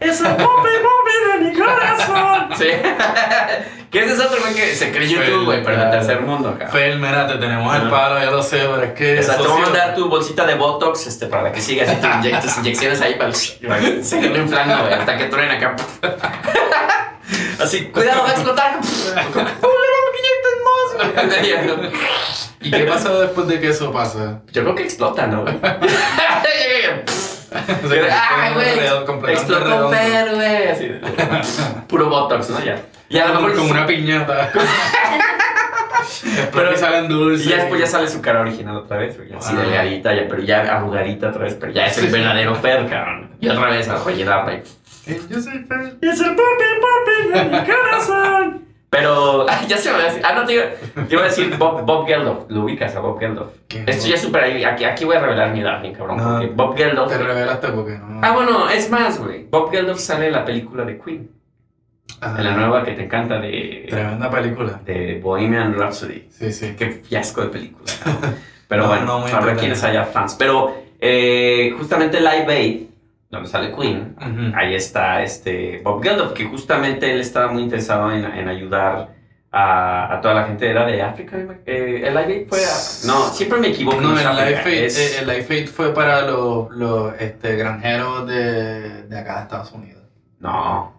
Es 0.00 0.20
el 0.20 0.36
popi 0.36 0.68
de 1.38 1.50
mi 1.50 1.58
corazón. 1.58 2.48
Sí. 2.58 2.64
que 3.90 4.00
ese 4.00 4.14
es 4.14 4.20
otro 4.20 4.40
güey 4.40 4.54
que 4.54 4.74
se 4.74 4.90
cree 4.90 5.06
YouTube, 5.08 5.44
güey, 5.44 5.62
pero 5.62 5.76
de 5.76 5.82
Claro. 5.82 5.90
tercer 5.92 6.20
mundo, 6.22 6.50
cabrón. 6.58 6.70
Fel, 6.70 6.98
mira, 6.98 7.26
te 7.26 7.34
tenemos 7.36 7.74
el 7.76 7.88
palo, 7.88 8.18
ya 8.18 8.30
lo 8.30 8.42
sé, 8.42 8.58
pero 8.58 8.82
es 8.82 8.92
que... 8.92 9.16
Exacto, 9.16 9.44
socio- 9.44 9.54
vamos 9.62 9.70
a 9.70 9.78
dar 9.86 9.94
tu 9.94 10.08
bolsita 10.08 10.44
de 10.46 10.54
Botox 10.56 11.06
este, 11.06 11.26
para 11.26 11.52
que 11.52 11.60
sigas 11.60 11.88
y 11.92 11.96
te 12.30 12.36
tus 12.40 12.58
inyecciones 12.58 13.00
ahí 13.00 13.14
para, 13.14 13.32
para 13.68 13.80
que 13.80 14.02
se 14.04 14.18
inflando, 14.18 14.78
güey, 14.82 14.92
hasta 14.94 15.16
que 15.16 15.24
truene 15.24 15.52
acá. 15.56 15.76
Así, 17.60 17.86
cuidado, 17.86 18.22
va 18.22 18.28
a 18.30 18.32
explotar. 18.32 18.78
¡Oh, 18.78 18.80
no 18.80 19.32
me 19.32 20.18
inyecten 20.18 20.58
más! 20.64 20.87
¿Y 22.60 22.70
qué 22.70 22.84
pasa 22.84 23.10
después 23.20 23.46
de 23.48 23.60
que 23.60 23.68
eso 23.68 23.92
pasa? 23.92 24.40
Yo 24.52 24.62
creo 24.62 24.74
que 24.74 24.82
explota, 24.82 25.26
¿no? 25.26 25.44
Explotó. 29.28 29.90
Fer, 29.90 30.34
güey. 30.34 30.68
Así. 30.68 30.90
Puro 31.86 32.08
Botox, 32.08 32.50
¿no? 32.50 32.62
Ya. 32.64 32.80
Y 33.08 33.18
a 33.18 33.28
lo 33.28 33.34
mejor 33.34 33.54
como 33.56 33.70
una 33.70 33.86
piñata. 33.86 34.50
pero 36.52 36.76
salen 36.76 37.08
dulces. 37.08 37.46
Y 37.46 37.50
ya 37.50 37.56
después 37.58 37.80
ya 37.80 37.86
sale 37.86 38.08
su 38.08 38.20
cara 38.20 38.40
original 38.40 38.76
otra 38.76 38.98
vez, 38.98 39.16
güey. 39.16 39.32
Así 39.32 39.54
Wow. 39.54 39.62
delgadita, 39.62 40.14
ya, 40.14 40.26
pero 40.28 40.42
ya 40.42 40.60
arrugadita 40.62 41.28
otra 41.28 41.44
vez, 41.44 41.54
pero 41.58 41.72
ya 41.72 41.86
es 41.86 41.96
el 41.98 42.08
verdadero 42.08 42.54
Fer, 42.54 42.86
cabrón. 42.88 43.30
Y 43.40 43.48
otra 43.48 43.70
vez 43.70 43.88
a 43.88 44.02
rellenarla. 44.04 44.54
y- 44.54 44.62
Eh, 45.06 45.20
Yo 45.30 45.40
soy 45.40 45.58
Fel. 45.64 45.96
Es 46.02 46.20
el 46.20 46.36
papi 46.36 46.64
papi 46.82 47.28
de 47.32 47.44
mi 47.44 47.64
corazón. 47.66 48.67
Pero, 48.90 49.46
ay, 49.48 49.66
ya 49.68 49.76
se 49.76 49.90
me 49.90 49.98
va 49.98 50.02
a 50.04 50.06
decir. 50.06 50.22
Ah, 50.24 50.32
no, 50.34 50.44
te 50.46 50.54
iba, 50.54 50.64
te 51.08 51.14
iba 51.14 51.22
a 51.22 51.26
decir 51.26 51.54
Bob, 51.58 51.84
Bob 51.84 52.06
Geldof. 52.06 52.44
Lo 52.48 52.62
ubicas 52.62 52.94
a 52.96 53.00
Bob 53.00 53.18
Geldof. 53.18 53.52
¿Qué? 53.68 53.84
Esto 53.86 54.08
ya 54.08 54.14
es 54.14 54.22
súper 54.22 54.44
ahí. 54.44 54.64
Aquí, 54.64 54.84
aquí 54.84 55.04
voy 55.04 55.16
a 55.16 55.20
revelar 55.20 55.52
mi 55.52 55.60
edad, 55.60 55.80
bien 55.82 55.94
cabrón. 55.94 56.16
No. 56.16 56.24
Porque 56.38 56.46
Bob 56.54 56.76
Geldof. 56.76 57.08
Te 57.10 57.18
revelaste 57.18 57.68
porque 57.68 57.98
no. 57.98 58.20
Ah, 58.22 58.32
bueno, 58.32 58.68
es 58.70 58.90
más, 58.90 59.18
güey. 59.18 59.44
Bob 59.50 59.70
Geldof 59.70 59.98
sale 59.98 60.26
en 60.26 60.32
la 60.32 60.44
película 60.44 60.84
de 60.84 60.98
Queen. 60.98 61.30
Ah, 62.20 62.34
En 62.38 62.44
la 62.44 62.52
nueva 62.52 62.82
que 62.84 62.92
te 62.92 63.04
encanta 63.04 63.38
de, 63.38 63.86
Tremenda 63.90 64.30
película. 64.30 64.80
de 64.84 65.20
Bohemian 65.22 65.74
Rhapsody. 65.74 66.26
Sí, 66.30 66.50
sí. 66.52 66.74
Qué 66.76 66.90
fiasco 66.90 67.42
de 67.42 67.48
película. 67.48 67.84
Pero 68.68 68.82
No, 68.82 68.88
bueno, 68.88 69.04
no, 69.04 69.18
entretenida. 69.26 69.56
quienes 69.60 69.84
haya 69.84 70.04
fans. 70.04 70.34
Pero 70.38 70.74
eh, 71.00 71.74
justamente 71.78 72.18
Live 72.20 72.46
Aid, 72.48 72.82
donde 73.30 73.48
sale 73.48 73.72
Queen, 73.74 74.16
Ujú. 74.16 74.56
ahí 74.56 74.74
está 74.74 75.22
este 75.22 75.80
Bob 75.84 76.02
Geldof, 76.02 76.32
que 76.32 76.44
justamente 76.46 77.10
él 77.12 77.20
estaba 77.20 77.52
muy 77.52 77.62
interesado 77.62 78.10
en, 78.12 78.24
en 78.24 78.48
ayudar 78.48 79.10
a, 79.50 80.14
a 80.14 80.20
toda 80.20 80.34
la 80.34 80.44
gente. 80.46 80.68
Era 80.70 80.86
de 80.86 81.02
África. 81.02 81.36
Eh, 81.66 82.02
el 82.06 82.14
Live 82.14 82.46
fue. 82.48 82.58
a- 82.58 83.06
no, 83.06 83.28
siempre 83.30 83.58
me 83.58 83.68
equivoco. 83.68 84.00
No, 84.00 84.18
es 84.18 84.24
el 84.24 84.36
Life 84.36 84.68
Aid, 84.68 84.84
es- 84.84 84.98
eh, 84.98 85.22
el 85.22 85.30
Aid 85.30 85.66
fue 85.68 85.92
para 85.94 86.22
los, 86.22 86.70
los 86.70 87.12
este, 87.20 87.56
granjeros 87.56 88.26
de, 88.26 89.02
de 89.04 89.18
acá 89.18 89.36
de 89.36 89.42
Estados 89.42 89.72
Unidos. 89.72 90.02
No. 90.40 90.96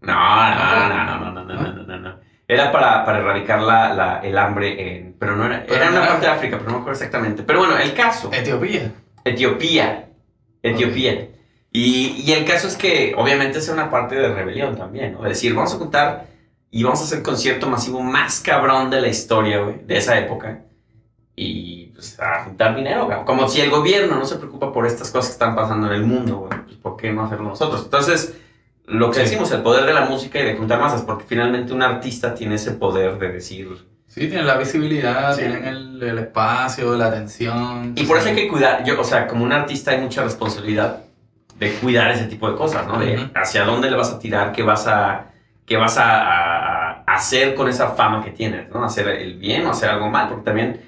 No, 0.00 0.14
no, 0.14 0.88
no, 0.88 1.04
no, 1.04 1.18
no, 1.18 1.32
no, 1.32 1.44
no, 1.44 1.72
no, 1.72 1.82
no, 1.86 1.98
no. 1.98 2.16
Era 2.48 2.70
para, 2.70 3.04
para 3.04 3.18
erradicar 3.18 3.60
la, 3.60 3.92
la- 3.92 4.20
el 4.20 4.38
hambre 4.38 4.96
en... 4.98 5.16
Pero 5.18 5.34
no 5.34 5.46
era... 5.46 5.64
Pero 5.64 5.74
Era 5.76 5.86
no 5.86 5.90
una 5.92 6.00
era- 6.04 6.08
parte 6.12 6.26
de 6.26 6.32
África, 6.32 6.56
pero 6.58 6.70
no 6.70 6.76
me 6.76 6.80
acuerdo 6.82 6.98
exactamente. 6.98 7.42
Pero 7.42 7.58
bueno, 7.58 7.76
el 7.76 7.92
caso... 7.92 8.30
Etiopía. 8.32 8.92
Etiopía. 9.24 10.08
Etiopía. 10.62 11.28
Y, 11.78 12.22
y 12.26 12.32
el 12.32 12.44
caso 12.46 12.68
es 12.68 12.76
que 12.76 13.14
obviamente 13.18 13.58
es 13.58 13.68
una 13.68 13.90
parte 13.90 14.14
de 14.14 14.28
rebelión 14.32 14.76
también, 14.76 15.12
¿no? 15.12 15.24
Es 15.26 15.30
decir, 15.30 15.54
vamos 15.54 15.74
a 15.74 15.76
juntar 15.76 16.26
y 16.70 16.82
vamos 16.82 17.00
a 17.00 17.04
hacer 17.04 17.18
el 17.18 17.24
concierto 17.24 17.68
masivo 17.68 18.00
más 18.02 18.40
cabrón 18.40 18.88
de 18.88 19.00
la 19.02 19.08
historia, 19.08 19.58
güey, 19.60 19.80
de 19.84 19.96
esa 19.98 20.18
época. 20.18 20.62
Y 21.34 21.86
pues 21.94 22.18
a 22.18 22.44
juntar 22.44 22.74
dinero, 22.76 23.04
güey. 23.06 23.18
Como 23.26 23.46
si 23.48 23.60
el 23.60 23.68
gobierno 23.70 24.16
no 24.16 24.24
se 24.24 24.36
preocupa 24.36 24.72
por 24.72 24.86
estas 24.86 25.10
cosas 25.10 25.26
que 25.28 25.32
están 25.34 25.54
pasando 25.54 25.86
en 25.88 25.92
el 25.92 26.02
mundo, 26.04 26.36
güey. 26.48 26.62
Pues 26.64 26.76
¿por 26.78 26.96
qué 26.96 27.12
no 27.12 27.24
hacerlo 27.26 27.50
nosotros? 27.50 27.82
Entonces, 27.84 28.34
lo 28.86 29.10
que 29.10 29.16
Sí. 29.16 29.20
decimos, 29.24 29.50
el 29.52 29.60
poder 29.62 29.84
de 29.84 29.92
la 29.92 30.06
música 30.06 30.40
y 30.40 30.44
de 30.46 30.56
juntar 30.56 30.80
masas, 30.80 31.02
porque 31.02 31.24
finalmente 31.28 31.74
un 31.74 31.82
artista 31.82 32.34
tiene 32.34 32.54
ese 32.54 32.70
poder 32.72 33.18
de 33.18 33.28
decir... 33.32 33.68
Sí, 34.06 34.20
tienen 34.28 34.46
la 34.46 34.56
visibilidad, 34.56 35.34
Sí. 35.34 35.40
tienen 35.42 35.64
el, 35.66 36.02
el 36.02 36.18
espacio, 36.20 36.96
la 36.96 37.08
atención. 37.08 37.92
Y 37.96 38.04
por 38.04 38.16
eso 38.16 38.28
hay 38.28 38.34
que 38.34 38.48
cuidar, 38.48 38.82
yo, 38.84 38.98
o 38.98 39.04
sea, 39.04 39.26
como 39.26 39.44
un 39.44 39.52
artista 39.52 39.90
hay 39.90 40.00
mucha 40.00 40.22
responsabilidad 40.22 41.02
de 41.58 41.74
cuidar 41.78 42.10
ese 42.10 42.26
tipo 42.26 42.50
de 42.50 42.56
cosas, 42.56 42.86
¿no? 42.86 42.98
De 42.98 43.30
hacia 43.34 43.64
dónde 43.64 43.90
le 43.90 43.96
vas 43.96 44.12
a 44.12 44.18
tirar, 44.18 44.52
qué 44.52 44.62
vas 44.62 44.86
a, 44.86 45.32
qué 45.66 45.76
vas 45.76 45.98
a, 45.98 46.22
a- 46.22 47.04
a 47.06 47.14
hacer 47.14 47.54
con 47.54 47.68
esa 47.68 47.90
fama 47.90 48.22
que 48.24 48.30
tienes, 48.32 48.68
¿no? 48.70 48.84
Hacer 48.84 49.08
el 49.08 49.38
bien 49.38 49.66
o 49.66 49.70
hacer 49.70 49.88
algo 49.90 50.10
mal, 50.10 50.28
porque 50.28 50.44
también 50.44 50.80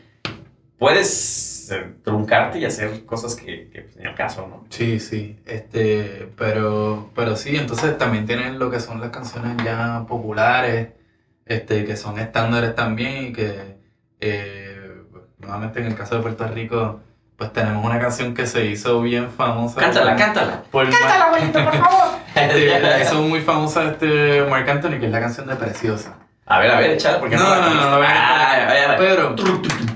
puedes 0.79 1.71
eh, 1.73 1.95
truncarte 2.05 2.59
y 2.61 2.65
hacer 2.65 3.05
cosas 3.07 3.37
que, 3.37 3.69
que 3.71 3.83
pues, 3.83 4.07
al 4.07 4.15
caso, 4.15 4.47
¿no? 4.49 4.65
Sí, 4.71 5.01
sí, 5.01 5.39
este, 5.47 6.31
pero, 6.37 7.11
pero 7.15 7.37
sí, 7.37 7.57
entonces 7.57 7.97
también 7.99 8.27
tienen 8.27 8.59
lo 8.59 8.71
que 8.71 8.81
son 8.81 9.01
las 9.01 9.11
canciones 9.11 9.57
ya 9.65 10.05
populares, 10.07 10.91
este, 11.47 11.85
que 11.87 11.97
son 11.97 12.19
estándares 12.19 12.75
también 12.75 13.29
y 13.29 13.33
que, 13.33 13.79
eh, 14.21 15.03
nuevamente 15.39 15.81
en 15.81 15.87
el 15.87 15.95
caso 15.97 16.17
de 16.17 16.23
Puerto 16.23 16.47
Rico, 16.49 17.01
pues 17.39 17.53
tenemos 17.53 17.85
una 17.87 18.01
canción 18.01 18.35
que 18.35 18.47
se 18.47 18.67
hizo 18.67 19.01
bien 19.01 19.31
famosa. 19.31 19.81
Cántala, 19.81 20.17
cántala. 20.17 20.63
Por 20.73 20.91
Cántala, 20.91 21.25
abuelito, 21.27 21.65
por 21.65 21.73
favor. 21.77 22.19
Este, 22.35 22.81
la 22.81 23.01
hizo 23.01 23.23
muy 23.23 23.41
famosa 23.41 23.85
este 23.85 24.45
Marc 24.49 24.69
Anthony, 24.69 24.99
que 25.01 25.07
es 25.07 25.13
la 25.13 25.21
canción 25.21 25.47
de 25.49 25.57
Preciosa. 25.57 26.17
A 26.47 26.59
ver, 26.61 26.71
a 26.71 26.79
ver, 26.79 26.91
échala, 26.93 27.19
porque 27.21 27.37
No, 27.37 27.43
no, 27.43 27.61
no, 27.61 27.75
no, 27.75 27.91
no, 28.01 28.07
Ah. 28.07 28.95
Pero, 28.99 29.35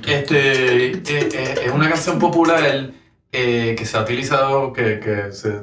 este, 0.07 0.87
eh, 0.93 1.03
eh, 1.07 1.55
es 1.67 1.73
una 1.73 1.89
canción 1.89 2.19
popular 2.19 2.61
eh, 3.33 3.75
que 3.77 3.85
se 3.87 3.97
ha 3.97 4.01
utilizado, 4.03 4.73
que, 4.73 5.01
que 5.01 5.33
se- 5.33 5.63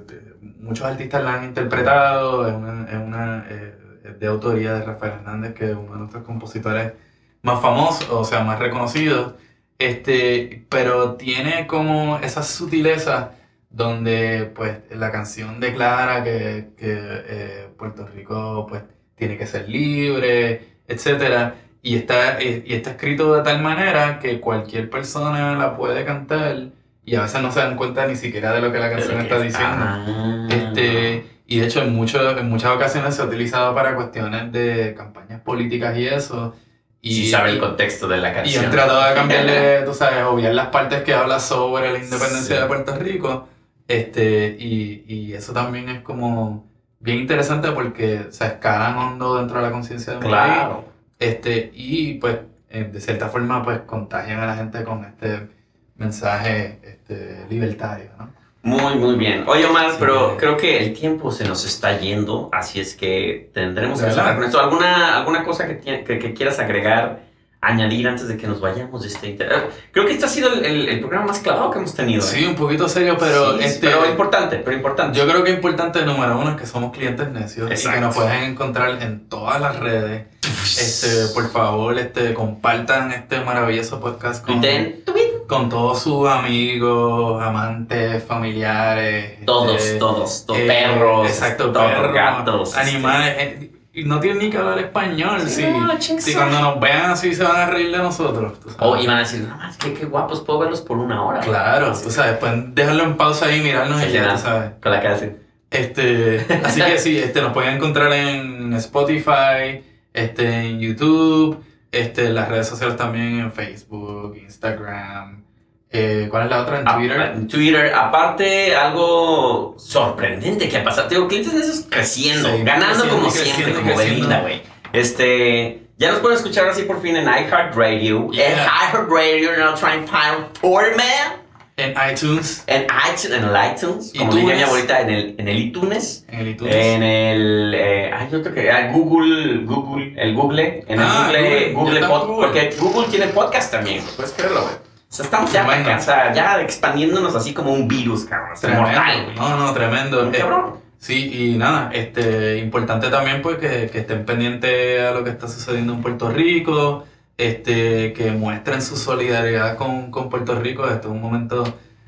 muchos 0.60 0.86
artistas 0.86 1.24
la 1.24 1.36
han 1.36 1.46
interpretado, 1.46 2.48
es 2.48 2.54
una, 2.54 2.90
es 2.90 2.96
una, 2.98 3.46
eh, 3.50 3.76
es 4.06 4.20
de 4.20 4.28
autoría 4.28 4.74
de 4.74 4.82
Rafael 4.84 5.14
Hernández, 5.14 5.54
que 5.54 5.66
es 5.72 5.76
uno 5.78 5.94
de 5.94 5.98
nuestros 6.00 6.24
compositores 6.24 6.94
más 7.42 7.62
famosos, 7.62 8.10
o 8.10 8.24
sea, 8.24 8.44
más 8.44 8.60
reconocidos, 8.60 9.34
este, 9.80 10.66
pero 10.70 11.16
tiene 11.16 11.66
como 11.68 12.20
esas 12.20 12.48
sutilezas 12.48 13.30
donde 13.70 14.52
pues 14.56 14.78
la 14.92 15.12
canción 15.12 15.60
declara 15.60 16.24
que, 16.24 16.70
que, 16.78 16.88
eh, 16.88 17.68
Puerto 17.78 18.06
Rico 18.08 18.66
pues 18.70 18.84
tiene 19.16 19.38
que 19.38 19.48
ser 19.48 19.70
libre, 19.70 20.80
etcétera 20.88 21.56
y 21.82 21.96
está, 21.96 22.42
y 22.44 22.64
está 22.74 22.92
escrito 22.92 23.34
de 23.36 23.44
tal 23.44 23.62
manera 23.62 24.20
que 24.20 24.42
cualquier 24.42 24.90
persona 24.90 25.56
la 25.56 25.78
puede 25.78 26.04
cantar 26.04 26.58
y 27.06 27.16
a 27.16 27.22
veces 27.22 27.42
no 27.42 27.52
se 27.52 27.60
dan 27.60 27.78
cuenta 27.78 28.06
ni 28.06 28.16
siquiera 28.16 28.52
de 28.54 28.62
lo 28.62 28.72
que 28.72 28.80
la 28.80 28.90
canción 28.92 29.20
está 29.22 29.40
diciendo. 29.40 29.78
Ah. 29.80 30.48
Este, 30.50 31.26
y 31.48 31.60
de 31.60 31.66
hecho 31.68 31.82
en, 31.82 31.96
mucho- 31.96 32.38
en 32.38 32.50
muchas 32.50 32.72
ocasiones 32.76 33.16
se 33.16 33.22
ha 33.22 33.26
utilizado 33.26 33.74
para 33.74 33.96
cuestiones 33.96 34.52
de 34.52 34.94
campañas 34.96 35.42
políticas 35.42 35.98
y 35.98 36.06
eso. 36.08 36.54
Y, 37.02 37.30
sabe 37.30 37.52
el 37.52 37.58
y- 37.58 37.60
contexto 37.60 38.08
de 38.08 38.18
la 38.18 38.32
y 38.32 38.34
canción. 38.34 38.66
han 38.66 38.72
tratado 38.72 39.08
de 39.08 39.14
cambiarle, 39.16 39.82
tú 39.86 39.94
sabes, 39.94 40.24
obviar 40.26 40.54
las 40.54 40.68
partes 40.68 41.04
que 41.04 41.14
habla 41.14 41.40
sobre 41.40 41.92
la 41.92 41.98
independencia 42.00 42.56
Sí. 42.56 42.62
de 42.62 42.68
Puerto 42.68 42.96
Rico. 42.98 43.48
Este, 43.88 44.56
y, 44.60 45.06
y 45.08 45.34
eso 45.34 45.54
también 45.54 45.90
es 45.90 46.02
como 46.02 46.68
bien 47.00 47.20
interesante 47.20 47.72
porque 47.72 48.28
se 48.30 48.46
escalan 48.46 48.98
hondo 48.98 49.38
dentro 49.38 49.58
de 49.58 49.64
la 49.64 49.72
conciencia 49.72 50.14
de 50.14 50.18
un 50.20 50.24
país. 50.32 50.34
Claro. 50.54 50.86
Este, 51.18 51.72
y 51.74 52.16
pues, 52.16 52.38
eh, 52.70 52.84
de 52.92 53.02
cierta 53.02 53.30
forma, 53.30 53.64
pues 53.64 53.80
contagian 53.82 54.40
a 54.42 54.46
la 54.46 54.56
gente 54.56 54.84
con 54.84 55.06
este 55.06 55.48
mensaje 55.96 56.80
este, 56.84 57.46
libertario, 57.50 58.10
¿no? 58.18 58.30
Muy, 58.62 58.96
muy 58.96 59.16
bien. 59.16 59.46
Oye, 59.48 59.66
Omar, 59.66 59.92
Sí. 59.92 59.98
pero 60.00 60.36
creo 60.38 60.58
que 60.58 60.80
el 60.84 60.94
tiempo 60.94 61.32
se 61.32 61.46
nos 61.46 61.66
está 61.66 61.98
yendo, 61.98 62.50
así 62.52 62.80
es 62.82 62.94
que 62.96 63.50
tendremos 63.54 64.02
que 64.02 64.12
cerrar 64.12 64.36
con 64.36 64.44
esto. 64.44 64.60
¿Alguna, 64.60 65.18
alguna 65.18 65.44
cosa 65.46 65.66
que, 65.66 65.76
tiene- 65.76 66.04
que, 66.04 66.20
que 66.20 66.34
quieras 66.34 66.60
agregar, 66.60 67.22
añadir 67.62 68.08
antes 68.08 68.28
de 68.28 68.36
que 68.38 68.48
nos 68.48 68.60
vayamos 68.62 69.02
de 69.02 69.08
este 69.10 69.32
eh, 69.32 69.48
Creo 69.92 70.06
que 70.06 70.14
este 70.14 70.26
ha 70.26 70.30
sido 70.30 70.54
el, 70.54 70.66
el- 70.66 70.90
el 70.90 71.00
programa 71.00 71.28
más 71.28 71.40
clavado 71.40 71.72
que 71.72 71.78
hemos 71.80 71.94
tenido. 71.94 72.20
¿eh? 72.22 72.26
Sí, 72.26 72.46
un 72.46 72.56
poquito 72.56 72.88
serio, 72.90 73.16
pero, 73.20 73.58
Sí, 73.58 73.64
este, 73.64 73.88
pero 73.88 74.06
importante, 74.10 74.58
pero 74.58 74.76
importante. 74.76 75.18
yo 75.18 75.26
creo 75.28 75.44
que 75.44 75.52
importante, 75.52 76.02
número 76.06 76.38
uno, 76.40 76.52
es 76.52 76.58
que 76.60 76.66
somos 76.66 76.92
clientes 76.96 77.30
necios 77.32 77.66
y 77.66 77.70
que 77.70 77.74
Exacto. 77.76 78.02
nos 78.02 78.16
pueden 78.16 78.44
encontrar 78.44 79.02
en 79.02 79.28
todas 79.30 79.60
las 79.62 79.78
redes. 79.80 80.26
Este, 80.80 81.34
por 81.34 81.50
favor, 81.50 81.98
este, 81.98 82.34
compartan 82.34 83.12
este 83.12 83.40
maravilloso 83.42 84.00
podcast 84.00 84.46
con, 84.46 84.60
tuit. 84.62 85.29
Con 85.50 85.68
todos 85.68 86.02
sus 86.04 86.30
amigos, 86.30 87.42
amantes, 87.42 88.24
familiares. 88.24 89.32
este, 89.34 89.46
Todos, 89.46 89.98
todos, 89.98 90.46
todos, 90.46 90.60
eh, 90.60 90.68
perros, 90.68 91.28
exacto, 91.28 91.72
todos, 91.72 91.92
perros, 91.92 92.14
gatos, 92.14 92.70
este. 92.78 92.80
animales. 92.92 93.36
eh, 93.40 93.72
y 93.92 94.04
no 94.04 94.20
tienen 94.20 94.40
ni 94.44 94.50
que 94.52 94.58
hablar 94.58 94.78
español. 94.78 95.42
Sí, 95.42 95.64
Si, 95.64 95.66
no, 95.66 96.00
si 96.00 96.34
cuando 96.36 96.60
nos 96.62 96.80
vean 96.80 97.10
así 97.12 97.34
se 97.34 97.44
van 97.44 97.56
a 97.56 97.66
reír 97.66 97.92
de 97.92 97.98
nosotros. 97.98 98.60
tú 98.60 98.70
sabes. 98.70 98.78
O 98.80 98.98
iban 98.98 99.18
a 99.18 99.20
decir, 99.22 99.42
no 99.42 99.58
más, 99.58 99.76
qué, 99.78 99.94
qué 99.96 100.06
guapos, 100.06 100.42
puedo 100.42 100.60
verlos 100.60 100.82
por 100.82 100.98
una 101.00 101.26
hora. 101.26 101.40
Claro, 101.40 101.92
tú 102.02 102.12
sabes, 102.12 102.38
pueden 102.38 102.76
dejarlo 102.76 103.04
en 103.04 103.18
pausa 103.18 103.48
ahí 103.48 103.60
y 103.60 103.64
mirarnos 103.64 104.00
y 104.04 104.06
Sí, 104.06 104.12
ya, 104.12 104.34
tú 104.36 104.38
sabes. 104.40 104.72
Con 104.82 104.92
la 104.92 105.02
cara 105.02 105.16
así. 105.16 105.32
Este, 105.72 106.46
así 106.64 106.82
que 106.82 107.00
sí, 107.00 107.18
este, 107.18 107.42
nos 107.42 107.52
pueden 107.54 107.76
encontrar 107.76 108.14
en 108.14 108.72
Spotify, 108.76 109.82
este, 110.14 110.68
en 110.70 110.80
YouTube, 110.80 111.58
este, 111.92 112.30
las 112.30 112.48
redes 112.50 112.68
sociales 112.68 112.96
también, 112.98 113.40
en 113.40 113.52
Facebook, 113.52 114.38
Instagram. 114.42 115.44
Eh, 115.92 116.28
¿Cuál 116.30 116.44
es 116.44 116.50
la 116.52 116.62
otra? 116.62 116.80
En 116.82 116.88
Ah, 116.88 116.96
Twitter. 116.98 117.20
En 117.22 117.48
Twitter, 117.48 117.94
aparte, 117.96 118.76
algo 118.76 119.76
sorprendente 119.80 120.70
que 120.70 120.78
ha 120.78 120.84
pasado. 120.84 121.08
Tengo 121.08 121.28
clientes 121.28 121.52
de 121.54 121.60
esos 121.62 121.86
creciendo, 121.90 122.50
Sí, 122.56 122.64
ganando 122.64 122.88
creciendo, 122.96 123.16
como 123.16 123.28
creciendo, 123.32 123.56
siempre, 123.56 123.74
como 123.74 123.96
creciendo. 123.96 124.16
Belinda, 124.28 124.42
güey. 124.42 124.62
Este. 124.94 125.84
Ya 125.98 126.12
nos 126.12 126.20
pueden 126.22 126.38
escuchar 126.38 126.70
así 126.70 126.84
por 126.84 127.02
fin 127.02 127.16
en 127.18 127.26
iHeartRadio. 127.28 128.32
Yeah. 128.32 128.52
En 128.54 128.60
iHeartRadio, 128.60 129.58
now 129.58 129.74
trying 129.76 130.06
to 130.06 130.12
find 130.12 130.46
Tour 130.62 130.96
Man. 130.96 131.42
En 131.80 131.94
iTunes, 132.12 132.64
En 132.68 132.84
iTunes, 132.84 133.26
en 133.26 133.44
el 133.44 133.72
iTunes. 133.72 134.14
Como 134.18 134.34
diría 134.36 134.56
mi 134.56 134.62
abuelita, 134.64 135.02
en 135.02 135.10
el, 135.10 135.36
en 135.38 135.48
el 135.48 135.58
iTunes. 135.60 136.26
en 136.30 136.40
el 136.40 136.48
iTunes. 136.50 136.76
En 136.76 137.04
el. 137.04 137.74
Eh, 137.76 138.12
hay 138.14 138.34
otro 138.36 138.54
que. 138.54 138.70
ah, 138.72 138.92
Google. 138.92 139.64
Google. 139.66 140.14
El 140.18 140.36
Google. 140.36 140.84
En 140.88 141.00
el 141.00 141.06
Ah, 141.06 141.26
Google. 141.28 141.40
Google, 141.40 141.74
Google, 141.74 141.94
ya 141.94 142.00
está 142.02 142.10
Pod- 142.10 142.28
Google. 142.28 142.48
Porque 142.48 142.76
Google 142.80 143.08
tiene 143.10 143.28
podcast 143.28 143.72
también. 143.72 144.04
Puedes 144.16 144.32
creerlo, 144.34 144.62
güey. 144.62 144.74
O 144.76 145.12
sea, 145.12 145.26
estamos 145.26 145.52
ya, 145.52 145.64
acá, 145.66 145.98
o 145.98 146.02
sea, 146.02 146.34
ya 146.34 146.62
expandiéndonos 146.62 147.34
así 147.36 147.52
como 147.54 147.74
un 147.74 147.88
virus, 147.88 148.26
cabrón. 148.26 148.50
mortal, 148.52 148.94
Tremendo. 148.94 149.26
güey. 149.26 149.36
No, 149.50 149.58
no, 149.58 149.74
tremendo. 149.74 150.30
Eh, 150.32 150.38
cabrón. 150.38 150.74
Sí, 151.00 151.32
y 151.54 151.58
nada, 151.58 151.90
este, 151.94 152.58
importante 152.58 153.08
también 153.10 153.42
pues 153.42 153.58
que, 153.58 153.90
que 153.90 154.00
estén 154.00 154.26
pendientes 154.26 155.02
a 155.02 155.12
lo 155.12 155.24
que 155.24 155.30
está 155.30 155.48
sucediendo 155.48 155.94
en 155.94 156.02
Puerto 156.02 156.30
Rico, 156.30 157.06
este, 157.40 158.12
que 158.12 158.32
muestren 158.32 158.82
su 158.82 158.98
solidaridad 158.98 159.78
con, 159.78 160.12
con 160.12 160.30
Puerto 160.30 160.60
Rico, 160.60 160.86
este 160.86 161.08
es 161.08 161.14
un 161.14 161.22
momento 161.22 161.64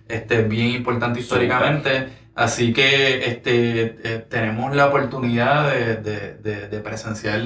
este, 0.10 0.44
bien 0.44 0.68
importante 0.68 1.22
históricamente, 1.22 2.10
así 2.36 2.74
que 2.74 3.26
este, 3.26 3.96
eh, 4.04 4.26
tenemos 4.30 4.76
la 4.76 4.88
oportunidad 4.88 5.72
de, 5.72 5.96
de, 5.96 6.34
de, 6.36 6.68
de 6.68 6.80
presenciar 6.82 7.42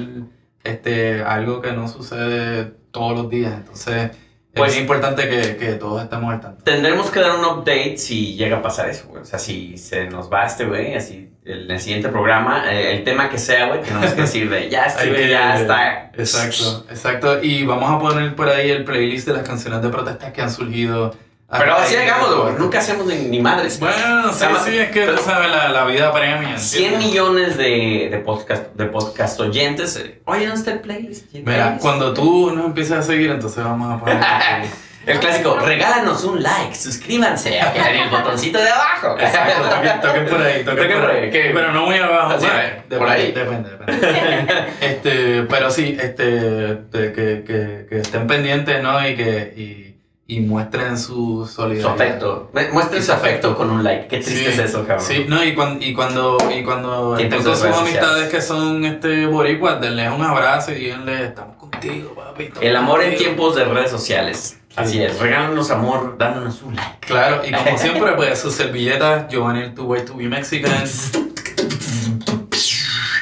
este, 0.64 1.22
algo 1.22 1.62
que 1.62 1.74
no 1.74 1.88
sucede 1.88 2.74
todos 2.90 3.16
los 3.16 3.30
días, 3.30 3.54
entonces 3.56 4.12
Pues- 4.56 4.74
es 4.74 4.80
importante 4.80 5.28
que, 5.30 5.58
que 5.58 5.74
todos 5.74 6.02
estemos 6.04 6.34
al 6.34 6.40
tanto. 6.42 6.64
Tendremos 6.64 7.12
que 7.12 7.20
dar 7.20 7.36
un 7.36 7.46
update 7.46 7.98
si 7.98 8.36
llega 8.36 8.58
a 8.58 8.62
pasar 8.62 8.90
eso, 8.90 9.08
güey. 9.08 9.22
O 9.22 9.26
sea, 9.26 9.38
si 9.40 9.78
se 9.78 10.06
nos 10.06 10.32
va 10.32 10.46
este, 10.46 10.66
güey, 10.66 10.96
así, 10.96 11.30
en 11.46 11.70
el 11.70 11.80
siguiente 11.80 12.10
programa, 12.10 12.72
eh, 12.74 12.96
el 12.98 13.04
tema 13.04 13.30
que 13.30 13.38
sea, 13.38 13.68
güey, 13.68 13.82
tenemos 13.82 14.14
que 14.14 14.22
decir 14.22 14.50
de, 14.50 14.70
ya 14.70 14.86
este, 14.86 15.10
güey, 15.10 15.30
ya 15.30 15.60
está. 15.60 16.12
Exacto, 16.14 16.86
exacto. 16.90 17.44
Y 17.44 17.66
vamos 17.66 17.92
a 17.92 18.00
poner 18.00 18.34
por 18.36 18.50
ahí 18.50 18.70
el 18.72 18.84
playlist 18.84 19.28
de 19.28 19.34
las 19.34 19.44
canciones 19.48 19.82
de 19.82 19.90
protestas 19.90 20.32
que 20.32 20.42
han 20.42 20.52
surgido. 20.52 21.14
A 21.48 21.60
Pero 21.60 21.76
así 21.76 21.96
de 21.96 22.02
hagámoslo, 22.04 22.28
todo 22.30 22.42
güey. 22.42 22.52
esto. 22.54 22.64
Nunca 22.64 22.80
hacemos 22.80 23.06
ni, 23.06 23.16
ni 23.16 23.40
madres. 23.40 23.80
Bueno, 23.80 24.34
sí, 24.34 24.44
Además, 24.44 24.64
sí, 24.66 24.78
es 24.78 24.90
que 24.92 25.06
tú 25.06 25.18
sabes, 25.24 25.52
la, 25.52 25.70
la 25.70 25.86
vida 25.86 26.12
premia. 26.12 26.58
100 26.58 26.84
¿entiendes? 26.86 27.10
millones 27.10 27.58
de, 27.58 28.08
de, 28.12 28.18
podcast, 28.20 28.74
de 28.74 28.86
podcast 28.86 29.40
oyentes. 29.40 29.96
eh, 29.98 30.22
Oye, 30.26 30.48
¿dónde 30.48 30.60
está 30.60 30.72
el 30.72 30.80
playlist? 30.80 31.34
¿Y 31.34 31.38
el 31.38 31.44
Mira, 31.44 31.58
playlist? 31.64 31.82
cuando 31.84 32.14
tú 32.14 32.52
nos 32.56 32.66
empieces 32.66 32.98
a 32.98 33.02
seguir, 33.04 33.30
entonces 33.30 33.64
vamos 33.64 33.94
a 33.94 34.00
poner. 34.04 34.18
El 35.06 35.20
clásico, 35.20 35.60
regálanos 35.60 36.24
un 36.24 36.42
like, 36.42 36.74
suscríbanse 36.74 37.60
en 37.60 37.96
el 37.96 38.10
botoncito 38.10 38.58
de 38.58 38.68
abajo. 38.72 39.16
Exacto, 39.20 39.70
toquen, 39.70 40.02
toquen 40.02 40.26
por 40.26 40.42
ahí, 40.42 40.64
toquen, 40.64 40.76
Toquen 40.84 40.92
por 40.94 41.02
por 41.02 41.12
ahí. 41.12 41.30
Pero 41.32 41.72
no 41.74 41.86
muy 41.86 41.98
abajo, 42.00 42.34
Así, 42.34 42.48
¿sabes? 42.48 42.72
por 42.90 43.08
Depende, 43.08 43.12
ahí. 43.14 43.32
Depende, 43.32 43.70
depende. 43.70 44.66
este, 44.82 45.44
pero 45.44 45.70
sí, 45.70 45.96
este, 46.02 46.24
de 46.24 47.14
que, 47.14 47.44
que, 47.46 47.86
que 47.88 48.00
estén 48.00 48.26
pendientes, 48.26 48.82
¿no? 48.82 49.08
Y 49.08 49.16
que 49.16 49.54
y, 49.56 49.95
y 50.28 50.40
muestren 50.40 50.98
su 50.98 51.46
Su 51.48 51.54
solidaridad. 51.54 51.94
afecto. 51.94 52.50
Mu- 52.54 52.74
Muestren 52.74 53.04
su 53.04 53.12
afecto 53.12 53.56
con 53.56 53.70
un 53.70 53.84
like. 53.84 54.08
Qué 54.08 54.18
triste 54.18 54.52
Sí, 54.52 54.60
es 54.60 54.70
eso, 54.70 54.86
cabrón. 54.88 55.06
Sí, 55.06 55.26
no, 55.30 55.44
y 55.44 55.54
cuando, 55.54 55.86
y 55.86 55.94
cuando, 55.94 56.38
y 56.50 56.64
cuando 56.64 57.16
de 57.16 57.30
sus 57.44 57.62
amistades 57.64 58.30
que 58.30 58.42
son 58.42 58.84
este 58.86 59.28
boricuas, 59.28 59.80
denles 59.80 60.12
un 60.12 60.24
abrazo 60.24 60.72
y 60.72 60.76
díganle, 60.76 61.26
estamos 61.26 61.58
contigo, 61.58 62.16
papi. 62.16 62.44
estamos 62.46 62.64
El 62.64 62.76
amor 62.76 63.02
en 63.02 63.10
contigo". 63.10 63.24
tiempos 63.24 63.56
de 63.56 63.66
redes 63.66 63.92
sociales. 63.92 64.60
Así 64.76 65.02
es. 65.02 65.20
Regálanos 65.20 65.70
amor 65.72 66.16
dándonos 66.18 66.62
un 66.64 66.76
like. 66.76 66.98
Claro, 67.08 67.42
y 67.48 67.52
como 67.52 67.78
siempre, 67.78 68.12
pues 68.14 68.40
sus 68.40 68.54
servilletas, 68.56 69.28
Giovanni 69.30 69.74
Two 69.76 69.86
Way 69.86 70.06
to 70.06 70.16
Be 70.16 70.28
Mexican. 70.28 70.84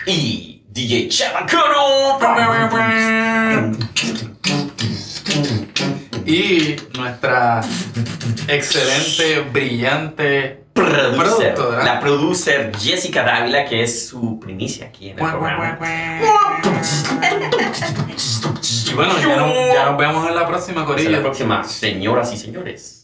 Y 0.05 0.63
DJ 0.69 1.09
Chavacano. 1.09 2.17
Y 6.25 6.75
nuestra 6.97 7.61
excelente, 8.47 9.41
brillante 9.51 10.59
Producer. 10.73 11.53
Productora. 11.53 11.83
La 11.83 11.99
producer 11.99 12.71
Jessica 12.79 13.21
Dávila, 13.23 13.65
que 13.65 13.83
es 13.83 14.07
su 14.09 14.39
primicia 14.39 14.87
aquí 14.87 15.09
en 15.09 15.19
el 15.19 15.25
programa. 15.29 15.77
Y 18.89 18.93
bueno, 18.95 19.13
ya, 19.19 19.35
no- 19.37 19.53
ya 19.73 19.85
nos 19.85 19.97
vemos 19.97 20.27
en 20.27 20.35
la 20.35 20.47
próxima, 20.47 20.81
Hasta 20.81 20.93
la 20.93 20.97
Corilla. 21.03 21.21
próxima, 21.21 21.63
señoras 21.63 22.33
y 22.33 22.37
señores. 22.37 23.02